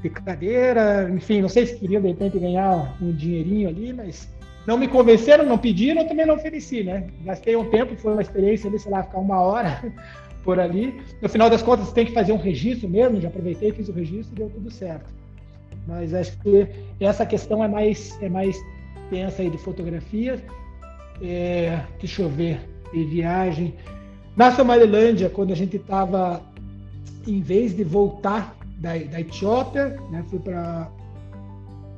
de 0.01 0.09
cadeira, 0.09 1.09
enfim, 1.09 1.41
não 1.41 1.49
sei 1.49 1.65
se 1.65 1.77
queriam 1.77 2.01
de 2.01 2.07
repente 2.07 2.39
ganhar 2.39 2.97
um 3.01 3.11
dinheirinho 3.11 3.69
ali, 3.69 3.93
mas 3.93 4.27
não 4.65 4.77
me 4.77 4.87
convenceram, 4.87 5.45
não 5.45 5.57
pediram, 5.57 6.01
eu 6.01 6.07
também 6.07 6.25
não 6.25 6.35
ofereci, 6.35 6.83
né? 6.83 7.07
Gastei 7.23 7.55
um 7.55 7.69
tempo, 7.69 7.95
foi 7.95 8.13
uma 8.13 8.21
experiência 8.21 8.69
ali, 8.69 8.79
sei 8.79 8.91
lá, 8.91 9.03
ficar 9.03 9.19
uma 9.19 9.39
hora 9.39 9.81
por 10.43 10.59
ali. 10.59 11.01
No 11.21 11.29
final 11.29 11.49
das 11.49 11.61
contas, 11.61 11.91
tem 11.91 12.05
que 12.05 12.13
fazer 12.13 12.31
um 12.31 12.37
registro 12.37 12.89
mesmo, 12.89 13.19
já 13.21 13.27
aproveitei, 13.27 13.71
fiz 13.71 13.89
o 13.89 13.91
registro 13.91 14.33
e 14.33 14.39
deu 14.39 14.49
tudo 14.49 14.69
certo. 14.71 15.09
Mas 15.87 16.13
acho 16.13 16.37
que 16.39 16.67
essa 16.99 17.25
questão 17.25 17.63
é 17.63 17.67
mais, 17.67 18.21
é 18.21 18.29
mais 18.29 18.57
tensa 19.09 19.41
aí 19.41 19.49
de 19.49 19.57
fotografia. 19.57 20.39
É, 21.21 21.79
deixa 21.99 22.21
eu 22.21 22.29
ver 22.29 22.59
de 22.93 23.03
viagem. 23.05 23.75
Na 24.35 24.51
Somalilândia, 24.51 25.29
quando 25.29 25.51
a 25.51 25.55
gente 25.55 25.77
estava, 25.77 26.41
em 27.27 27.41
vez 27.41 27.75
de 27.75 27.83
voltar 27.83 28.55
da, 28.81 28.97
da 28.97 29.21
Etiópia, 29.21 29.95
né, 30.09 30.23
fui 30.27 30.39
para 30.39 30.91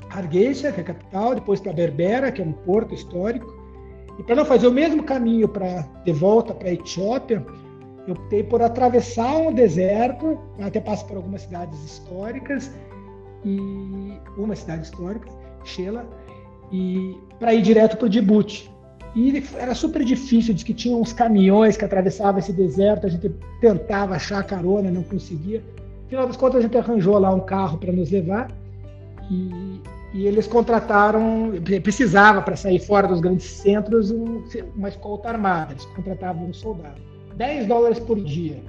Hargeisa, 0.10 0.72
que 0.72 0.82
é 0.82 0.84
a 0.84 0.86
capital, 0.86 1.34
depois 1.34 1.60
para 1.60 1.72
Berbera, 1.74 2.32
que 2.32 2.42
é 2.42 2.46
um 2.46 2.52
porto 2.52 2.94
histórico. 2.94 3.52
E 4.20 4.24
para 4.24 4.36
não 4.36 4.46
fazer 4.46 4.68
o 4.68 4.72
mesmo 4.72 5.02
caminho 5.04 5.48
para 5.48 5.88
de 6.04 6.12
volta 6.12 6.54
para 6.54 6.68
a 6.68 6.74
Etiópia, 6.74 7.44
eu 8.06 8.14
optei 8.14 8.44
por 8.44 8.62
atravessar 8.62 9.38
um 9.38 9.54
deserto, 9.54 10.38
até 10.62 10.80
passo 10.82 11.06
por 11.08 11.16
algumas 11.16 11.44
cidades 11.44 11.82
históricas 11.84 12.70
e 13.46 14.20
uma 14.38 14.56
cidade 14.56 14.84
histórica, 14.84 15.28
Shela, 15.64 16.06
e 16.72 17.18
para 17.40 17.54
ir 17.54 17.62
direto 17.62 17.98
para 17.98 18.06
o 18.06 18.10
Djibouti. 18.10 18.70
E 19.16 19.42
era 19.58 19.74
super 19.74 20.04
difícil, 20.04 20.54
diz 20.54 20.64
que 20.64 20.74
tinha 20.74 20.98
uns 20.98 21.14
caminhões 21.14 21.78
que 21.78 21.86
atravessavam 21.86 22.40
esse 22.40 22.52
deserto, 22.52 23.06
a 23.08 23.10
gente 23.10 23.30
tentava 23.62 24.16
achar 24.16 24.44
carona, 24.44 24.92
não 24.92 25.04
conseguia. 25.04 25.64
Final 26.14 26.28
das 26.28 26.38
contas, 26.38 26.60
a 26.60 26.62
gente 26.62 26.78
arranjou 26.78 27.18
lá 27.18 27.34
um 27.34 27.40
carro 27.40 27.80
para 27.80 27.92
nos 27.92 28.12
levar 28.12 28.48
e, 29.32 29.82
e, 30.14 30.28
eles 30.28 30.46
contrataram, 30.46 31.54
precisava 31.82 32.40
para 32.40 32.56
sair 32.56 32.78
fora 32.78 33.08
dos 33.08 33.20
grandes 33.20 33.46
centros 33.46 34.12
um, 34.12 34.44
uma 34.76 34.90
escolta 34.90 35.30
armada, 35.30 35.72
eles 35.72 35.84
contratavam 35.86 36.46
um 36.46 36.54
soldado. 36.54 37.02
10 37.36 37.66
dólares 37.66 37.98
por 37.98 38.22
dia. 38.22 38.62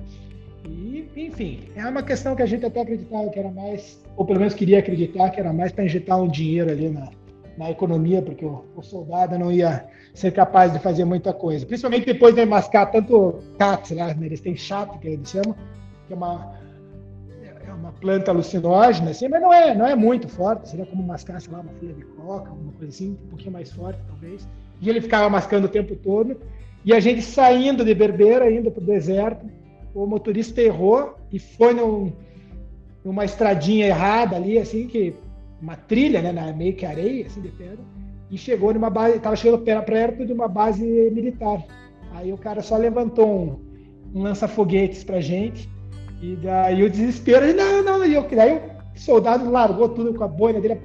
E, 0.66 1.07
enfim, 1.14 1.68
é 1.76 1.86
uma 1.86 2.03
questão 2.03 2.34
que 2.34 2.40
a 2.40 2.47
gente 2.47 2.64
até 2.64 2.80
acreditava 2.80 3.28
que 3.28 3.38
era 3.38 3.51
mais, 3.51 4.03
ou 4.16 4.24
pelo 4.24 4.38
menos 4.38 4.55
queria 4.55 4.78
acreditar 4.78 5.28
que 5.28 5.38
era 5.38 5.53
mais 5.53 5.70
para 5.70 5.84
injetar 5.84 6.18
um 6.18 6.28
dinheiro 6.28 6.70
ali 6.70 6.88
na, 6.88 7.11
na 7.59 7.70
economia, 7.70 8.22
porque 8.22 8.47
o, 8.47 8.64
o, 8.74 8.82
soldado 8.82 9.38
não 9.38 9.53
ia 9.53 9.84
ser 10.14 10.30
capaz 10.30 10.72
de 10.72 10.78
fazer 10.78 11.05
muita 11.05 11.34
coisa. 11.34 11.66
Principalmente 11.66 12.07
depois 12.07 12.34
de 12.34 12.47
mascar 12.47 12.86
tanto 12.86 13.38
CATS, 13.59 13.90
né? 13.90 14.16
eles 14.22 14.40
têm 14.40 14.57
chato, 14.57 14.99
que 14.99 15.09
eles 15.09 15.28
chamam, 15.28 15.55
que 16.07 16.14
é 16.14 16.16
uma 16.16 16.64
planta 18.01 18.30
alucinógena, 18.30 19.11
assim, 19.11 19.28
mas 19.28 19.40
não 19.40 19.53
é, 19.53 19.74
não 19.74 19.86
é 19.86 19.95
muito 19.95 20.28
forte, 20.28 20.68
seria 20.68 20.86
como 20.86 21.03
mascar, 21.03 21.40
sei 21.40 21.53
lá, 21.53 21.61
uma 21.61 21.72
folha 21.72 21.92
de 21.92 22.05
coca, 22.05 22.51
alguma 22.51 22.72
coisa 22.72 22.88
assim, 22.88 23.18
um 23.24 23.28
pouquinho 23.28 23.53
mais 23.53 23.72
forte, 23.72 23.99
talvez. 24.07 24.49
E 24.80 24.88
ele 24.90 25.01
ficava 25.01 25.28
mascando 25.30 25.64
o 25.66 25.68
tempo 25.68 25.97
todo, 25.97 26.36
e 26.84 26.92
a 26.92 27.01
gente 27.01 27.22
saindo 27.22 27.84
de 27.84 27.95
Berbeira, 27.95 28.51
indo 28.51 28.70
para 28.70 28.82
o 28.82 28.86
deserto, 28.86 29.47
o 29.95 30.07
motorista 30.07 30.61
errou 30.61 31.14
e 31.32 31.38
foi 31.38 31.72
num, 31.72 32.12
numa 33.05 33.24
estradinha 33.24 33.86
errada 33.86 34.36
ali, 34.36 34.59
assim, 34.59 34.86
que 34.86 35.14
uma 35.61 35.76
trilha, 35.76 36.20
né, 36.20 36.55
meio 36.57 36.74
que 36.74 36.84
areia, 36.84 37.26
assim, 37.26 37.40
de 37.40 37.49
pedra, 37.49 37.78
e 38.30 38.36
chegou 38.36 38.74
numa 38.74 38.90
base, 38.90 39.16
estava 39.16 39.36
chegando 39.36 39.62
perto 39.62 40.26
de 40.26 40.32
uma 40.32 40.49
base 40.49 40.84
militar. 41.11 41.64
Aí 42.12 42.32
o 42.32 42.38
cara 42.38 42.62
só 42.62 42.76
levantou 42.76 43.28
um, 43.28 44.18
um 44.18 44.22
lança-foguetes 44.22 45.05
pra 45.05 45.20
gente, 45.20 45.68
e 46.21 46.37
daí 46.37 46.83
o 46.83 46.91
desespero, 46.91 47.55
não, 47.55 47.83
não, 47.83 48.05
e 48.05 48.15
eu, 48.15 48.27
daí 48.29 48.61
o 48.95 48.99
soldado 48.99 49.51
largou 49.51 49.89
tudo 49.89 50.15
com 50.15 50.25
a 50.25 50.29
boina 50.29 50.61
dele, 50.61 50.81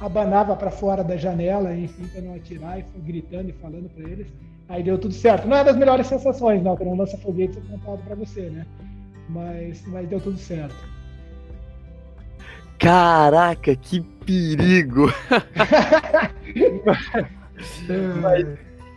abanava 0.00 0.56
para 0.56 0.70
fora 0.70 1.04
da 1.04 1.16
janela, 1.16 1.74
enfim, 1.74 2.06
para 2.06 2.22
não 2.22 2.34
atirar, 2.34 2.78
e 2.78 2.82
foi 2.82 3.00
gritando 3.00 3.50
e 3.50 3.52
falando 3.52 3.88
para 3.90 4.08
eles. 4.08 4.26
Aí 4.68 4.82
deu 4.82 4.98
tudo 4.98 5.12
certo. 5.12 5.46
Não 5.46 5.56
é 5.56 5.64
das 5.64 5.76
melhores 5.76 6.06
sensações, 6.06 6.62
não, 6.62 6.76
que 6.76 6.84
não 6.84 6.96
lança 6.96 7.18
foguete 7.18 7.60
contado 7.60 8.02
para 8.04 8.14
você, 8.14 8.42
né? 8.42 8.66
Mas, 9.28 9.84
mas 9.86 10.08
deu 10.08 10.20
tudo 10.20 10.38
certo. 10.38 10.74
Caraca, 12.78 13.76
que 13.76 14.00
perigo! 14.00 15.12
Mas, 18.20 18.46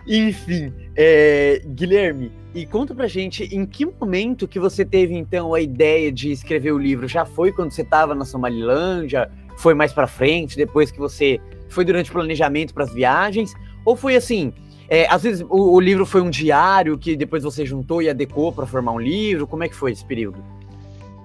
enfim, 0.07 0.73
é, 0.95 1.61
Guilherme, 1.65 2.31
e 2.55 2.65
conta 2.65 2.95
pra 2.95 3.05
gente 3.05 3.43
em 3.53 3.65
que 3.65 3.85
momento 3.85 4.47
que 4.47 4.57
você 4.57 4.85
teve 4.85 5.13
então 5.13 5.53
a 5.53 5.59
ideia 5.59 6.09
de 6.09 6.31
escrever 6.31 6.71
o 6.71 6.77
livro? 6.77 7.05
Já 7.05 7.25
foi 7.25 7.51
quando 7.51 7.71
você 7.71 7.81
estava 7.81 8.15
na 8.15 8.23
Somalilândia? 8.23 9.29
Foi 9.57 9.73
mais 9.73 9.91
para 9.91 10.07
frente, 10.07 10.55
depois 10.55 10.89
que 10.89 10.97
você 10.97 11.37
foi 11.67 11.83
durante 11.83 12.09
o 12.09 12.13
planejamento 12.13 12.73
para 12.73 12.85
as 12.85 12.93
viagens? 12.93 13.53
Ou 13.83 13.97
foi 13.97 14.15
assim? 14.15 14.53
É, 14.87 15.05
às 15.07 15.23
vezes 15.23 15.45
o, 15.49 15.73
o, 15.73 15.79
livro 15.81 16.05
foi 16.05 16.21
um 16.21 16.29
diário 16.29 16.97
que 16.97 17.17
depois 17.17 17.43
você 17.43 17.65
juntou 17.65 18.01
e 18.01 18.09
adequou 18.09 18.53
para 18.53 18.65
formar 18.65 18.93
um 18.93 18.99
livro? 18.99 19.45
Como 19.45 19.65
é 19.65 19.67
que 19.67 19.75
foi 19.75 19.91
esse 19.91 20.05
período? 20.05 20.41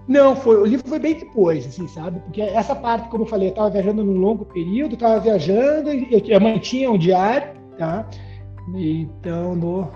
Não, 0.09 0.35
foi, 0.35 0.57
o 0.57 0.65
livro 0.65 0.89
foi 0.89 0.99
bem 0.99 1.15
depois, 1.15 1.65
assim, 1.65 1.87
sabe? 1.87 2.19
Porque 2.21 2.43
essa 2.43 2.75
parte, 2.75 3.09
como 3.09 3.23
eu 3.23 3.29
falei, 3.29 3.49
eu 3.49 3.51
estava 3.51 3.71
viajando 3.71 4.03
num 4.03 4.19
longo 4.19 4.45
período, 4.47 4.95
estava 4.95 5.21
viajando, 5.21 5.91
eu, 5.91 6.21
eu 6.27 6.41
mantinha 6.41 6.91
um 6.91 6.99
diário, 6.99 7.53
tá? 7.79 8.09
Então, 8.75 9.55
no, 9.55 9.89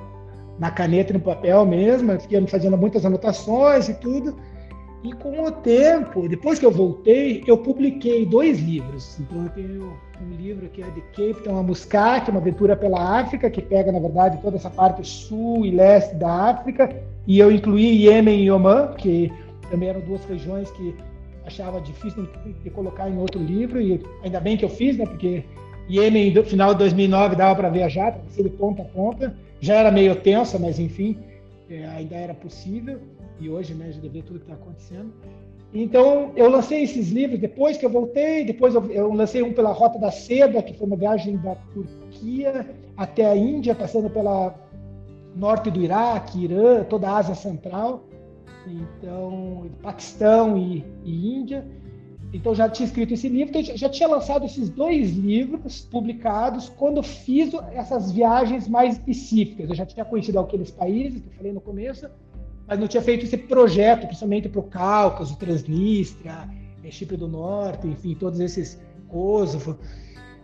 na 0.58 0.70
caneta 0.70 1.10
e 1.10 1.14
no 1.14 1.20
papel 1.20 1.64
mesmo, 1.66 2.18
fiquei 2.20 2.44
fazendo 2.46 2.76
muitas 2.76 3.04
anotações 3.04 3.88
e 3.88 3.94
tudo. 3.94 4.36
E 5.04 5.12
com 5.12 5.44
o 5.44 5.50
tempo, 5.50 6.26
depois 6.26 6.58
que 6.58 6.64
eu 6.64 6.70
voltei, 6.70 7.44
eu 7.46 7.58
publiquei 7.58 8.24
dois 8.24 8.58
livros. 8.58 9.20
Então 9.20 9.42
eu 9.42 9.50
tenho 9.50 9.92
um 10.22 10.34
livro 10.34 10.66
que 10.70 10.82
é 10.82 10.86
de 10.86 11.02
Cape 11.12 11.44
Town 11.44 11.58
a 11.58 11.62
Muscat, 11.62 12.30
uma 12.30 12.40
aventura 12.40 12.74
pela 12.74 13.20
África, 13.20 13.50
que 13.50 13.60
pega, 13.60 13.92
na 13.92 13.98
verdade, 13.98 14.38
toda 14.40 14.56
essa 14.56 14.70
parte 14.70 15.06
sul 15.06 15.66
e 15.66 15.70
leste 15.70 16.14
da 16.14 16.48
África. 16.48 16.88
E 17.26 17.38
eu 17.38 17.52
incluí 17.52 18.06
Iêmen 18.06 18.44
e 18.44 18.50
Oman, 18.50 18.94
que 18.96 19.30
também 19.70 19.90
eram 19.90 20.00
duas 20.00 20.24
regiões 20.24 20.70
que 20.70 20.94
achava 21.44 21.82
difícil 21.82 22.26
de 22.62 22.70
colocar 22.70 23.06
em 23.06 23.18
outro 23.18 23.38
livro. 23.38 23.82
E 23.82 24.02
ainda 24.22 24.40
bem 24.40 24.56
que 24.56 24.64
eu 24.64 24.70
fiz, 24.70 24.96
né? 24.96 25.04
Porque 25.04 25.44
Iêmen, 25.86 26.32
no 26.32 26.42
final 26.44 26.72
de 26.72 26.78
2009, 26.78 27.36
dava 27.36 27.54
para 27.54 27.68
viajar, 27.68 28.12
para 28.12 28.22
ser 28.30 28.44
de 28.44 28.48
ponta 28.48 28.80
a 28.80 28.86
ponta. 28.86 29.36
Já 29.64 29.76
era 29.76 29.90
meio 29.90 30.14
tensa, 30.16 30.58
mas 30.58 30.78
enfim, 30.78 31.18
é, 31.70 31.86
ainda 31.86 32.16
era 32.16 32.34
possível 32.34 33.00
e 33.40 33.48
hoje, 33.48 33.72
né, 33.72 33.90
já 33.90 34.00
vê 34.10 34.20
tudo 34.20 34.38
que 34.38 34.44
está 34.44 34.52
acontecendo. 34.52 35.10
Então, 35.72 36.32
eu 36.36 36.50
lancei 36.50 36.82
esses 36.82 37.10
livros 37.10 37.40
depois 37.40 37.78
que 37.78 37.86
eu 37.86 37.88
voltei, 37.88 38.44
depois 38.44 38.74
eu, 38.74 38.84
eu, 38.90 39.10
lancei 39.10 39.42
um 39.42 39.54
pela 39.54 39.72
Rota 39.72 39.98
da 39.98 40.10
Seda, 40.10 40.62
que 40.62 40.74
foi 40.74 40.86
uma 40.86 40.96
viagem 40.96 41.38
da 41.38 41.54
Turquia 41.72 42.68
até 42.94 43.24
a 43.24 43.34
Índia, 43.34 43.74
passando 43.74 44.10
pela 44.10 44.54
norte 45.34 45.70
do 45.70 45.80
Iraque, 45.80 46.44
Irã, 46.44 46.84
toda 46.84 47.08
a 47.08 47.16
Ásia 47.16 47.34
Central, 47.34 48.04
então, 48.66 49.70
Paquistão 49.82 50.58
e, 50.58 50.84
e 51.02 51.36
Índia. 51.36 51.66
Então, 52.34 52.52
já 52.52 52.68
tinha 52.68 52.84
escrito 52.84 53.14
esse 53.14 53.28
livro, 53.28 53.56
então, 53.56 53.76
já 53.76 53.88
tinha 53.88 54.08
lançado 54.08 54.44
esses 54.44 54.68
dois 54.68 55.12
livros 55.12 55.82
publicados 55.82 56.68
quando 56.68 57.00
fiz 57.00 57.52
essas 57.72 58.10
viagens 58.10 58.66
mais 58.66 58.94
específicas. 58.94 59.70
Eu 59.70 59.76
já 59.76 59.86
tinha 59.86 60.04
conhecido 60.04 60.40
aqueles 60.40 60.68
países 60.68 61.22
que 61.22 61.28
eu 61.28 61.32
falei 61.32 61.52
no 61.52 61.60
começo, 61.60 62.10
mas 62.66 62.80
não 62.80 62.88
tinha 62.88 63.02
feito 63.02 63.24
esse 63.24 63.36
projeto, 63.36 64.06
principalmente 64.06 64.48
para 64.48 64.58
o 64.58 64.64
Cáucaso, 64.64 65.38
Transnistria, 65.38 66.48
eh, 66.82 66.90
Chipre 66.90 67.16
do 67.16 67.28
Norte, 67.28 67.86
enfim, 67.86 68.16
todos 68.16 68.40
esses 68.40 68.82
Kosovo. 69.06 69.78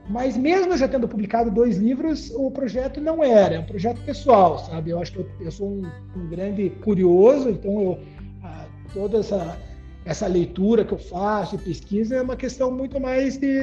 Mas 0.09 0.37
mesmo 0.37 0.77
já 0.77 0.87
tendo 0.87 1.09
publicado 1.09 1.51
dois 1.51 1.77
livros, 1.77 2.31
o 2.37 2.53
projeto 2.53 3.01
não 3.01 3.23
era, 3.23 3.57
é 3.57 3.59
um 3.59 3.67
projeto 3.67 4.01
pessoal, 4.05 4.61
sabe? 4.61 4.91
Eu 4.91 5.01
acho 5.01 5.13
que 5.13 5.19
eu, 5.19 5.31
eu 5.41 5.51
sou 5.51 5.69
um, 5.69 5.83
um, 6.17 6.29
grande 6.29 6.71
curioso, 6.85 7.51
então 7.51 7.83
eu, 7.83 7.99
a, 8.45 8.67
toda 8.95 9.19
essa, 9.19 9.59
essa 10.05 10.27
leitura 10.27 10.85
que 10.85 10.93
eu 10.93 10.99
faço 10.99 11.55
e 11.55 11.59
pesquisa 11.59 12.17
é 12.17 12.23
uma 12.23 12.37
questão 12.37 12.71
muito 12.71 12.99
mais 13.01 13.37
de, 13.37 13.57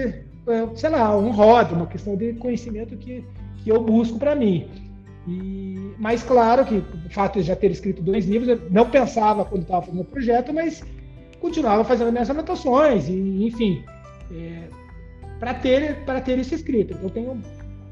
é, 0.48 0.76
sei 0.76 0.90
lá, 0.90 1.18
um 1.18 1.32
hobby, 1.32 1.74
uma 1.74 1.88
questão 1.88 2.16
de 2.16 2.34
conhecimento 2.34 2.96
que, 2.98 3.24
que 3.64 3.70
eu 3.70 3.82
busco 3.82 4.20
para 4.20 4.36
mim. 4.36 4.68
E, 5.28 5.94
mas 5.98 6.24
claro 6.24 6.66
que 6.66 6.76
o 6.76 7.10
fato 7.10 7.40
de 7.40 7.46
já 7.46 7.56
ter 7.56 7.72
escrito 7.72 8.02
dois 8.02 8.26
livros, 8.26 8.48
eu 8.48 8.62
não 8.70 8.90
pensava 8.90 9.44
quando 9.44 9.64
estava 9.64 9.86
fazendo 9.86 10.02
o 10.02 10.06
projeto, 10.06 10.54
mas 10.54 10.84
continuava 11.40 11.84
fazendo 11.84 12.12
minhas 12.12 12.30
anotações, 12.30 13.10
e, 13.10 13.46
enfim, 13.46 13.84
é, 14.32 14.70
para 15.40 15.54
ter, 15.54 15.98
para 16.06 16.22
ter 16.22 16.38
isso 16.38 16.56
escrito. 16.56 16.94
Então, 16.94 17.04
eu 17.04 17.10
tenho 17.10 17.42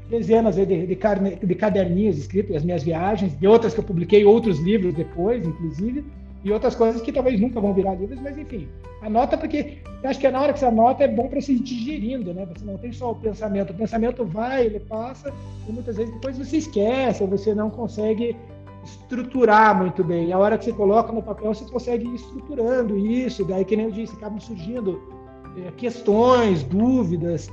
dezenas 0.08 0.54
de, 0.54 0.64
de, 0.64 0.86
de 0.86 1.54
caderninhos 1.54 2.16
escritos, 2.16 2.54
as 2.54 2.62
minhas 2.62 2.82
viagens, 2.82 3.36
de 3.38 3.46
outras 3.46 3.74
que 3.74 3.80
eu 3.80 3.84
publiquei, 3.84 4.24
outros 4.24 4.58
livros 4.60 4.94
depois, 4.94 5.44
inclusive, 5.46 6.04
e 6.44 6.52
outras 6.52 6.74
coisas 6.74 7.00
que 7.02 7.12
talvez 7.12 7.40
nunca 7.40 7.60
vão 7.60 7.74
virar 7.74 7.94
livros, 7.94 8.20
mas 8.20 8.38
enfim, 8.38 8.68
anota 9.02 9.36
porque 9.36 9.78
acho 10.04 10.20
que 10.20 10.30
na 10.30 10.40
hora 10.40 10.52
que 10.52 10.58
você 10.58 10.66
anota 10.66 11.04
é 11.04 11.08
bom 11.08 11.28
para 11.28 11.40
você 11.40 11.52
ir 11.52 11.60
digerindo, 11.60 12.32
né? 12.32 12.46
Você 12.46 12.64
não 12.64 12.78
tem 12.78 12.92
só 12.92 13.10
o 13.10 13.14
pensamento, 13.14 13.70
o 13.70 13.74
pensamento 13.74 14.24
vai, 14.24 14.66
ele 14.66 14.80
passa, 14.80 15.32
e 15.68 15.72
muitas 15.72 15.96
vezes 15.96 16.12
depois 16.14 16.38
você 16.38 16.58
esquece, 16.58 17.24
você 17.26 17.54
não 17.54 17.70
consegue 17.70 18.36
estruturar 18.84 19.76
muito 19.76 20.04
bem. 20.04 20.32
A 20.32 20.38
hora 20.38 20.56
que 20.56 20.66
você 20.66 20.72
coloca 20.72 21.12
no 21.12 21.22
papel, 21.22 21.52
você 21.52 21.64
consegue 21.64 22.06
ir 22.06 22.14
estruturando 22.14 22.96
isso, 22.96 23.44
daí, 23.44 23.64
que 23.64 23.76
nem 23.76 23.86
eu 23.86 23.92
disse, 23.92 24.14
acabam 24.14 24.38
surgindo 24.38 25.02
é, 25.56 25.70
questões, 25.72 26.62
dúvidas. 26.62 27.50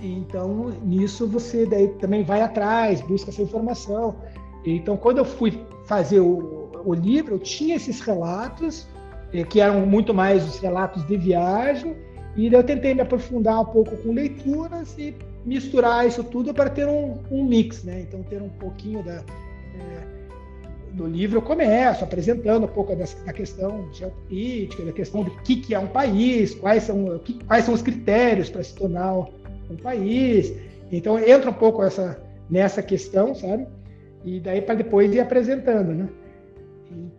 Então, 0.00 0.70
nisso 0.82 1.28
você 1.28 1.66
daí 1.66 1.88
também 1.88 2.24
vai 2.24 2.40
atrás, 2.40 3.00
busca 3.02 3.30
essa 3.30 3.42
informação. 3.42 4.16
Então, 4.64 4.96
quando 4.96 5.18
eu 5.18 5.24
fui 5.24 5.60
fazer 5.84 6.20
o, 6.20 6.61
o 6.84 6.94
livro, 6.94 7.34
eu 7.34 7.38
tinha 7.38 7.76
esses 7.76 8.00
relatos, 8.00 8.86
eh, 9.32 9.44
que 9.44 9.60
eram 9.60 9.86
muito 9.86 10.12
mais 10.12 10.46
os 10.46 10.58
relatos 10.58 11.06
de 11.06 11.16
viagem, 11.16 11.96
e 12.36 12.52
eu 12.52 12.62
tentei 12.62 12.94
me 12.94 13.02
aprofundar 13.02 13.60
um 13.60 13.66
pouco 13.66 13.96
com 13.96 14.12
leituras 14.12 14.96
e 14.98 15.14
misturar 15.44 16.06
isso 16.06 16.24
tudo 16.24 16.54
para 16.54 16.70
ter 16.70 16.86
um, 16.86 17.18
um 17.30 17.44
mix, 17.44 17.84
né? 17.84 18.00
Então, 18.08 18.22
ter 18.22 18.40
um 18.40 18.48
pouquinho 18.48 19.02
da, 19.02 19.16
é, 19.16 20.12
do 20.92 21.06
livro, 21.06 21.38
eu 21.38 21.42
começo 21.42 22.04
apresentando 22.04 22.64
um 22.64 22.68
pouco 22.68 22.94
da, 22.94 23.04
da 23.24 23.32
questão 23.32 23.88
geopolítica, 23.92 24.84
da 24.84 24.92
questão 24.92 25.22
do 25.22 25.30
que, 25.42 25.56
que 25.56 25.74
é 25.74 25.78
um 25.78 25.88
país, 25.88 26.54
quais 26.54 26.84
são, 26.84 27.18
que, 27.18 27.34
quais 27.44 27.64
são 27.64 27.74
os 27.74 27.82
critérios 27.82 28.48
para 28.48 28.62
se 28.62 28.74
tornar 28.74 29.14
um 29.14 29.76
país. 29.82 30.54
Então, 30.90 31.18
entra 31.18 31.50
um 31.50 31.54
pouco 31.54 31.82
essa, 31.82 32.18
nessa 32.48 32.82
questão, 32.82 33.34
sabe? 33.34 33.66
E 34.24 34.38
daí 34.40 34.62
para 34.62 34.76
depois 34.76 35.12
ir 35.12 35.20
apresentando, 35.20 35.92
né? 35.92 36.08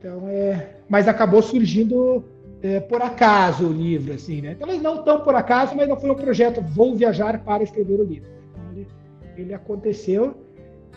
Então 0.04 0.28
é, 0.28 0.80
mas 0.90 1.08
acabou 1.08 1.42
surgindo 1.42 2.26
é, 2.62 2.82
por 2.82 3.02
acaso 3.02 3.68
o 3.68 3.72
livro, 3.72 4.14
assim, 4.14 4.42
né? 4.42 4.54
Talvez 4.60 4.82
não 4.82 5.02
tão 5.02 5.22
por 5.22 5.34
acaso, 5.34 5.74
mas 5.78 5.88
não 5.88 5.98
foi 5.98 6.12
um 6.12 6.16
projeto 6.16 6.60
vou 6.62 6.94
viajar 6.94 7.42
para 7.42 7.64
escrever 7.64 8.02
o 8.02 8.04
livro. 8.04 8.30
Então, 8.52 8.72
ele, 8.74 8.88
ele 9.38 9.54
aconteceu 9.54 10.36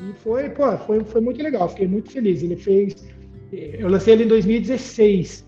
e 0.00 0.12
foi, 0.14 0.50
pô, 0.50 0.76
foi, 0.78 1.04
foi 1.04 1.20
muito 1.20 1.40
legal. 1.40 1.68
Fiquei 1.68 1.86
muito 1.86 2.10
feliz. 2.10 2.42
Ele 2.42 2.56
fez, 2.56 3.06
é, 3.52 3.76
eu 3.78 3.88
lancei 3.88 4.14
ele 4.14 4.24
em 4.24 4.28
2016 4.28 5.46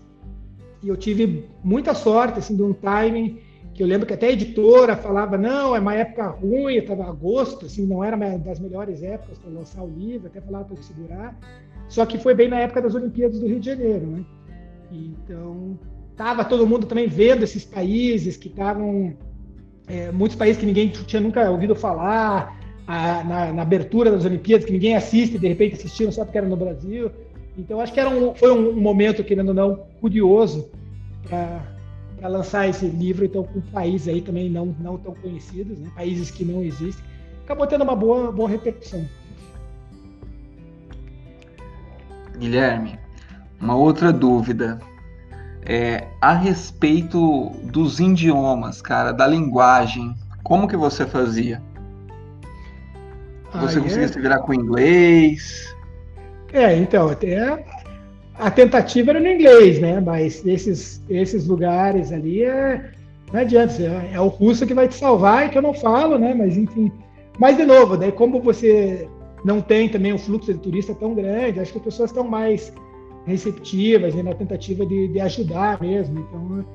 e 0.81 0.87
eu 0.87 0.95
tive 0.95 1.43
muita 1.61 1.93
sorte, 1.93 2.39
assim, 2.39 2.55
de 2.55 2.63
um 2.63 2.71
timing 2.71 3.41
que 3.79 3.83
eu 3.83 3.87
lembro 3.87 4.05
que 4.05 4.13
até 4.13 4.27
a 4.27 4.31
editora 4.33 4.97
falava 4.97 5.37
não, 5.37 5.73
é 5.73 5.79
uma 5.79 5.95
época 5.95 6.27
ruim, 6.27 6.75
estava 6.75 7.05
agosto, 7.05 7.65
assim, 7.65 7.85
não 7.85 8.03
era 8.03 8.17
das 8.37 8.59
melhores 8.59 9.01
épocas 9.01 9.37
para 9.37 9.49
lançar 9.49 9.81
o 9.81 9.87
livro, 9.87 10.27
até 10.27 10.41
falava 10.41 10.65
para 10.65 10.83
segurar. 10.83 11.39
Só 11.87 12.05
que 12.05 12.17
foi 12.17 12.35
bem 12.35 12.49
na 12.49 12.59
época 12.59 12.81
das 12.81 12.93
Olimpíadas 12.93 13.39
do 13.39 13.47
Rio 13.47 13.57
de 13.57 13.67
Janeiro, 13.67 14.05
né? 14.05 14.25
Então, 14.91 15.79
tava 16.17 16.43
todo 16.43 16.67
mundo 16.67 16.87
também 16.87 17.07
vendo 17.07 17.43
esses 17.43 17.63
países 17.63 18.35
que 18.35 18.49
estavam 18.49 19.15
é, 19.87 20.11
muitos 20.11 20.35
países 20.35 20.59
que 20.59 20.65
ninguém 20.65 20.89
tinha 20.89 21.21
nunca 21.21 21.49
ouvido 21.49 21.73
falar 21.73 22.59
a, 22.85 23.23
na, 23.23 23.53
na, 23.53 23.61
abertura 23.61 24.11
das 24.11 24.25
Olimpíadas 24.25 24.65
que 24.65 24.73
ninguém 24.73 24.97
assiste 24.97 25.37
de 25.37 25.47
repente 25.47 25.75
assistiram 25.75 26.11
só 26.11 26.25
porque 26.25 26.37
era 26.37 26.47
no 26.47 26.57
Brasil 26.57 27.09
então 27.57 27.79
acho 27.79 27.93
que 27.93 27.99
era 27.99 28.09
um, 28.09 28.35
foi 28.35 28.51
um, 28.51 28.71
um 28.71 28.81
momento 28.81 29.23
querendo 29.23 29.49
ou 29.49 29.53
não 29.53 29.75
curioso 30.01 30.69
para 31.23 31.78
lançar 32.27 32.67
esse 32.67 32.85
livro 32.85 33.25
então 33.25 33.43
com 33.43 33.61
países 33.61 34.07
aí 34.07 34.21
também 34.21 34.49
não 34.49 34.75
não 34.79 34.97
tão 34.97 35.13
conhecidos 35.15 35.79
né? 35.79 35.89
países 35.95 36.29
que 36.29 36.43
não 36.43 36.61
existem 36.61 37.03
acabou 37.43 37.65
tendo 37.65 37.83
uma 37.83 37.95
boa 37.95 38.31
boa 38.31 38.49
repercussão 38.49 39.07
Guilherme, 42.39 42.97
uma 43.59 43.75
outra 43.75 44.13
dúvida 44.13 44.79
é 45.65 46.07
a 46.21 46.33
respeito 46.33 47.49
dos 47.63 47.99
idiomas, 47.99 48.81
cara, 48.81 49.11
da 49.11 49.27
linguagem. 49.27 50.15
Como 50.41 50.67
que 50.67 50.77
você 50.77 51.05
fazia? 51.05 51.61
Você 53.51 53.77
ah, 53.77 53.81
conseguia 53.81 54.05
é? 54.05 54.07
se 54.07 54.19
virar 54.21 54.39
com 54.39 54.53
inglês? 54.53 55.75
É, 56.53 56.75
então, 56.77 57.09
até 57.09 57.65
a 58.39 58.49
tentativa 58.49 59.11
era 59.11 59.19
no 59.19 59.27
inglês, 59.27 59.79
né? 59.79 59.99
Mas 59.99 60.45
esses, 60.45 61.03
esses 61.09 61.45
lugares 61.45 62.11
ali 62.11 62.43
é, 62.43 62.89
não 63.33 63.41
adianta, 63.41 63.73
é, 63.81 64.11
é 64.13 64.19
o 64.19 64.27
russo 64.27 64.65
que 64.65 64.73
vai 64.73 64.87
te 64.87 64.95
salvar 64.95 65.45
e 65.45 65.49
que 65.49 65.57
eu 65.57 65.61
não 65.61 65.73
falo, 65.73 66.17
né? 66.17 66.33
Mas 66.33 66.57
enfim. 66.57 66.91
Mas 67.37 67.57
de 67.57 67.65
novo, 67.65 67.97
daí 67.97 68.11
como 68.11 68.41
você 68.41 69.07
não 69.43 69.61
tem 69.61 69.89
também 69.89 70.13
um 70.13 70.17
fluxo 70.17 70.53
de 70.53 70.59
turista 70.59 70.95
tão 70.95 71.13
grande, 71.13 71.59
acho 71.59 71.73
que 71.73 71.77
as 71.77 71.83
pessoas 71.83 72.09
estão 72.09 72.23
mais 72.23 72.73
receptivas 73.25 74.15
né, 74.15 74.23
na 74.23 74.33
tentativa 74.33 74.85
de, 74.85 75.09
de, 75.09 75.19
ajudar 75.19 75.79
mesmo. 75.81 76.19
Então, 76.19 76.65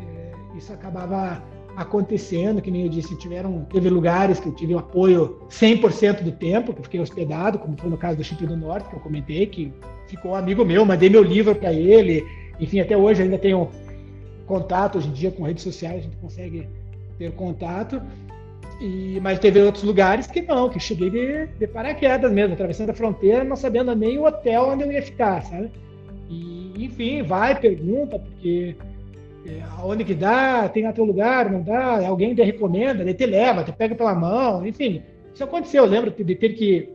é, 0.00 0.58
isso 0.58 0.72
acabava 0.72 1.42
acontecendo, 1.76 2.60
que 2.60 2.70
nem 2.70 2.82
eu 2.82 2.88
disse, 2.88 3.16
tiveram, 3.16 3.66
teve 3.72 3.88
lugares 3.88 4.40
que 4.40 4.48
eu 4.48 4.54
tive 4.54 4.74
apoio 4.74 5.38
100% 5.48 6.22
do 6.22 6.32
tempo, 6.32 6.72
que 6.72 6.82
fiquei 6.82 7.00
hospedado, 7.00 7.58
como 7.58 7.76
foi 7.76 7.88
no 7.88 7.96
caso 7.96 8.16
do 8.16 8.24
Chipre 8.24 8.46
do 8.46 8.56
Norte, 8.56 8.88
que 8.88 8.96
eu 8.96 9.00
comentei, 9.00 9.46
que 9.46 9.72
ficou 10.06 10.32
um 10.32 10.34
amigo 10.34 10.64
meu, 10.64 10.84
mandei 10.84 11.08
meu 11.08 11.22
livro 11.22 11.54
para 11.54 11.72
ele, 11.72 12.26
enfim, 12.58 12.80
até 12.80 12.96
hoje 12.96 13.22
ainda 13.22 13.38
tenho 13.38 13.68
contato, 14.46 14.98
hoje 14.98 15.08
em 15.08 15.12
dia 15.12 15.30
com 15.30 15.44
redes 15.44 15.62
sociais 15.62 16.00
a 16.00 16.02
gente 16.02 16.16
consegue 16.16 16.68
ter 17.18 17.32
contato, 17.32 18.02
e, 18.80 19.20
mas 19.20 19.38
teve 19.38 19.60
outros 19.60 19.84
lugares 19.84 20.26
que 20.26 20.40
não, 20.40 20.68
que 20.70 20.80
cheguei 20.80 21.10
de, 21.10 21.46
de 21.46 21.66
paraquedas 21.66 22.32
mesmo, 22.32 22.54
atravessando 22.54 22.90
a 22.90 22.94
fronteira, 22.94 23.44
não 23.44 23.54
sabendo 23.54 23.94
nem 23.94 24.18
o 24.18 24.24
hotel 24.24 24.70
onde 24.70 24.84
eu 24.84 24.92
ia 24.92 25.02
ficar, 25.02 25.42
sabe? 25.42 25.70
E, 26.30 26.86
enfim, 26.86 27.22
vai, 27.22 27.58
pergunta, 27.58 28.18
porque 28.18 28.74
é, 29.46 29.62
aonde 29.78 30.04
que 30.04 30.14
dá, 30.14 30.68
tem 30.68 30.86
até 30.86 31.00
lugar, 31.00 31.50
não 31.50 31.62
dá, 31.62 32.06
alguém 32.06 32.34
te 32.34 32.42
recomenda, 32.42 33.02
ele 33.02 33.14
te 33.14 33.26
leva, 33.26 33.64
te 33.64 33.72
pega 33.72 33.94
pela 33.94 34.14
mão, 34.14 34.66
enfim. 34.66 35.02
Isso 35.32 35.44
aconteceu, 35.44 35.84
eu 35.84 35.90
lembro 35.90 36.10
de 36.10 36.34
ter 36.34 36.50
que 36.50 36.92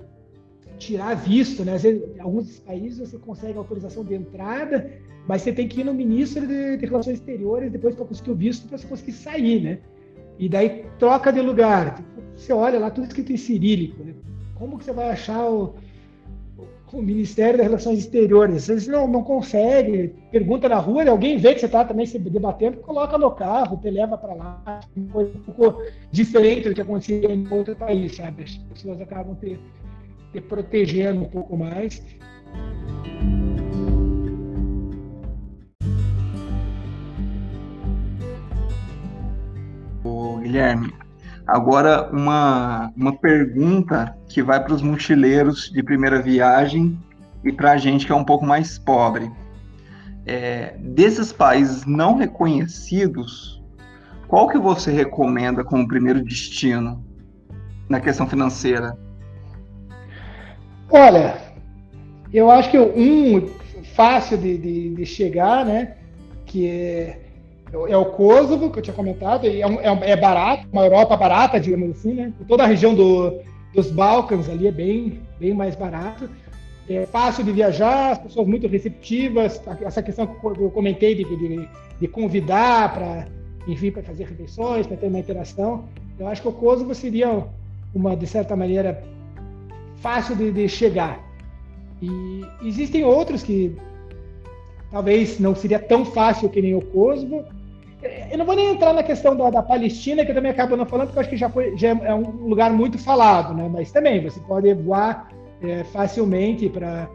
tirar 0.78 1.16
visto, 1.16 1.64
né? 1.64 1.74
Às 1.76 1.84
vezes, 1.84 2.04
em 2.16 2.20
alguns 2.20 2.60
países 2.60 3.00
você 3.00 3.18
consegue 3.18 3.58
autorização 3.58 4.04
de 4.04 4.14
entrada, 4.14 4.92
mas 5.28 5.42
você 5.42 5.52
tem 5.52 5.68
que 5.68 5.82
ir 5.82 5.84
no 5.84 5.94
ministro 5.94 6.46
de, 6.46 6.78
de 6.78 6.86
Relações 6.86 7.18
Exteriores 7.18 7.72
depois 7.72 7.96
para 7.96 8.06
conseguir 8.06 8.32
o 8.32 8.36
visto 8.36 8.68
para 8.68 8.78
você 8.78 8.88
conseguir 8.88 9.14
sair, 9.14 9.62
né? 9.62 9.80
E 10.38 10.50
daí 10.50 10.86
troca 11.00 11.32
de 11.32 11.42
lugar. 11.42 12.04
Você 12.36 12.52
olha 12.52 12.78
lá 12.78 12.92
tudo 12.92 13.08
escrito 13.08 13.32
em 13.32 13.38
cirílico, 13.38 14.04
né? 14.04 14.14
Como 14.56 14.78
que 14.78 14.84
você 14.84 14.92
vai 14.92 15.10
achar 15.10 15.50
o, 15.50 15.76
o 17.00 17.02
Ministério 17.02 17.58
das 17.58 17.68
Relações 17.68 18.00
Exteriores? 18.00 18.68
Você 18.68 18.90
não, 18.90 19.08
não 19.08 19.24
consegue, 19.24 20.14
pergunta 20.32 20.70
na 20.70 20.78
rua, 20.78 21.08
alguém 21.10 21.38
vê 21.38 21.54
que 21.54 21.60
você 21.60 21.66
está 21.66 21.84
também 21.84 22.06
se 22.06 22.18
debatendo, 22.18 22.78
coloca 22.78 23.18
no 23.18 23.32
carro, 23.32 23.78
te 23.78 23.90
leva 23.90 24.18
para 24.18 24.34
lá. 24.34 24.80
Coisa 25.12 25.32
um 25.38 25.54
pouco 25.54 25.82
diferente 26.12 26.70
do 26.70 26.76
que 26.76 26.82
acontecia 26.82 27.32
em 27.32 27.48
outro 27.52 27.76
país, 27.76 28.16
sabe? 28.16 28.44
As 28.44 28.58
pessoas 28.58 29.02
acabam 29.02 29.36
te, 29.36 29.60
te 30.32 30.42
protegendo 30.42 31.22
um 31.22 31.30
pouco 31.30 31.58
mais. 31.58 32.02
Guilherme, 40.46 40.94
agora 41.48 42.10
uma, 42.12 42.92
uma 42.96 43.16
pergunta 43.16 44.18
que 44.28 44.42
vai 44.42 44.64
para 44.64 44.74
os 44.74 44.82
mochileiros 44.82 45.70
de 45.72 45.84
primeira 45.84 46.22
viagem 46.22 46.98
e 47.44 47.52
para 47.52 47.72
a 47.72 47.78
gente 47.78 48.06
que 48.06 48.12
é 48.12 48.16
um 48.16 48.24
pouco 48.24 48.46
mais 48.46 48.80
pobre. 48.80 49.32
É, 50.26 50.76
desses 50.80 51.32
países 51.32 51.86
não 51.86 52.18
reconhecidos, 52.18 53.64
qual 54.28 54.48
que 54.48 54.58
você 54.58 54.92
recomenda 54.92 55.64
como 55.64 55.88
primeiro 55.88 56.24
destino 56.24 57.06
na 57.88 58.00
questão 58.00 58.28
financeira? 58.28 58.98
Olha, 60.90 61.38
eu 62.34 62.50
acho 62.50 62.72
que 62.72 62.80
um 62.80 63.48
fácil 63.96 64.38
de, 64.38 64.58
de, 64.58 64.96
de 64.96 65.06
chegar, 65.06 65.64
né, 65.66 65.96
que 66.46 66.68
é 66.68 67.25
é 67.88 67.98
o 67.98 68.06
Kosovo, 68.06 68.70
que 68.70 68.80
eu 68.80 68.84
tinha 68.84 68.96
comentado, 68.96 69.46
e 69.46 69.62
é, 69.62 69.66
é, 69.66 70.12
é, 70.12 70.16
barato, 70.16 70.68
uma 70.72 70.84
Europa 70.86 71.18
barata, 71.18 71.60
digamos 71.60 71.92
assim, 71.92 72.14
né? 72.14 72.34
Toda 72.48 72.64
a 72.64 72.68
região 72.68 72.94
do, 72.94 73.40
dos 73.74 73.92
Balcãs 73.92 74.50
ali 74.50 74.68
é 74.68 74.72
bem, 74.72 75.22
bem 75.40 75.54
mais 75.54 75.76
barato. 75.76 76.30
É 76.88 77.06
fácil 77.08 77.44
de 77.44 77.52
viajar, 77.52 78.12
as 78.12 78.20
pessoas 78.20 78.48
muito 78.48 78.68
receptivas, 78.68 79.62
essa 79.82 80.04
questão 80.04 80.28
que 80.28 80.46
eu 80.46 80.70
comentei 80.70 81.16
de, 81.16 81.24
de, 81.24 81.68
de 82.00 82.08
convidar 82.08 82.94
para, 82.94 83.28
enfim, 83.68 83.90
para 83.90 84.04
fazer 84.04 84.26
refeições, 84.26 84.86
para 84.86 84.98
ter 84.98 85.08
uma 85.08 85.20
interação. 85.20 85.86
Eu 86.20 86.28
acho 86.28 86.44
que 86.44 86.48
o 86.48 86.52
Kosovo 86.52 86.94
seria 86.94 87.44
uma, 87.94 88.16
de 88.16 88.28
certa 88.28 88.56
maneira, 88.56 89.04
fácil 89.98 90.36
de, 90.36 90.52
de 90.52 90.70
chegar. 90.70 91.20
E 92.02 92.46
existem 92.62 93.04
outros 93.04 93.42
que 93.42 93.76
talvez 94.92 95.40
não 95.40 95.56
seria 95.56 95.80
tão 95.80 96.06
fácil 96.06 96.50
que 96.50 96.62
nem 96.62 96.76
o 96.76 96.82
Kosovo, 96.82 97.44
eu 98.32 98.38
não 98.38 98.46
vou 98.46 98.56
nem 98.56 98.72
entrar 98.72 98.94
na 98.94 99.04
questão 99.04 99.36
da, 99.36 99.50
da, 99.50 99.64
Palestina, 99.64 100.24
que 100.24 100.32
eu 100.32 100.36
também 100.36 100.52
acabo 100.52 100.76
não 100.76 100.86
falando, 100.86 101.08
porque 101.08 101.18
eu 101.18 101.22
acho 101.22 101.30
que 101.30 101.38
já, 101.38 101.50
foi, 101.50 101.76
já 101.76 101.90
é 101.90 102.14
um 102.14 102.48
lugar 102.48 102.72
muito 102.72 103.00
falado, 103.00 103.54
né? 103.54 103.68
Mas 103.72 103.92
também 103.92 104.22
você 104.22 104.40
pode 104.42 104.72
voar 104.74 105.30
é, 105.62 105.84
facilmente 105.86 106.70
para 106.70 107.10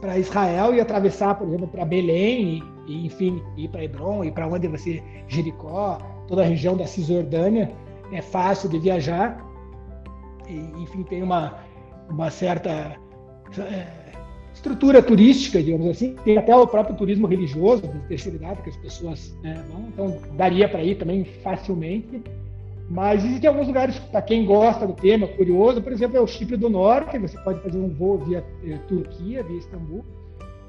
para 0.00 0.16
Israel 0.16 0.74
e 0.74 0.80
atravessar, 0.80 1.34
por 1.34 1.46
exemplo, 1.46 1.68
para 1.68 1.84
Belém 1.84 2.62
e, 2.86 2.90
e, 2.90 3.06
enfim, 3.06 3.42
ir 3.54 3.68
para 3.68 3.84
Hebron 3.84 4.24
e 4.24 4.30
para 4.30 4.48
onde 4.48 4.66
você 4.66 5.02
Jericó, 5.28 5.98
toda 6.26 6.40
a 6.40 6.46
região 6.46 6.74
da 6.74 6.86
Cisjordânia 6.86 7.70
é 8.10 8.22
fácil 8.22 8.70
de 8.70 8.78
viajar. 8.78 9.38
E, 10.48 10.54
enfim, 10.82 11.02
tem 11.02 11.22
uma 11.22 11.58
uma 12.08 12.30
certa 12.30 12.96
é, 13.58 13.86
estrutura 14.54 15.02
turística, 15.02 15.62
digamos 15.62 15.88
assim, 15.88 16.16
tem 16.24 16.36
até 16.36 16.54
o 16.54 16.66
próprio 16.66 16.96
turismo 16.96 17.26
religioso 17.26 17.82
de 17.82 17.98
terceira 18.08 18.36
idade 18.36 18.62
que 18.62 18.70
as 18.70 18.76
pessoas 18.76 19.34
né, 19.42 19.64
vão, 19.70 19.88
então 19.88 20.36
daria 20.36 20.68
para 20.68 20.82
ir 20.82 20.96
também 20.96 21.24
facilmente. 21.42 22.22
Mas 22.88 23.24
existem 23.24 23.48
alguns 23.48 23.68
lugares 23.68 23.98
para 23.98 24.20
quem 24.20 24.44
gosta 24.44 24.84
do 24.84 24.94
tema, 24.94 25.28
curioso, 25.28 25.80
por 25.80 25.92
exemplo, 25.92 26.16
é 26.16 26.20
o 26.20 26.26
Chipre 26.26 26.56
do 26.56 26.68
Norte, 26.68 27.16
você 27.18 27.38
pode 27.38 27.60
fazer 27.60 27.78
um 27.78 27.88
voo 27.88 28.18
via 28.18 28.44
eh, 28.64 28.78
Turquia, 28.88 29.44
via 29.44 29.58
Istambul, 29.58 30.04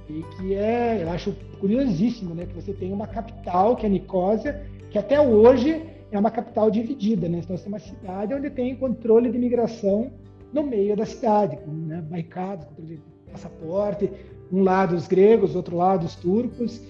e 0.08 0.24
que 0.36 0.54
é, 0.54 1.02
eu 1.02 1.10
acho 1.10 1.36
curiosíssimo, 1.60 2.36
né, 2.36 2.46
que 2.46 2.54
você 2.54 2.74
tem 2.74 2.94
uma 2.94 3.08
capital, 3.08 3.76
que 3.76 3.88
é 3.88 3.90
Nicósia, 3.90 4.64
que 4.92 5.00
até 5.00 5.20
hoje 5.20 5.82
é 6.12 6.20
uma 6.20 6.30
capital 6.30 6.70
dividida, 6.70 7.30
né? 7.30 7.40
Então, 7.40 7.56
você 7.56 7.64
tem 7.64 7.72
uma 7.72 7.80
cidade 7.80 8.34
onde 8.34 8.50
tem 8.50 8.76
controle 8.76 9.30
de 9.30 9.38
imigração 9.38 10.12
no 10.52 10.64
meio 10.64 10.96
da 10.96 11.06
cidade, 11.06 11.58
com 11.58 11.72
né, 11.72 12.02
barricadas, 12.02 12.66
controle 12.66 13.02
passaporte, 13.32 14.12
um 14.52 14.64
lado 14.64 14.96
os 14.96 15.08
gregos, 15.08 15.56
outro 15.56 15.78
lado 15.78 16.06
os 16.06 16.16
turcos, 16.16 16.82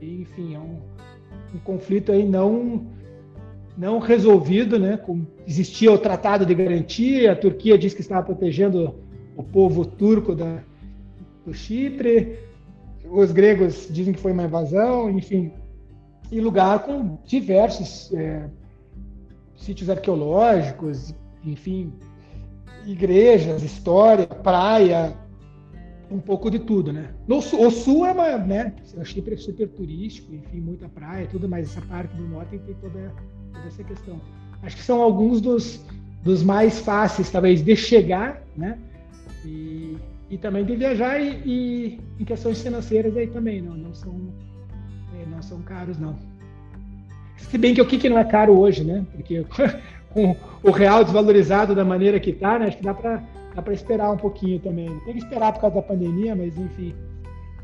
e, 0.00 0.22
enfim, 0.22 0.54
é 0.54 0.58
um, 0.58 0.78
um 1.54 1.58
conflito 1.58 2.12
aí 2.12 2.26
não 2.26 2.86
não 3.76 3.98
resolvido, 3.98 4.78
né? 4.78 4.98
Com, 4.98 5.24
existia 5.46 5.90
o 5.90 5.98
Tratado 5.98 6.44
de 6.44 6.54
Garantia, 6.54 7.32
a 7.32 7.36
Turquia 7.36 7.78
diz 7.78 7.94
que 7.94 8.02
estava 8.02 8.22
protegendo 8.22 8.94
o 9.34 9.42
povo 9.42 9.84
turco 9.86 10.34
da, 10.34 10.62
do 11.44 11.54
Chipre, 11.54 12.38
os 13.10 13.32
gregos 13.32 13.88
dizem 13.90 14.12
que 14.12 14.20
foi 14.20 14.32
uma 14.32 14.44
invasão, 14.44 15.10
enfim, 15.10 15.50
e 16.30 16.40
lugar 16.40 16.82
com 16.84 17.18
diversos 17.24 18.12
é, 18.14 18.48
sítios 19.56 19.90
arqueológicos, 19.90 21.14
enfim, 21.44 21.92
igrejas, 22.86 23.62
história, 23.62 24.26
praia, 24.26 25.14
um 26.12 26.20
pouco 26.20 26.50
de 26.50 26.58
tudo, 26.58 26.92
né? 26.92 27.10
No, 27.26 27.38
o 27.38 27.70
sul 27.70 28.06
é 28.06 28.12
uma, 28.12 28.38
né? 28.38 28.74
É 28.96 29.04
super 29.04 29.68
turístico, 29.68 30.34
enfim, 30.34 30.60
muita 30.60 30.88
praia, 30.88 31.26
tudo, 31.26 31.48
mas 31.48 31.70
essa 31.70 31.80
parte 31.86 32.14
do 32.16 32.28
norte 32.28 32.58
tem 32.58 32.74
toda, 32.74 33.12
toda 33.52 33.66
essa 33.66 33.82
questão. 33.82 34.20
Acho 34.62 34.76
que 34.76 34.82
são 34.82 35.02
alguns 35.02 35.40
dos, 35.40 35.84
dos 36.22 36.42
mais 36.42 36.78
fáceis, 36.80 37.30
talvez, 37.30 37.62
de 37.62 37.74
chegar, 37.74 38.42
né? 38.56 38.78
E, 39.44 39.96
e 40.30 40.38
também 40.38 40.64
de 40.64 40.76
viajar 40.76 41.20
e, 41.20 41.42
e, 41.44 42.00
em 42.20 42.24
questões 42.24 42.62
financeiras 42.62 43.16
aí 43.16 43.26
também, 43.26 43.60
não, 43.60 43.74
não 43.74 43.94
são 43.94 44.32
é, 45.20 45.26
não 45.26 45.42
são 45.42 45.60
caros 45.62 45.98
não. 45.98 46.16
Se 47.36 47.58
bem 47.58 47.74
que 47.74 47.82
o 47.82 47.86
que 47.86 48.08
não 48.08 48.18
é 48.18 48.24
caro 48.24 48.56
hoje, 48.58 48.84
né? 48.84 49.04
Porque 49.12 49.44
com 50.12 50.36
o 50.62 50.70
real 50.70 51.02
desvalorizado 51.02 51.74
da 51.74 51.84
maneira 51.84 52.20
que 52.20 52.30
está, 52.30 52.58
né? 52.58 52.66
Acho 52.66 52.76
que 52.76 52.84
dá 52.84 52.94
para 52.94 53.22
dá 53.54 53.62
para 53.62 53.72
esperar 53.72 54.10
um 54.10 54.16
pouquinho 54.16 54.58
também. 54.60 54.88
Tem 55.00 55.14
que 55.14 55.20
esperar 55.20 55.52
por 55.52 55.60
causa 55.60 55.76
da 55.76 55.82
pandemia, 55.82 56.34
mas 56.34 56.56
enfim. 56.56 56.94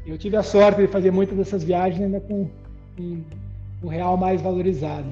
Eu 0.06 0.16
tive 0.16 0.36
a 0.36 0.42
sorte 0.42 0.80
de 0.80 0.88
fazer 0.88 1.10
muitas 1.10 1.36
dessas 1.36 1.62
viagens 1.62 2.02
ainda 2.02 2.20
com 2.20 2.48
um, 2.98 3.22
um 3.82 3.88
real 3.88 4.16
mais 4.16 4.40
valorizado. 4.40 5.06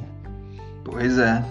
Pois 0.85 1.19
é. 1.19 1.45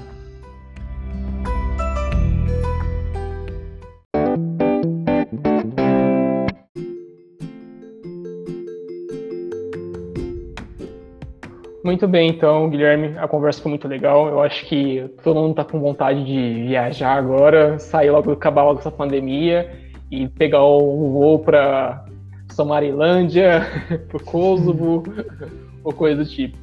Muito 11.85 12.07
bem, 12.07 12.31
então, 12.31 12.67
Guilherme, 12.67 13.15
a 13.15 13.27
conversa 13.27 13.61
foi 13.61 13.69
muito 13.69 13.87
legal. 13.87 14.27
Eu 14.27 14.41
acho 14.41 14.65
que 14.65 15.07
todo 15.23 15.39
mundo 15.39 15.51
está 15.51 15.63
com 15.63 15.79
vontade 15.79 16.25
de 16.25 16.65
viajar 16.65 17.13
agora, 17.13 17.77
sair 17.77 18.09
logo, 18.09 18.31
acabar 18.31 18.63
logo 18.63 18.79
essa 18.79 18.89
pandemia 18.89 19.71
e 20.09 20.27
pegar 20.27 20.65
um 20.65 21.11
voo 21.11 21.37
para 21.37 22.03
Somarilândia, 22.51 23.67
para 24.09 24.19
Kosovo, 24.19 25.03
ou 25.85 25.93
coisa 25.93 26.23
do 26.23 26.27
tipo. 26.27 26.57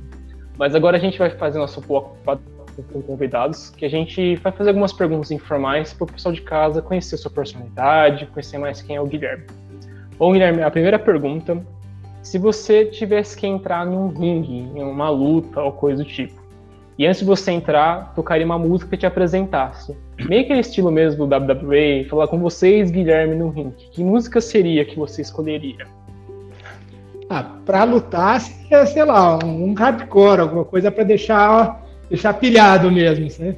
Mas 0.58 0.74
agora 0.74 0.96
a 0.96 1.00
gente 1.00 1.16
vai 1.16 1.30
fazer 1.30 1.60
nosso 1.60 1.80
pouco 1.80 2.18
com 2.92 3.00
convidados, 3.02 3.70
que 3.70 3.84
a 3.84 3.88
gente 3.88 4.34
vai 4.34 4.50
fazer 4.50 4.70
algumas 4.70 4.92
perguntas 4.92 5.30
informais 5.30 5.92
para 5.92 6.02
o 6.02 6.08
pessoal 6.08 6.34
de 6.34 6.42
casa 6.42 6.82
conhecer 6.82 7.16
sua 7.16 7.30
personalidade, 7.30 8.26
conhecer 8.26 8.58
mais 8.58 8.82
quem 8.82 8.96
é 8.96 9.00
o 9.00 9.06
Guilherme. 9.06 9.44
Bom, 10.18 10.32
Guilherme, 10.32 10.64
a 10.64 10.70
primeira 10.70 10.98
pergunta 10.98 11.64
se 12.22 12.38
você 12.38 12.86
tivesse 12.86 13.36
que 13.36 13.46
entrar 13.46 13.84
num 13.84 14.08
ringue, 14.08 14.70
em 14.74 14.82
uma 14.82 15.10
luta 15.10 15.60
ou 15.60 15.72
coisa 15.72 16.02
do 16.02 16.08
tipo, 16.08 16.40
e 16.98 17.06
antes 17.06 17.20
de 17.20 17.26
você 17.26 17.50
entrar, 17.50 18.12
tocaria 18.14 18.44
uma 18.44 18.58
música 18.58 18.90
que 18.90 18.98
te 18.98 19.06
apresentasse. 19.06 19.96
Meio 20.28 20.42
aquele 20.42 20.60
estilo 20.60 20.90
mesmo 20.90 21.26
do 21.26 21.36
WWE, 21.36 22.06
falar 22.08 22.28
com 22.28 22.38
vocês, 22.38 22.90
Guilherme, 22.90 23.34
no 23.34 23.48
ringue. 23.48 23.74
Que 23.90 24.04
música 24.04 24.40
seria 24.40 24.84
que 24.84 24.96
você 24.96 25.22
escolheria? 25.22 25.86
Ah, 27.30 27.44
pra 27.64 27.84
lutar, 27.84 28.40
seria, 28.40 28.84
sei 28.86 29.04
lá, 29.04 29.38
um 29.42 29.72
hardcore, 29.72 30.42
alguma 30.42 30.64
coisa 30.64 30.90
para 30.90 31.02
deixar, 31.02 31.82
deixar 32.10 32.34
pilhado 32.34 32.92
mesmo, 32.92 33.28
sabe? 33.30 33.56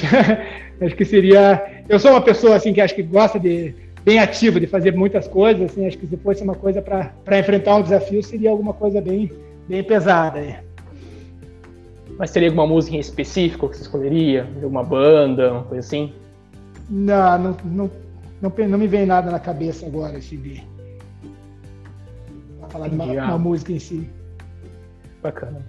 acho 0.80 0.96
que 0.96 1.04
seria. 1.04 1.84
Eu 1.86 1.98
sou 1.98 2.12
uma 2.12 2.22
pessoa 2.22 2.56
assim 2.56 2.72
que 2.72 2.80
acho 2.80 2.94
que 2.94 3.02
gosta 3.02 3.38
de 3.38 3.74
bem 4.08 4.18
ativo 4.18 4.58
de 4.58 4.66
fazer 4.66 4.96
muitas 4.96 5.28
coisas, 5.28 5.70
assim, 5.70 5.86
acho 5.86 5.98
que 5.98 6.06
se 6.06 6.16
fosse 6.16 6.42
uma 6.42 6.54
coisa 6.54 6.80
para 6.80 7.38
enfrentar 7.38 7.76
um 7.76 7.82
desafio, 7.82 8.22
seria 8.22 8.50
alguma 8.50 8.72
coisa 8.72 9.02
bem, 9.02 9.30
bem 9.68 9.84
pesada. 9.84 10.38
Aí. 10.38 10.56
Mas 12.18 12.30
teria 12.30 12.48
alguma 12.48 12.66
música 12.66 12.96
em 12.96 13.00
específico 13.00 13.68
que 13.68 13.76
você 13.76 13.82
escolheria? 13.82 14.48
Alguma 14.62 14.82
banda, 14.82 15.52
uma 15.52 15.64
coisa 15.64 15.86
assim? 15.86 16.14
Não, 16.88 17.38
não, 17.38 17.56
não, 17.66 17.90
não, 18.40 18.52
não 18.66 18.78
me 18.78 18.86
vem 18.86 19.04
nada 19.04 19.30
na 19.30 19.38
cabeça 19.38 19.84
agora, 19.84 20.16
assim, 20.16 20.38
de 20.38 20.62
falar 22.70 22.88
de 22.88 22.94
uma, 22.94 23.04
uma 23.04 23.38
música 23.38 23.72
em 23.72 23.78
si. 23.78 24.08
Bacana. 25.22 25.62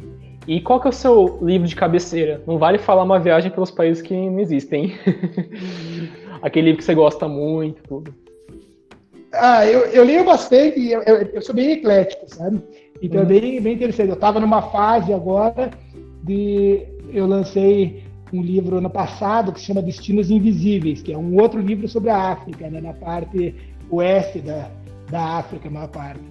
E 0.47 0.61
qual 0.61 0.79
que 0.79 0.87
é 0.87 0.91
o 0.91 0.93
seu 0.93 1.39
livro 1.41 1.67
de 1.67 1.75
cabeceira? 1.75 2.41
Não 2.47 2.57
vale 2.57 2.77
falar 2.77 3.03
uma 3.03 3.19
viagem 3.19 3.51
pelos 3.51 3.69
países 3.69 4.01
que 4.01 4.13
não 4.13 4.39
existem. 4.39 4.93
Aquele 6.41 6.67
livro 6.67 6.77
que 6.77 6.85
você 6.85 6.95
gosta 6.95 7.27
muito, 7.27 7.83
tudo. 7.83 8.28
Ah, 9.33 9.65
eu, 9.65 9.81
eu 9.87 10.03
leio 10.03 10.25
bastante, 10.25 10.87
eu, 10.87 11.01
eu, 11.03 11.15
eu 11.33 11.41
sou 11.41 11.53
bem 11.53 11.71
eclético, 11.71 12.25
sabe? 12.27 12.61
Então 13.01 13.21
é 13.21 13.23
uhum. 13.23 13.29
bem, 13.29 13.61
bem 13.61 13.73
interessante. 13.73 14.09
Eu 14.09 14.15
estava 14.15 14.39
numa 14.39 14.61
fase 14.61 15.13
agora 15.13 15.69
de. 16.23 16.85
Eu 17.11 17.25
lancei 17.27 18.03
um 18.31 18.41
livro 18.41 18.77
ano 18.77 18.89
passado 18.89 19.51
que 19.51 19.59
se 19.59 19.67
chama 19.67 19.81
Destinos 19.81 20.29
Invisíveis, 20.29 21.01
que 21.01 21.11
é 21.11 21.17
um 21.17 21.39
outro 21.39 21.59
livro 21.59 21.87
sobre 21.87 22.09
a 22.09 22.31
África, 22.31 22.69
né, 22.69 22.79
na 22.79 22.93
parte 22.93 23.55
oeste 23.89 24.39
da, 24.39 24.69
da 25.09 25.37
África, 25.37 25.67
a 25.67 25.71
maior 25.71 25.87
parte. 25.87 26.21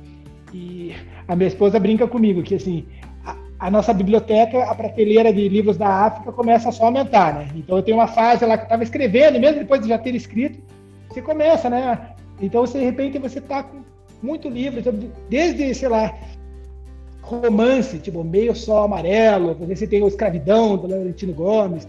E 0.52 0.94
a 1.26 1.34
minha 1.34 1.48
esposa 1.48 1.78
brinca 1.78 2.06
comigo 2.06 2.42
que 2.42 2.54
assim 2.54 2.86
a, 3.24 3.36
a 3.58 3.70
nossa 3.70 3.92
biblioteca, 3.92 4.64
a 4.64 4.74
prateleira 4.74 5.32
de 5.32 5.48
livros 5.48 5.76
da 5.76 5.88
África 5.88 6.32
começa 6.32 6.70
só 6.70 6.84
a 6.84 6.86
aumentar, 6.86 7.34
né? 7.34 7.48
Então 7.54 7.76
eu 7.76 7.82
tenho 7.82 7.96
uma 7.96 8.06
fase 8.08 8.44
lá 8.46 8.56
que 8.56 8.64
estava 8.64 8.82
escrevendo, 8.82 9.40
mesmo 9.40 9.58
depois 9.58 9.80
de 9.82 9.88
já 9.88 9.98
ter 9.98 10.14
escrito, 10.14 10.60
você 11.08 11.20
começa, 11.20 11.68
né? 11.68 12.14
Então, 12.40 12.64
de 12.64 12.78
repente, 12.78 13.18
você 13.18 13.38
está 13.38 13.68
muito 14.22 14.48
livro, 14.48 14.80
então, 14.80 14.92
desde, 15.28 15.74
sei 15.74 15.88
lá, 15.88 16.14
romance, 17.28 17.98
tipo 17.98 18.24
Meio 18.24 18.54
Sol 18.54 18.84
Amarelo, 18.84 19.54
você 19.54 19.86
tem 19.86 20.02
o 20.02 20.08
Escravidão, 20.08 20.76
do 20.76 20.88
Laurentino 20.88 21.34
Gomes, 21.34 21.86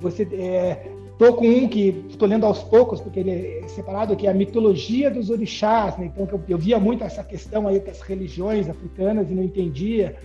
você 0.00 0.26
é, 0.32 0.90
tô 1.18 1.34
com 1.34 1.46
um 1.46 1.68
que 1.68 2.04
estou 2.08 2.26
lendo 2.26 2.44
aos 2.44 2.62
poucos, 2.62 3.00
porque 3.00 3.20
ele 3.20 3.30
é 3.30 3.68
separado, 3.68 4.16
que 4.16 4.26
é 4.26 4.30
a 4.30 4.34
mitologia 4.34 5.10
dos 5.10 5.30
orixás, 5.30 5.96
né? 5.96 6.10
então 6.12 6.26
eu, 6.30 6.42
eu, 6.48 6.58
via 6.58 6.78
muito 6.78 7.04
essa 7.04 7.22
questão 7.22 7.68
aí 7.68 7.78
das 7.78 8.00
religiões 8.00 8.68
africanas 8.68 9.30
e 9.30 9.34
não 9.34 9.42
entendia, 9.42 10.16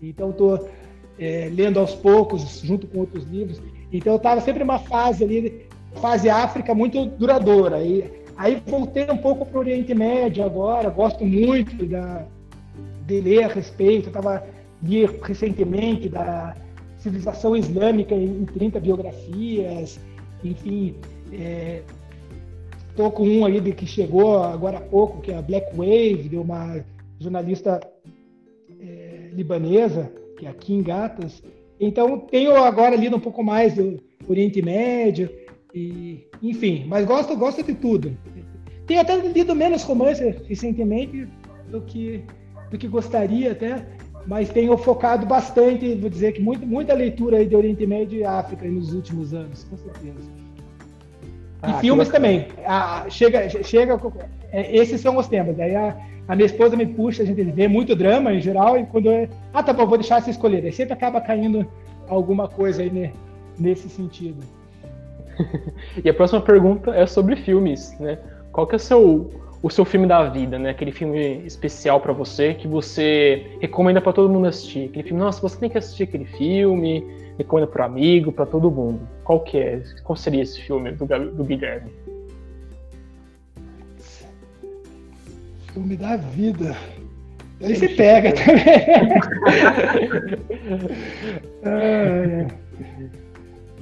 então 0.00 0.30
estou 0.30 0.68
é, 1.18 1.50
lendo 1.52 1.80
aos 1.80 1.94
poucos, 1.94 2.60
junto 2.62 2.86
com 2.86 3.00
outros 3.00 3.24
livros, 3.24 3.60
então 3.92 4.12
eu 4.12 4.18
estava 4.18 4.40
sempre 4.40 4.60
numa 4.60 4.78
fase 4.78 5.24
ali, 5.24 5.66
fase 5.94 6.30
África 6.30 6.74
muito 6.74 7.06
duradoura, 7.06 7.82
e 7.82 8.21
Aí 8.42 8.60
voltei 8.66 9.08
um 9.08 9.18
pouco 9.18 9.46
para 9.46 9.56
o 9.56 9.60
Oriente 9.60 9.94
Médio 9.94 10.44
agora, 10.44 10.90
gosto 10.90 11.24
muito 11.24 11.86
da, 11.86 12.26
de 13.06 13.20
ler 13.20 13.44
a 13.44 13.46
respeito. 13.46 14.08
Estava 14.08 14.44
li 14.82 15.06
recentemente 15.22 16.08
da 16.08 16.56
civilização 16.98 17.54
islâmica 17.56 18.16
em 18.16 18.44
30 18.46 18.80
biografias, 18.80 20.00
enfim. 20.42 20.96
Estou 22.90 23.06
é, 23.06 23.10
com 23.12 23.22
um 23.22 23.46
aí 23.46 23.60
de 23.60 23.70
que 23.70 23.86
chegou 23.86 24.42
agora 24.42 24.78
há 24.78 24.80
pouco, 24.80 25.20
que 25.20 25.30
é 25.30 25.38
a 25.38 25.42
Black 25.42 25.76
Wave, 25.76 26.28
de 26.28 26.36
uma 26.36 26.84
jornalista 27.20 27.78
é, 28.80 29.30
libanesa, 29.34 30.12
que 30.36 30.46
é 30.46 30.48
a 30.48 30.52
Kim 30.52 30.82
Gatas. 30.82 31.44
Então, 31.78 32.18
tenho 32.18 32.56
agora 32.56 32.96
lido 32.96 33.14
um 33.14 33.20
pouco 33.20 33.44
mais 33.44 33.76
do 33.76 34.02
Oriente 34.26 34.60
Médio, 34.60 35.30
e, 35.74 36.26
enfim, 36.42 36.84
mas 36.86 37.06
gosto, 37.06 37.36
gosto 37.36 37.62
de 37.62 37.74
tudo. 37.74 38.16
Tenho 38.86 39.00
até 39.00 39.16
lido 39.16 39.54
menos 39.54 39.82
romance 39.82 40.22
recentemente 40.46 41.26
do 41.68 41.80
que, 41.80 42.24
do 42.70 42.76
que 42.76 42.86
gostaria 42.86 43.52
até, 43.52 43.86
mas 44.26 44.50
tenho 44.50 44.76
focado 44.76 45.24
bastante, 45.24 45.94
vou 45.94 46.10
dizer 46.10 46.32
que 46.32 46.42
muito, 46.42 46.66
muita 46.66 46.92
leitura 46.92 47.38
aí 47.38 47.46
de 47.46 47.56
Oriente 47.56 47.86
Médio 47.86 48.18
e 48.18 48.24
África 48.24 48.66
nos 48.66 48.92
últimos 48.92 49.32
anos, 49.32 49.64
com 49.64 49.76
certeza. 49.76 50.30
Ah, 51.62 51.70
e 51.70 51.80
filmes 51.80 52.08
também. 52.08 52.48
Ah, 52.66 53.06
chega, 53.08 53.48
chega, 53.48 54.00
é, 54.50 54.76
esses 54.76 55.00
são 55.00 55.16
os 55.16 55.28
temas. 55.28 55.58
Aí 55.58 55.74
a, 55.74 55.96
a, 56.28 56.34
minha 56.34 56.46
esposa 56.46 56.76
me 56.76 56.86
puxa, 56.86 57.22
a 57.22 57.26
gente 57.26 57.40
vê 57.42 57.68
muito 57.68 57.94
drama 57.94 58.32
em 58.32 58.40
geral, 58.40 58.76
e 58.76 58.84
quando 58.84 59.10
eu, 59.10 59.28
ah, 59.54 59.62
tá 59.62 59.72
bom, 59.72 59.86
vou 59.86 59.96
deixar 59.96 60.20
você 60.20 60.30
escolher. 60.30 60.64
Aí 60.64 60.72
sempre 60.72 60.92
acaba 60.92 61.20
caindo 61.20 61.66
alguma 62.08 62.48
coisa 62.48 62.82
aí 62.82 62.90
né, 62.90 63.12
nesse 63.58 63.88
sentido. 63.88 64.42
e 66.04 66.08
a 66.08 66.14
próxima 66.14 66.40
pergunta 66.40 66.94
é 66.94 67.06
sobre 67.06 67.36
filmes, 67.36 67.96
né? 67.98 68.18
Qual 68.50 68.66
que 68.66 68.74
é 68.74 68.76
o 68.76 68.80
seu, 68.80 69.30
o 69.62 69.70
seu 69.70 69.84
filme 69.84 70.06
da 70.06 70.28
vida, 70.28 70.58
né? 70.58 70.70
Aquele 70.70 70.92
filme 70.92 71.42
especial 71.46 72.00
para 72.00 72.12
você 72.12 72.54
que 72.54 72.68
você 72.68 73.46
recomenda 73.60 74.00
para 74.00 74.12
todo 74.12 74.28
mundo 74.28 74.46
assistir. 74.46 74.88
Aquele 74.88 75.08
filme, 75.08 75.22
nossa, 75.22 75.40
você 75.40 75.58
tem 75.58 75.70
que 75.70 75.78
assistir 75.78 76.04
aquele 76.04 76.24
filme, 76.24 77.04
recomenda 77.38 77.70
para 77.70 77.84
amigo, 77.84 78.32
para 78.32 78.46
todo 78.46 78.70
mundo. 78.70 79.00
Qual 79.24 79.40
que 79.40 79.58
é? 79.58 79.82
Qual 80.04 80.16
seria 80.16 80.42
esse 80.42 80.60
filme 80.60 80.92
do, 80.92 81.06
do 81.06 81.44
Guilherme? 81.44 81.90
Filme 85.72 85.96
da 85.96 86.16
vida. 86.16 86.76
Aí 87.62 87.76
você 87.76 87.88
pega 87.88 88.32
também. 88.32 88.64
ah, 91.64 91.68
é. 91.68 92.46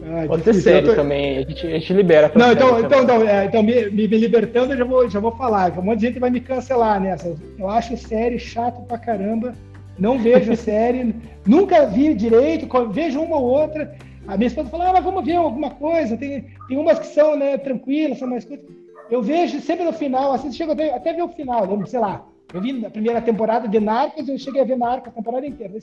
Ah, 0.03 0.27
Pode 0.27 0.45
ser 0.45 0.55
sério 0.55 0.89
tô... 0.89 0.95
também, 0.95 1.39
a 1.39 1.43
gente, 1.43 1.67
a 1.67 1.71
gente 1.71 1.93
libera. 1.93 2.33
Não, 2.35 2.53
então, 2.53 2.81
então, 2.81 3.03
então, 3.03 3.29
é, 3.29 3.45
então 3.47 3.63
me, 3.63 3.91
me, 3.91 4.07
libertando, 4.07 4.73
eu 4.73 4.79
já 4.79 4.85
vou, 4.85 5.11
já 5.11 5.21
vou 5.21 5.33
falar. 5.33 5.79
Um 5.79 5.83
monte 5.83 6.01
de 6.01 6.07
gente 6.07 6.19
vai 6.19 6.31
me 6.31 6.41
cancelar 6.41 7.01
nessa. 7.01 7.37
Eu 7.59 7.69
acho 7.69 7.97
série 7.97 8.39
chato 8.39 8.81
pra 8.87 8.99
caramba. 8.99 9.55
Não 9.99 10.19
vejo 10.19 10.55
série, 10.57 11.15
nunca 11.47 11.87
vi 11.87 12.15
direito, 12.15 12.67
vejo 12.91 13.21
uma 13.21 13.37
ou 13.37 13.45
outra. 13.45 13.95
A 14.27 14.37
minha 14.37 14.47
esposa 14.47 14.71
fala, 14.71 14.89
ah, 14.89 14.93
mas 14.95 15.05
vamos 15.05 15.25
ver 15.25 15.37
alguma 15.37 15.71
coisa. 15.71 16.17
Tem, 16.17 16.47
tem 16.69 16.79
umas 16.79 16.99
que 16.99 17.07
são 17.07 17.37
né, 17.37 17.59
tranquilas, 17.59 18.19
são 18.19 18.29
mais 18.29 18.45
coisas. 18.45 18.65
Eu 19.11 19.23
vejo 19.23 19.61
sempre 19.61 19.85
no 19.85 19.93
final, 19.93 20.33
assim, 20.33 20.53
chego 20.53 20.73
até, 20.73 20.95
até 20.95 21.13
ver 21.13 21.23
o 21.23 21.29
final, 21.29 21.67
sei 21.87 21.99
lá. 21.99 22.25
Eu 22.55 22.61
vi 22.61 22.73
na 22.73 22.91
primeira 22.91 23.21
temporada 23.21 23.69
de 23.69 23.79
Narcos, 23.79 24.29
eu 24.29 24.39
cheguei 24.39 24.61
a 24.61 24.65
ver 24.65 24.77
Narcos 24.77 25.09
a 25.09 25.17
temporada 25.17 25.47
inteira. 25.47 25.75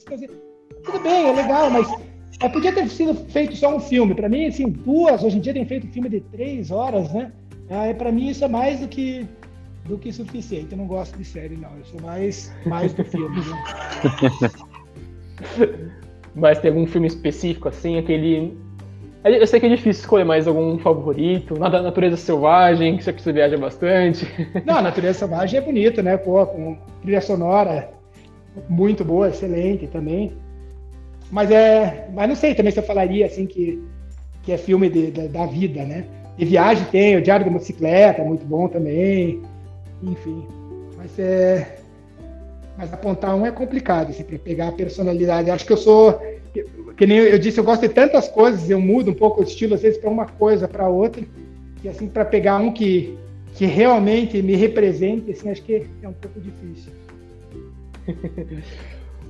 Tudo 0.84 0.99
bem, 0.99 1.28
é 1.28 1.32
legal, 1.34 1.70
mas 1.70 1.88
é, 2.39 2.49
podia 2.49 2.71
ter 2.71 2.88
sido 2.89 3.15
feito 3.15 3.55
só 3.55 3.75
um 3.75 3.80
filme. 3.80 4.13
Para 4.13 4.30
mim, 4.30 4.45
assim, 4.45 4.69
duas. 4.69 5.23
Hoje 5.23 5.38
em 5.38 5.41
dia 5.41 5.53
tem 5.53 5.65
feito 5.65 5.88
filme 5.88 6.09
de 6.09 6.21
três 6.21 6.71
horas, 6.71 7.11
né? 7.11 7.32
É, 7.69 7.93
para 7.93 8.11
mim 8.11 8.30
isso 8.30 8.45
é 8.45 8.47
mais 8.47 8.80
do 8.80 8.88
que 8.88 9.25
do 9.86 9.97
que 9.97 10.11
suficiente. 10.11 10.71
Eu 10.71 10.78
não 10.78 10.86
gosto 10.86 11.17
de 11.17 11.25
série, 11.25 11.55
não. 11.55 11.75
Eu 11.78 11.86
sou 11.86 12.01
mais 12.01 12.53
mais 12.65 12.93
do 12.93 13.03
filme. 13.03 13.38
Né? 13.38 14.51
mas 16.36 16.59
tem 16.59 16.69
algum 16.69 16.86
filme 16.86 17.07
específico 17.07 17.67
assim, 17.69 17.97
aquele 17.97 18.55
eu 19.23 19.45
sei 19.45 19.59
que 19.59 19.65
é 19.65 19.69
difícil 19.69 20.01
escolher 20.01 20.23
mais 20.23 20.47
algum 20.47 20.78
favorito. 20.78 21.57
Na 21.59 21.69
Natureza 21.69 22.15
Selvagem, 22.15 22.97
que 22.97 23.03
você 23.03 23.34
viaja 23.34 23.57
bastante. 23.57 24.25
Não, 24.65 24.78
a 24.78 24.82
Natureza 24.82 25.19
Selvagem 25.19 25.59
é 25.59 25.61
bonita, 25.61 26.01
né? 26.01 26.15
Pô, 26.15 26.45
com 26.45 26.78
trilha 27.01 27.19
sonora 27.19 27.89
muito 28.69 29.03
boa, 29.03 29.28
excelente 29.30 29.88
também. 29.88 30.32
Mas 31.32 31.51
é. 31.51 32.07
Mas 32.13 32.28
não 32.28 32.36
sei 32.36 32.55
também 32.55 32.71
se 32.71 32.80
eu 32.80 32.84
falaria 32.84 33.25
assim 33.25 33.45
que, 33.45 33.82
que 34.43 34.51
é 34.51 34.57
filme 34.57 34.89
de, 34.89 35.11
de, 35.11 35.28
da 35.28 35.45
vida, 35.45 35.84
né? 35.84 36.05
De 36.38 36.45
viagem 36.45 36.86
tem, 36.86 37.17
o 37.17 37.21
Diário 37.21 37.45
da 37.45 37.51
Motocicleta, 37.51 38.23
muito 38.23 38.45
bom 38.45 38.67
também. 38.67 39.41
Enfim. 40.03 40.45
Mas 40.95 41.17
é. 41.19 41.80
Mas 42.78 42.93
apontar 42.93 43.36
um 43.36 43.45
é 43.45 43.51
complicado, 43.51 44.09
assim, 44.09 44.23
para 44.23 44.38
pegar 44.38 44.67
a 44.67 44.71
personalidade. 44.71 45.49
Acho 45.49 45.65
que 45.65 45.73
eu 45.73 45.78
sou. 45.78 46.21
Que 46.95 47.05
nem 47.05 47.17
eu 47.17 47.38
disse, 47.38 47.59
eu 47.59 47.63
gosto 47.63 47.82
de 47.82 47.89
tantas 47.89 48.28
coisas, 48.28 48.69
eu 48.69 48.80
mudo 48.80 49.11
um 49.11 49.13
pouco 49.13 49.41
o 49.41 49.43
estilo, 49.43 49.75
às 49.75 49.82
vezes, 49.82 49.99
para 49.99 50.09
uma 50.09 50.25
coisa, 50.25 50.67
para 50.67 50.88
outra. 50.88 51.23
E 51.84 51.89
assim, 51.89 52.07
para 52.07 52.25
pegar 52.25 52.57
um 52.57 52.71
que, 52.71 53.17
que 53.53 53.65
realmente 53.65 54.41
me 54.41 54.55
represente, 54.55 55.32
assim, 55.32 55.49
acho 55.49 55.61
que 55.63 55.88
é 56.01 56.07
um 56.07 56.13
pouco 56.13 56.39
difícil. 56.39 56.91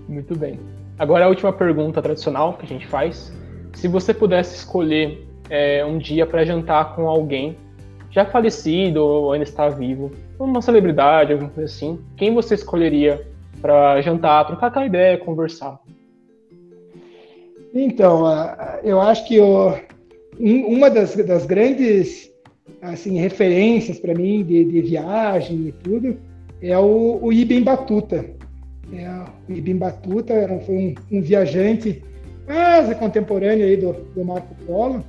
Muito 0.07 0.37
bem. 0.37 0.59
Agora 0.99 1.25
a 1.25 1.27
última 1.27 1.53
pergunta 1.53 2.01
tradicional 2.01 2.53
que 2.53 2.65
a 2.65 2.67
gente 2.67 2.87
faz. 2.87 3.31
Se 3.73 3.87
você 3.87 4.13
pudesse 4.13 4.55
escolher 4.55 5.27
é, 5.49 5.85
um 5.85 5.97
dia 5.97 6.25
para 6.25 6.43
jantar 6.43 6.95
com 6.95 7.07
alguém 7.07 7.55
já 8.09 8.25
falecido 8.25 9.03
ou 9.03 9.31
ainda 9.31 9.43
está 9.43 9.69
vivo, 9.69 10.11
uma 10.39 10.61
celebridade, 10.61 11.33
alguma 11.33 11.51
coisa 11.51 11.71
assim, 11.71 11.99
quem 12.15 12.33
você 12.33 12.55
escolheria 12.55 13.27
para 13.61 14.01
jantar, 14.01 14.45
trocar 14.45 14.67
aquela 14.67 14.85
ideia, 14.85 15.17
conversar? 15.17 15.79
Então, 17.73 18.23
eu 18.83 18.99
acho 18.99 19.27
que 19.27 19.39
uma 20.39 20.89
das, 20.89 21.15
das 21.15 21.45
grandes 21.45 22.31
assim, 22.81 23.17
referências 23.17 23.99
para 23.99 24.13
mim 24.13 24.43
de, 24.43 24.65
de, 24.65 24.81
viagem 24.81 25.67
e 25.67 25.71
tudo 25.71 26.17
é 26.61 26.77
o, 26.77 27.19
o 27.21 27.31
Ibn 27.31 27.63
Batuta. 27.63 28.36
É, 28.93 29.09
o 29.49 29.53
Ibn 29.53 29.77
Batuta 29.77 30.33
era, 30.33 30.59
foi 30.59 30.75
um, 31.11 31.17
um, 31.17 31.21
viajante 31.21 32.01
quase 32.45 32.95
contemporâneo 32.95 33.65
aí 33.65 33.75
do, 33.75 33.93
do, 33.93 34.23
Marco 34.23 34.55
Polo, 34.65 35.03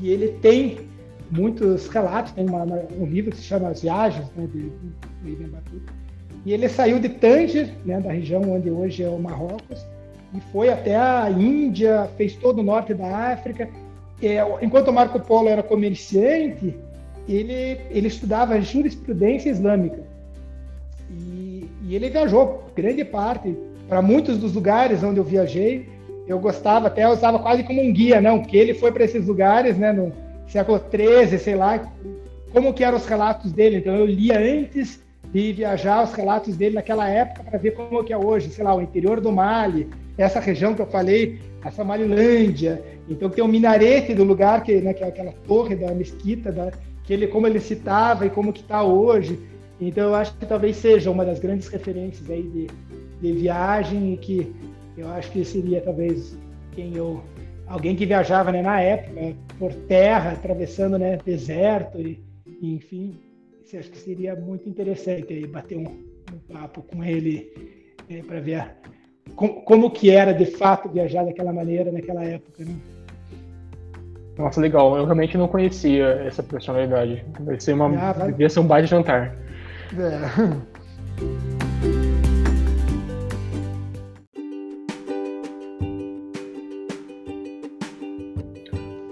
e 0.00 0.10
ele 0.10 0.28
tem 0.40 0.78
muitos 1.30 1.86
relatos, 1.88 2.32
tem 2.32 2.46
uma, 2.46 2.62
um 2.98 3.04
livro 3.04 3.30
que 3.30 3.36
se 3.36 3.44
chama 3.44 3.68
As 3.68 3.82
Viagens 3.82 4.26
né, 4.34 4.48
de, 4.52 4.70
de 5.22 5.32
Ibn 5.32 5.50
Batuta, 5.50 5.92
e 6.46 6.52
ele 6.52 6.68
saiu 6.68 6.98
de 6.98 7.10
Tanger, 7.10 7.68
né, 7.84 8.00
da 8.00 8.10
região 8.10 8.40
onde 8.42 8.70
hoje 8.70 9.02
é 9.02 9.08
o 9.08 9.18
Marrocos, 9.18 9.86
e 10.34 10.40
foi 10.50 10.70
até 10.70 10.96
a 10.96 11.30
Índia, 11.30 12.08
fez 12.16 12.34
todo 12.36 12.60
o 12.60 12.62
norte 12.62 12.94
da 12.94 13.32
África. 13.32 13.68
É, 14.22 14.38
enquanto 14.64 14.92
Marco 14.92 15.20
Polo 15.20 15.48
era 15.48 15.62
comerciante, 15.62 16.74
ele, 17.28 17.80
ele 17.90 18.08
estudava 18.08 18.60
jurisprudência 18.60 19.50
islâmica. 19.50 20.02
E, 21.92 21.96
ele 21.96 22.08
viajou 22.08 22.64
grande 22.74 23.04
parte 23.04 23.54
para 23.86 24.00
muitos 24.00 24.38
dos 24.38 24.54
lugares 24.54 25.02
onde 25.02 25.18
eu 25.18 25.24
viajei. 25.24 25.86
Eu 26.26 26.38
gostava, 26.38 26.86
até 26.86 27.06
usava 27.06 27.38
quase 27.38 27.62
como 27.64 27.82
um 27.82 27.92
guia, 27.92 28.18
não, 28.18 28.40
porque 28.40 28.56
ele 28.56 28.72
foi 28.72 28.90
para 28.90 29.04
esses 29.04 29.26
lugares, 29.26 29.76
né, 29.76 29.92
no 29.92 30.10
século 30.48 30.78
13, 30.78 31.38
sei 31.38 31.54
lá, 31.54 31.92
como 32.50 32.72
que 32.72 32.82
eram 32.82 32.96
os 32.96 33.04
relatos 33.04 33.52
dele. 33.52 33.76
Então 33.76 33.94
eu 33.94 34.06
lia 34.06 34.38
antes 34.38 35.02
de 35.30 35.52
viajar 35.52 36.02
os 36.02 36.14
relatos 36.14 36.56
dele 36.56 36.76
naquela 36.76 37.06
época 37.08 37.42
para 37.42 37.58
ver 37.58 37.72
como 37.72 38.02
que 38.02 38.12
é 38.12 38.16
hoje, 38.16 38.48
sei 38.48 38.64
lá, 38.64 38.74
o 38.74 38.80
interior 38.80 39.20
do 39.20 39.30
Mali, 39.30 39.86
essa 40.16 40.40
região 40.40 40.74
que 40.74 40.80
eu 40.80 40.86
falei, 40.86 41.40
a 41.62 41.70
Somalilândia. 41.70 42.82
Então 43.06 43.28
tem 43.28 43.44
o 43.44 43.48
minarete 43.48 44.14
do 44.14 44.24
lugar 44.24 44.62
que, 44.62 44.80
né, 44.80 44.94
que 44.94 45.04
é 45.04 45.08
aquela 45.08 45.32
torre 45.46 45.76
da 45.76 45.92
mesquita, 45.92 46.50
da, 46.50 46.72
que 47.04 47.12
ele 47.12 47.26
como 47.26 47.46
ele 47.46 47.60
citava 47.60 48.24
e 48.24 48.30
como 48.30 48.50
que 48.50 48.60
está 48.60 48.82
hoje. 48.82 49.38
Então 49.88 50.08
eu 50.08 50.14
acho 50.14 50.36
que 50.36 50.46
talvez 50.46 50.76
seja 50.76 51.10
uma 51.10 51.24
das 51.24 51.40
grandes 51.40 51.68
referências 51.68 52.30
aí 52.30 52.42
de, 52.42 52.66
de 53.20 53.32
viagem 53.32 54.14
e 54.14 54.16
que 54.16 54.54
eu 54.96 55.08
acho 55.08 55.30
que 55.32 55.44
seria 55.44 55.80
talvez 55.80 56.38
quem 56.72 56.96
eu 56.96 57.22
alguém 57.66 57.96
que 57.96 58.06
viajava 58.06 58.52
né, 58.52 58.62
na 58.62 58.80
época 58.80 59.34
por 59.58 59.72
terra, 59.88 60.32
atravessando 60.32 60.98
né, 60.98 61.18
deserto 61.24 61.98
e, 61.98 62.22
e 62.60 62.74
enfim, 62.74 63.18
acho 63.76 63.90
que 63.90 63.98
seria 63.98 64.36
muito 64.36 64.68
interessante 64.68 65.32
aí 65.32 65.46
bater 65.46 65.78
um, 65.78 65.86
um 65.86 66.52
papo 66.52 66.82
com 66.82 67.02
ele 67.02 67.50
é, 68.08 68.22
para 68.22 68.40
ver 68.40 68.70
como, 69.34 69.62
como, 69.62 69.90
que 69.90 70.10
era 70.10 70.32
de 70.32 70.46
fato 70.46 70.88
viajar 70.90 71.24
daquela 71.24 71.52
maneira 71.52 71.90
naquela 71.90 72.22
época. 72.22 72.64
Né? 72.64 72.76
Nossa, 74.36 74.60
legal. 74.60 74.96
Eu 74.96 75.04
realmente 75.04 75.38
não 75.38 75.48
conhecia 75.48 76.04
essa 76.26 76.42
personalidade. 76.42 77.24
Devia 77.38 77.60
ser, 77.60 77.72
uma, 77.72 77.86
ah, 77.98 78.12
vai... 78.12 78.30
devia 78.30 78.48
ser 78.48 78.60
um 78.60 78.66
baita 78.66 78.88
jantar. 78.88 79.34
É. 79.98 80.72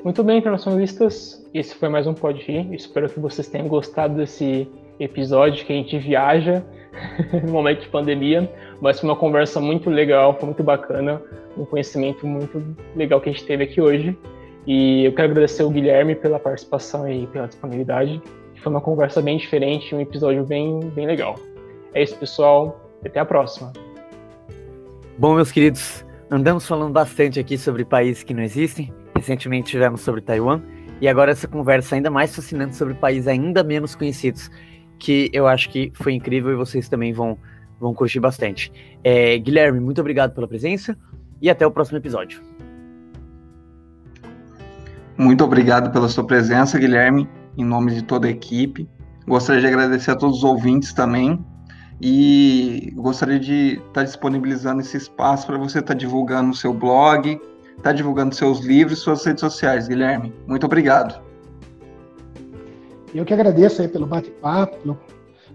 Muito 0.02 0.24
bem, 0.24 0.38
internacionalistas. 0.38 1.46
Esse 1.52 1.74
foi 1.74 1.90
mais 1.90 2.06
um 2.06 2.14
Pode 2.14 2.40
Rir. 2.42 2.72
Espero 2.72 3.10
que 3.10 3.20
vocês 3.20 3.46
tenham 3.46 3.68
gostado 3.68 4.14
desse 4.14 4.66
episódio 4.98 5.66
que 5.66 5.72
a 5.72 5.76
gente 5.76 5.98
viaja 5.98 6.64
no 7.44 7.52
momento 7.52 7.82
de 7.82 7.88
pandemia. 7.88 8.50
Mas 8.80 8.98
foi 8.98 9.10
uma 9.10 9.16
conversa 9.16 9.60
muito 9.60 9.90
legal, 9.90 10.34
foi 10.38 10.46
muito 10.46 10.62
bacana, 10.62 11.20
um 11.58 11.66
conhecimento 11.66 12.26
muito 12.26 12.64
legal 12.96 13.20
que 13.20 13.28
a 13.28 13.32
gente 13.32 13.44
teve 13.44 13.64
aqui 13.64 13.82
hoje. 13.82 14.16
E 14.66 15.04
eu 15.04 15.12
quero 15.12 15.30
agradecer 15.30 15.62
o 15.62 15.70
Guilherme 15.70 16.14
pela 16.14 16.38
participação 16.38 17.06
e 17.06 17.26
pela 17.26 17.46
disponibilidade. 17.46 18.22
Foi 18.62 18.70
uma 18.70 18.80
conversa 18.80 19.20
bem 19.22 19.38
diferente, 19.38 19.94
um 19.94 20.00
episódio 20.00 20.44
bem, 20.44 20.80
bem 20.94 21.06
legal. 21.06 21.38
É 21.94 22.02
isso, 22.02 22.16
pessoal. 22.16 22.80
Até 23.04 23.18
a 23.18 23.24
próxima. 23.24 23.72
Bom, 25.18 25.34
meus 25.34 25.50
queridos, 25.50 26.04
andamos 26.30 26.66
falando 26.66 26.92
bastante 26.92 27.40
aqui 27.40 27.56
sobre 27.56 27.84
países 27.84 28.22
que 28.22 28.34
não 28.34 28.42
existem 28.42 28.92
Recentemente 29.20 29.70
tivemos 29.70 30.00
sobre 30.00 30.22
Taiwan 30.22 30.62
e 30.98 31.06
agora 31.06 31.30
essa 31.30 31.46
conversa 31.46 31.94
ainda 31.94 32.10
mais 32.10 32.34
fascinante 32.34 32.74
sobre 32.74 32.94
países 32.94 33.28
ainda 33.28 33.62
menos 33.62 33.94
conhecidos, 33.94 34.50
que 34.98 35.30
eu 35.34 35.46
acho 35.46 35.68
que 35.68 35.92
foi 35.94 36.14
incrível 36.14 36.50
e 36.52 36.56
vocês 36.56 36.88
também 36.88 37.12
vão, 37.12 37.36
vão 37.78 37.92
curtir 37.92 38.18
bastante. 38.18 38.72
É, 39.04 39.36
Guilherme, 39.36 39.78
muito 39.78 40.00
obrigado 40.00 40.34
pela 40.34 40.48
presença 40.48 40.96
e 41.40 41.50
até 41.50 41.66
o 41.66 41.70
próximo 41.70 41.98
episódio. 41.98 42.40
Muito 45.18 45.44
obrigado 45.44 45.92
pela 45.92 46.08
sua 46.08 46.26
presença, 46.26 46.78
Guilherme, 46.78 47.28
em 47.60 47.64
nome 47.64 47.94
de 47.94 48.02
toda 48.02 48.26
a 48.26 48.30
equipe. 48.30 48.88
Gostaria 49.26 49.60
de 49.60 49.66
agradecer 49.66 50.10
a 50.10 50.16
todos 50.16 50.38
os 50.38 50.44
ouvintes 50.44 50.92
também 50.92 51.38
e 52.00 52.92
gostaria 52.96 53.38
de 53.38 53.80
estar 53.86 54.02
disponibilizando 54.04 54.80
esse 54.80 54.96
espaço 54.96 55.46
para 55.46 55.58
você 55.58 55.80
estar 55.80 55.94
divulgando 55.94 56.50
o 56.50 56.54
seu 56.54 56.72
blog, 56.72 57.38
está 57.76 57.92
divulgando 57.92 58.34
seus 58.34 58.60
livros 58.60 59.00
suas 59.00 59.24
redes 59.24 59.40
sociais, 59.40 59.86
Guilherme. 59.86 60.32
Muito 60.46 60.64
obrigado. 60.64 61.22
Eu 63.14 63.24
que 63.24 63.34
agradeço 63.34 63.82
aí 63.82 63.88
pelo 63.88 64.06
bate-papo, 64.06 64.78
pelo 64.78 64.98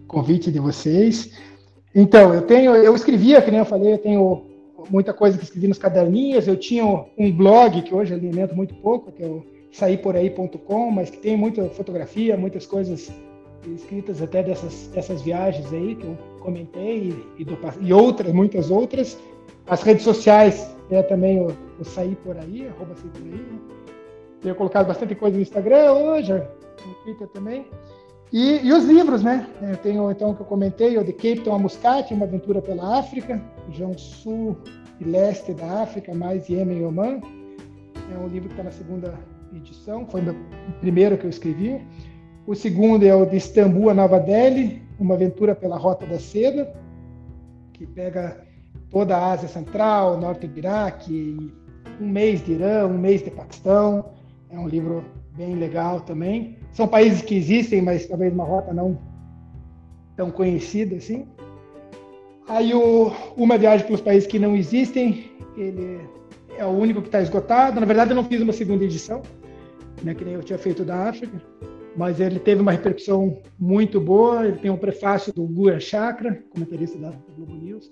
convite 0.08 0.52
de 0.52 0.60
vocês. 0.60 1.32
Então, 1.94 2.34
eu 2.34 2.42
tenho, 2.42 2.76
eu 2.76 2.94
escrevia, 2.94 3.42
que 3.42 3.50
nem 3.50 3.62
eu 3.62 3.66
falei, 3.66 3.94
eu 3.94 3.98
tenho 3.98 4.46
muita 4.90 5.14
coisa 5.14 5.38
que 5.38 5.46
escrevi 5.46 5.68
nos 5.68 5.78
caderninhos, 5.78 6.48
eu 6.48 6.58
tinha 6.58 6.86
um 7.18 7.32
blog 7.32 7.82
que 7.82 7.96
hoje 7.96 8.14
alimento 8.14 8.56
muito 8.56 8.76
pouco, 8.76 9.12
que 9.12 9.24
é 9.24 9.26
o 9.26 9.44
saíporaí.com, 9.76 10.92
mas 10.92 11.10
que 11.10 11.18
tem 11.18 11.36
muita 11.36 11.70
fotografia, 11.70 12.38
muitas 12.38 12.66
coisas 12.66 13.12
escritas 13.68 14.22
até 14.22 14.44
dessas, 14.44 14.88
dessas 14.88 15.22
viagens 15.22 15.72
aí 15.74 15.96
que 15.96 16.06
eu 16.06 16.18
comentei 16.40 17.10
e, 17.38 17.42
e, 17.42 17.46
do, 17.46 17.58
e 17.82 17.94
outras, 17.94 18.32
muitas 18.32 18.72
outras. 18.72 19.18
As 19.68 19.82
redes 19.82 20.04
sociais 20.04 20.74
é 20.90 21.02
também 21.02 21.42
o, 21.42 21.48
o 21.80 21.84
Sair 21.84 22.16
Por 22.18 22.38
Aí, 22.38 22.68
arroba 22.68 22.96
Sair 22.96 23.10
Por 23.10 23.22
Aí. 23.24 23.32
Né? 23.32 23.60
Tenho 24.42 24.56
colocado 24.56 24.88
bastante 24.88 25.16
coisa 25.16 25.36
no 25.36 25.42
Instagram 25.42 25.92
hoje, 25.92 26.34
no 26.34 26.94
Twitter 27.04 27.28
também. 27.30 27.66
E, 28.32 28.66
e, 28.66 28.72
os 28.72 28.86
livros, 28.86 29.24
né? 29.24 29.48
Eu 29.62 29.78
tenho, 29.78 30.12
então, 30.12 30.34
que 30.34 30.42
eu 30.42 30.46
comentei, 30.46 30.98
o 30.98 31.04
de 31.04 31.14
Cape 31.14 31.42
Town 31.42 31.56
a 31.56 31.60
Muscat, 31.60 32.14
Uma 32.14 32.26
Aventura 32.26 32.62
pela 32.62 33.00
África, 33.00 33.42
região 33.68 33.98
sul 33.98 34.58
e 35.00 35.04
leste 35.04 35.54
da 35.54 35.84
África, 35.84 36.14
mais 36.14 36.48
Iêmen 36.48 36.80
e 36.80 36.84
Oman. 36.84 37.22
É 38.14 38.18
um 38.18 38.28
livro 38.28 38.50
que 38.50 38.54
está 38.54 38.64
na 38.64 38.72
segunda 38.72 39.18
edição, 39.58 40.06
foi 40.08 40.22
o 40.22 40.36
primeiro 40.80 41.18
que 41.18 41.26
eu 41.26 41.30
escrevi. 41.30 41.82
O 42.46 42.56
segundo 42.56 43.04
é 43.04 43.16
o 43.16 43.26
de 43.26 43.38
Istambul 43.38 43.90
a 43.90 43.94
Nova 43.94 44.20
Delhi, 44.20 44.82
Uma 45.00 45.16
Aventura 45.16 45.56
pela 45.56 45.78
Rota 45.78 46.06
da 46.06 46.20
Seda, 46.20 46.74
que 47.74 47.86
pega 47.86 48.46
toda 48.90 49.18
a 49.18 49.32
Ásia 49.32 49.50
Central, 49.50 50.20
norte 50.20 50.48
do 50.48 50.58
Iraque, 50.58 51.52
um 52.00 52.08
mês 52.08 52.44
de 52.44 52.54
Irã, 52.54 52.88
um 52.88 52.98
mês 52.98 53.24
de 53.24 53.32
Paquistão. 53.32 54.12
É 54.50 54.60
um 54.60 54.68
livro 54.68 55.04
bem 55.36 55.56
legal 55.56 56.02
também. 56.02 56.58
São 56.72 56.88
países 56.88 57.22
que 57.22 57.36
existem, 57.36 57.82
mas 57.82 58.06
talvez 58.06 58.34
uma 58.34 58.44
rota 58.44 58.74
não 58.74 58.98
tão 60.16 60.32
conhecida 60.32 60.96
assim. 60.96 61.28
Aí 62.48 62.74
o 62.74 63.12
Uma 63.36 63.58
Viagem 63.58 63.86
pelos 63.86 64.02
Países 64.02 64.28
que 64.28 64.38
Não 64.38 64.56
Existem, 64.56 65.32
ele 65.58 66.00
é 66.58 66.66
o 66.66 66.70
único 66.70 67.02
que 67.02 67.08
está 67.08 67.22
esgotado. 67.22 67.80
Na 67.80 67.86
verdade, 67.86 68.12
eu 68.12 68.16
não 68.16 68.24
fiz 68.24 68.42
uma 68.42 68.54
segunda 68.54 68.84
edição, 68.84 69.22
né, 70.06 70.14
que 70.14 70.24
nem 70.24 70.36
eu 70.36 70.44
tinha 70.44 70.60
feito 70.60 70.86
da 70.86 71.10
África, 71.10 71.42
mas 71.98 72.20
ele 72.20 72.40
teve 72.40 72.62
uma 72.62 72.72
repercussão 72.72 73.42
muito 73.58 74.00
boa. 74.00 74.46
Ele 74.46 74.58
tem 74.58 74.70
um 74.70 74.78
prefácio 74.78 75.34
do 75.34 75.44
Guya 75.44 75.80
Chakra, 75.80 76.40
comentarista 76.52 76.98
da 77.00 77.12
Globo 77.36 77.56
News. 77.56 77.92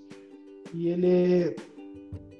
E 0.72 0.88
ele, 0.88 1.56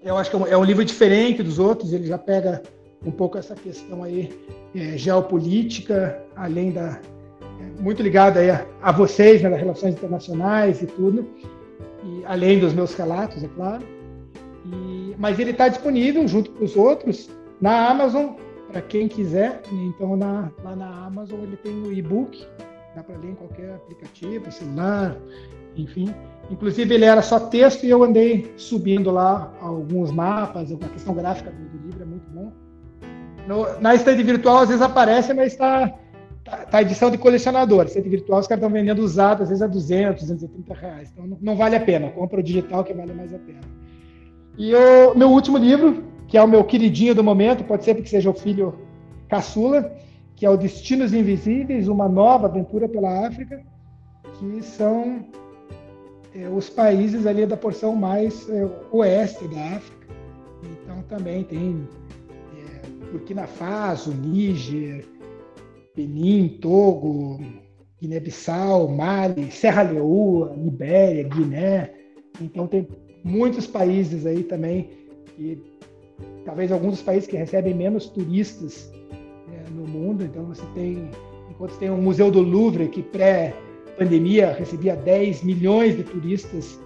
eu 0.02 0.16
acho 0.16 0.30
que 0.30 0.36
é 0.36 0.38
um, 0.38 0.46
é 0.46 0.56
um 0.56 0.64
livro 0.64 0.84
diferente 0.84 1.42
dos 1.42 1.58
outros, 1.58 1.92
ele 1.92 2.06
já 2.06 2.18
pega 2.18 2.62
um 3.04 3.10
pouco 3.10 3.36
essa 3.36 3.54
questão 3.54 4.02
aí 4.04 4.32
é, 4.74 4.96
geopolítica, 4.96 6.22
além 6.36 6.70
da 6.70 7.00
é, 7.60 7.82
muito 7.82 8.02
ligada 8.02 8.40
aí 8.40 8.50
a, 8.50 8.66
a 8.80 8.92
vocês, 8.92 9.42
né, 9.42 9.50
das 9.50 9.58
relações 9.58 9.94
internacionais 9.94 10.82
e 10.82 10.86
tudo, 10.86 11.28
e 12.04 12.24
além 12.26 12.60
dos 12.60 12.72
meus 12.72 12.94
relatos, 12.94 13.42
é 13.42 13.48
claro. 13.48 13.84
E, 14.66 15.14
mas 15.18 15.38
ele 15.38 15.50
está 15.50 15.68
disponível 15.68 16.26
junto 16.28 16.50
com 16.52 16.64
os 16.64 16.76
outros 16.76 17.28
na 17.60 17.88
Amazon 17.88 18.34
para 18.74 18.82
quem 18.82 19.06
quiser. 19.06 19.62
Então 19.72 20.16
na, 20.16 20.50
lá 20.64 20.74
na 20.74 21.06
Amazon 21.06 21.40
ele 21.44 21.56
tem 21.56 21.72
o 21.72 21.92
e-book, 21.92 22.44
dá 22.96 23.04
para 23.04 23.16
ler 23.16 23.30
em 23.30 23.34
qualquer 23.34 23.74
aplicativo, 23.74 24.50
celular, 24.50 25.16
enfim. 25.76 26.12
Inclusive, 26.50 26.92
ele 26.92 27.04
era 27.04 27.22
só 27.22 27.38
texto 27.38 27.84
e 27.84 27.90
eu 27.90 28.02
andei 28.02 28.52
subindo 28.56 29.10
lá 29.10 29.52
alguns 29.60 30.10
mapas, 30.10 30.72
a 30.72 30.88
questão 30.88 31.14
gráfica 31.14 31.50
do, 31.50 31.78
do 31.78 31.86
livro 31.86 32.02
é 32.02 32.06
muito 32.06 32.28
bom. 32.30 32.52
No, 33.46 33.80
na 33.80 33.94
estante 33.94 34.22
virtual, 34.22 34.58
às 34.58 34.68
vezes 34.68 34.82
aparece, 34.82 35.32
mas 35.32 35.52
está 35.52 35.88
tá, 36.44 36.56
tá 36.66 36.82
edição 36.82 37.10
de 37.10 37.16
colecionador. 37.16 37.86
Estante 37.86 38.08
virtual, 38.08 38.40
os 38.40 38.46
caras 38.46 38.62
estão 38.62 38.72
vendendo 38.72 39.00
usado, 39.00 39.42
às 39.42 39.48
vezes 39.48 39.62
a 39.62 39.66
200, 39.66 40.22
230 40.22 40.74
reais. 40.74 41.10
Então, 41.12 41.26
não, 41.26 41.38
não, 41.40 41.56
vale 41.56 41.76
a 41.76 41.80
pena. 41.80 42.10
Compra 42.10 42.40
o 42.40 42.42
digital, 42.42 42.82
que 42.84 42.92
vale 42.92 43.12
mais 43.12 43.32
a 43.32 43.38
pena. 43.38 43.60
E 44.58 44.74
o 44.74 45.14
meu 45.14 45.30
último 45.30 45.58
livro, 45.58 46.04
que 46.34 46.38
é 46.38 46.42
o 46.42 46.48
meu 46.48 46.64
queridinho 46.64 47.14
do 47.14 47.22
momento, 47.22 47.62
pode 47.62 47.84
ser 47.84 47.94
porque 47.94 48.10
seja 48.10 48.28
o 48.28 48.34
filho 48.34 48.74
caçula, 49.28 49.96
que 50.34 50.44
é 50.44 50.50
o 50.50 50.56
Destinos 50.56 51.14
Invisíveis, 51.14 51.86
uma 51.86 52.08
nova 52.08 52.48
aventura 52.48 52.88
pela 52.88 53.24
África, 53.24 53.64
que 54.32 54.60
são 54.60 55.24
é, 56.34 56.48
os 56.48 56.68
países 56.68 57.24
ali 57.24 57.46
da 57.46 57.56
porção 57.56 57.94
mais 57.94 58.50
é, 58.50 58.68
oeste 58.90 59.46
da 59.46 59.76
África. 59.76 60.08
Então 60.64 61.02
também 61.02 61.44
tem 61.44 61.86
é, 62.58 63.12
Burkina 63.12 63.46
Faso, 63.46 64.12
Níger, 64.12 65.06
Benin, 65.94 66.58
Togo, 66.60 67.38
Guiné-Bissau, 68.02 68.88
Mali, 68.88 69.52
Serra 69.52 69.82
Leoa, 69.82 70.52
Libéria, 70.56 71.28
Guiné. 71.28 71.92
Então 72.40 72.66
tem 72.66 72.88
muitos 73.22 73.68
países 73.68 74.26
aí 74.26 74.42
também 74.42 74.90
e 75.38 75.73
talvez 76.44 76.70
alguns 76.70 76.92
dos 76.92 77.02
países 77.02 77.28
que 77.28 77.36
recebem 77.36 77.74
menos 77.74 78.06
turistas 78.06 78.92
é, 79.52 79.70
no 79.70 79.86
mundo. 79.86 80.24
Então 80.24 80.44
você 80.44 80.64
tem 80.74 81.10
enquanto 81.50 81.76
tem 81.78 81.90
o 81.90 81.96
Museu 81.96 82.30
do 82.30 82.40
Louvre, 82.40 82.88
que 82.88 83.02
pré-pandemia 83.02 84.52
recebia 84.52 84.96
10 84.96 85.42
milhões 85.42 85.96
de 85.96 86.02
turistas 86.02 86.80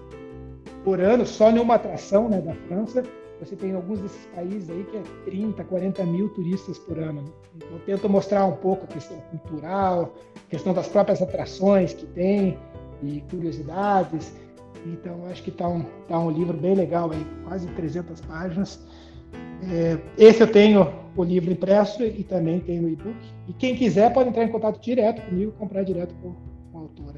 por 0.84 1.00
ano, 1.00 1.26
só 1.26 1.50
numa 1.50 1.74
atração 1.74 2.28
né, 2.28 2.40
da 2.40 2.54
França, 2.54 3.02
você 3.40 3.54
tem 3.54 3.72
alguns 3.74 4.00
desses 4.00 4.26
países 4.34 4.68
aí 4.68 4.84
que 4.84 4.96
é 4.96 5.02
30, 5.24 5.62
40 5.64 6.04
mil 6.04 6.28
turistas 6.30 6.78
por 6.78 6.98
ano. 6.98 7.22
Né? 7.22 7.30
Então, 7.56 7.78
tento 7.86 8.08
mostrar 8.08 8.44
um 8.46 8.56
pouco 8.56 8.84
a 8.84 8.88
questão 8.88 9.16
cultural, 9.30 10.14
a 10.36 10.50
questão 10.50 10.74
das 10.74 10.88
próprias 10.88 11.22
atrações 11.22 11.92
que 11.92 12.06
tem 12.06 12.58
e 13.02 13.20
curiosidades. 13.30 14.32
Então, 14.86 15.24
acho 15.30 15.42
que 15.42 15.50
está 15.50 15.68
um, 15.68 15.84
tá 16.08 16.18
um 16.18 16.30
livro 16.30 16.56
bem 16.56 16.74
legal 16.74 17.10
aí, 17.12 17.24
quase 17.44 17.68
300 17.68 18.20
páginas. 18.22 18.80
É, 19.62 19.98
esse 20.16 20.42
eu 20.42 20.50
tenho 20.50 20.92
o 21.16 21.24
livro 21.24 21.50
impresso 21.50 22.04
e 22.04 22.22
também 22.22 22.60
tenho 22.60 22.84
o 22.84 22.88
e-book. 22.88 23.16
E 23.48 23.52
quem 23.52 23.74
quiser 23.74 24.12
pode 24.12 24.28
entrar 24.28 24.44
em 24.44 24.48
contato 24.48 24.80
direto 24.80 25.22
comigo, 25.22 25.52
comprar 25.52 25.82
direto 25.82 26.14
com, 26.22 26.34
com 26.72 26.78
o 26.78 26.82
autor 26.82 27.16
aí 27.16 27.17